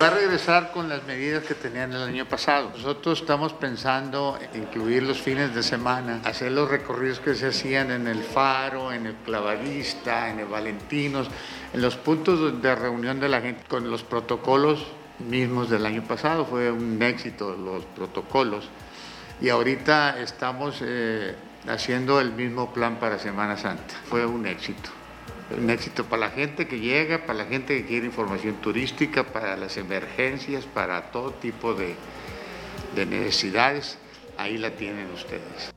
Va 0.00 0.08
a 0.08 0.10
regresar 0.10 0.72
con 0.72 0.90
las 0.90 1.04
medidas 1.04 1.44
que 1.44 1.54
tenían 1.54 1.90
el 1.94 2.02
año 2.02 2.26
pasado. 2.26 2.70
Nosotros 2.76 3.22
estamos 3.22 3.54
pensando 3.54 4.38
en 4.42 4.62
incluir 4.62 5.02
los 5.02 5.22
fines 5.22 5.54
de 5.54 5.62
semana, 5.62 6.20
hacer 6.22 6.52
los 6.52 6.70
recorridos 6.70 7.18
que 7.18 7.34
se 7.34 7.46
hacían 7.46 7.90
en 7.90 8.06
el 8.06 8.22
Faro, 8.22 8.92
en 8.92 9.06
el 9.06 9.14
Clavadista, 9.14 10.28
en 10.28 10.40
el 10.40 10.46
Valentinos, 10.46 11.30
en 11.72 11.80
los 11.80 11.96
puntos 11.96 12.60
de 12.60 12.74
reunión 12.74 13.20
de 13.20 13.30
la 13.30 13.40
gente 13.40 13.64
con 13.68 13.90
los 13.90 14.02
protocolos 14.02 14.86
mismos 15.18 15.70
del 15.70 15.86
año 15.86 16.02
pasado. 16.02 16.44
Fue 16.44 16.70
un 16.70 17.02
éxito 17.02 17.56
los 17.56 17.86
protocolos. 17.86 18.68
Y 19.40 19.48
ahorita 19.48 20.20
estamos 20.20 20.76
eh, 20.82 21.34
haciendo 21.68 22.20
el 22.20 22.32
mismo 22.32 22.70
plan 22.70 22.96
para 22.96 23.18
Semana 23.18 23.56
Santa. 23.56 23.94
Fue 24.10 24.26
un 24.26 24.46
éxito 24.46 24.90
un 25.50 25.70
éxito 25.70 26.04
para 26.04 26.26
la 26.26 26.30
gente 26.30 26.66
que 26.66 26.80
llega, 26.80 27.26
para 27.26 27.40
la 27.40 27.44
gente 27.44 27.76
que 27.76 27.86
quiere 27.86 28.06
información 28.06 28.56
turística, 28.56 29.24
para 29.24 29.56
las 29.56 29.76
emergencias, 29.76 30.64
para 30.64 31.10
todo 31.10 31.32
tipo 31.32 31.74
de, 31.74 31.94
de 32.94 33.06
necesidades. 33.06 33.98
Ahí 34.36 34.58
la 34.58 34.70
tienen 34.70 35.10
ustedes. 35.12 35.75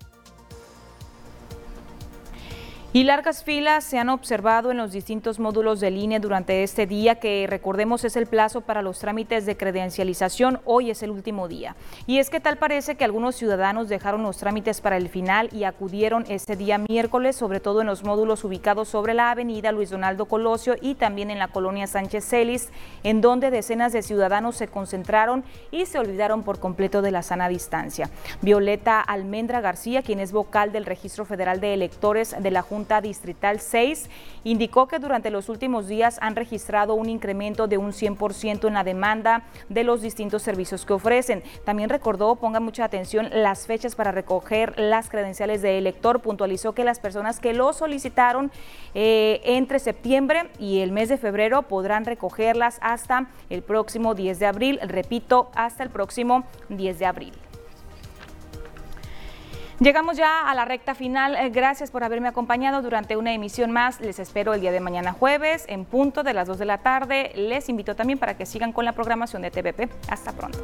Y 2.91 3.03
largas 3.03 3.43
filas 3.43 3.83
se 3.83 3.99
han 3.99 4.09
observado 4.09 4.71
en 4.71 4.77
los 4.77 4.91
distintos 4.91 5.37
módulos 5.37 5.79
de 5.79 5.91
línea 5.91 6.19
durante 6.19 6.63
este 6.63 6.87
día, 6.87 7.19
que 7.19 7.45
recordemos 7.47 8.03
es 8.03 8.15
el 8.15 8.25
plazo 8.25 8.61
para 8.61 8.81
los 8.81 8.97
trámites 8.97 9.45
de 9.45 9.55
credencialización. 9.55 10.59
Hoy 10.65 10.89
es 10.89 11.03
el 11.03 11.11
último 11.11 11.47
día. 11.47 11.75
Y 12.07 12.17
es 12.17 12.31
que 12.31 12.39
tal 12.39 12.57
parece 12.57 12.95
que 12.95 13.05
algunos 13.05 13.35
ciudadanos 13.35 13.89
dejaron 13.89 14.23
los 14.23 14.37
trámites 14.37 14.81
para 14.81 14.97
el 14.97 15.07
final 15.07 15.49
y 15.51 15.65
acudieron 15.65 16.25
este 16.29 16.55
día 16.55 16.79
miércoles, 16.79 17.35
sobre 17.35 17.59
todo 17.59 17.81
en 17.81 17.85
los 17.85 18.03
módulos 18.03 18.43
ubicados 18.43 18.87
sobre 18.87 19.13
la 19.13 19.29
avenida 19.29 19.71
Luis 19.71 19.91
Donaldo 19.91 20.25
Colosio 20.25 20.73
y 20.81 20.95
también 20.95 21.29
en 21.29 21.37
la 21.37 21.49
colonia 21.49 21.85
Sánchez 21.85 22.25
Celis, 22.27 22.69
en 23.03 23.21
donde 23.21 23.51
decenas 23.51 23.93
de 23.93 24.01
ciudadanos 24.01 24.55
se 24.55 24.67
concentraron 24.67 25.43
y 25.69 25.85
se 25.85 25.99
olvidaron 25.99 26.41
por 26.41 26.59
completo 26.59 27.03
de 27.03 27.11
la 27.11 27.21
sana 27.21 27.49
distancia. 27.49 28.09
Violeta 28.41 28.99
Almendra 28.99 29.61
García, 29.61 30.01
quien 30.01 30.19
es 30.19 30.31
vocal 30.31 30.71
del 30.71 30.87
Registro 30.87 31.23
Federal 31.23 31.59
de 31.59 31.75
Electores 31.75 32.35
de 32.39 32.49
la 32.49 32.63
Junta 32.63 32.78
Distrital 33.01 33.59
6 33.59 34.09
indicó 34.43 34.87
que 34.87 34.99
durante 34.99 35.29
los 35.29 35.49
últimos 35.49 35.87
días 35.87 36.17
han 36.21 36.35
registrado 36.35 36.93
un 36.93 37.09
incremento 37.09 37.67
de 37.67 37.77
un 37.77 37.91
100% 37.91 38.67
en 38.67 38.73
la 38.73 38.83
demanda 38.83 39.43
de 39.67 39.83
los 39.83 40.01
distintos 40.01 40.41
servicios 40.41 40.85
que 40.85 40.93
ofrecen. 40.93 41.43
También 41.65 41.89
recordó, 41.89 42.35
ponga 42.35 42.59
mucha 42.59 42.85
atención, 42.85 43.29
las 43.31 43.67
fechas 43.67 43.95
para 43.95 44.11
recoger 44.11 44.79
las 44.79 45.09
credenciales 45.09 45.61
de 45.61 45.77
elector. 45.77 46.21
Puntualizó 46.21 46.73
que 46.73 46.83
las 46.83 46.99
personas 46.99 47.39
que 47.39 47.53
lo 47.53 47.73
solicitaron 47.73 48.51
eh, 48.93 49.41
entre 49.43 49.79
septiembre 49.79 50.49
y 50.59 50.79
el 50.79 50.91
mes 50.91 51.09
de 51.09 51.17
febrero 51.17 51.63
podrán 51.63 52.05
recogerlas 52.05 52.79
hasta 52.81 53.29
el 53.49 53.61
próximo 53.61 54.15
10 54.15 54.39
de 54.39 54.45
abril. 54.45 54.79
Repito, 54.83 55.49
hasta 55.55 55.83
el 55.83 55.89
próximo 55.89 56.43
10 56.69 56.99
de 56.99 57.05
abril. 57.05 57.48
Llegamos 59.79 60.17
ya 60.17 60.49
a 60.49 60.53
la 60.55 60.65
recta 60.65 60.93
final. 60.93 61.35
Eh, 61.35 61.49
gracias 61.51 61.89
por 61.89 62.03
haberme 62.03 62.27
acompañado 62.27 62.81
durante 62.81 63.15
una 63.15 63.33
emisión 63.33 63.71
más. 63.71 64.01
Les 64.01 64.19
espero 64.19 64.53
el 64.53 64.59
día 64.59 64.73
de 64.73 64.81
mañana 64.81 65.13
jueves 65.13 65.63
en 65.69 65.85
punto 65.85 66.21
de 66.21 66.33
las 66.33 66.49
2 66.49 66.59
de 66.59 66.65
la 66.65 66.79
tarde. 66.79 67.31
Les 67.35 67.69
invito 67.69 67.95
también 67.95 68.19
para 68.19 68.35
que 68.35 68.45
sigan 68.45 68.73
con 68.73 68.83
la 68.83 68.91
programación 68.91 69.41
de 69.41 69.51
TVP. 69.51 69.87
Hasta 70.09 70.33
pronto. 70.33 70.59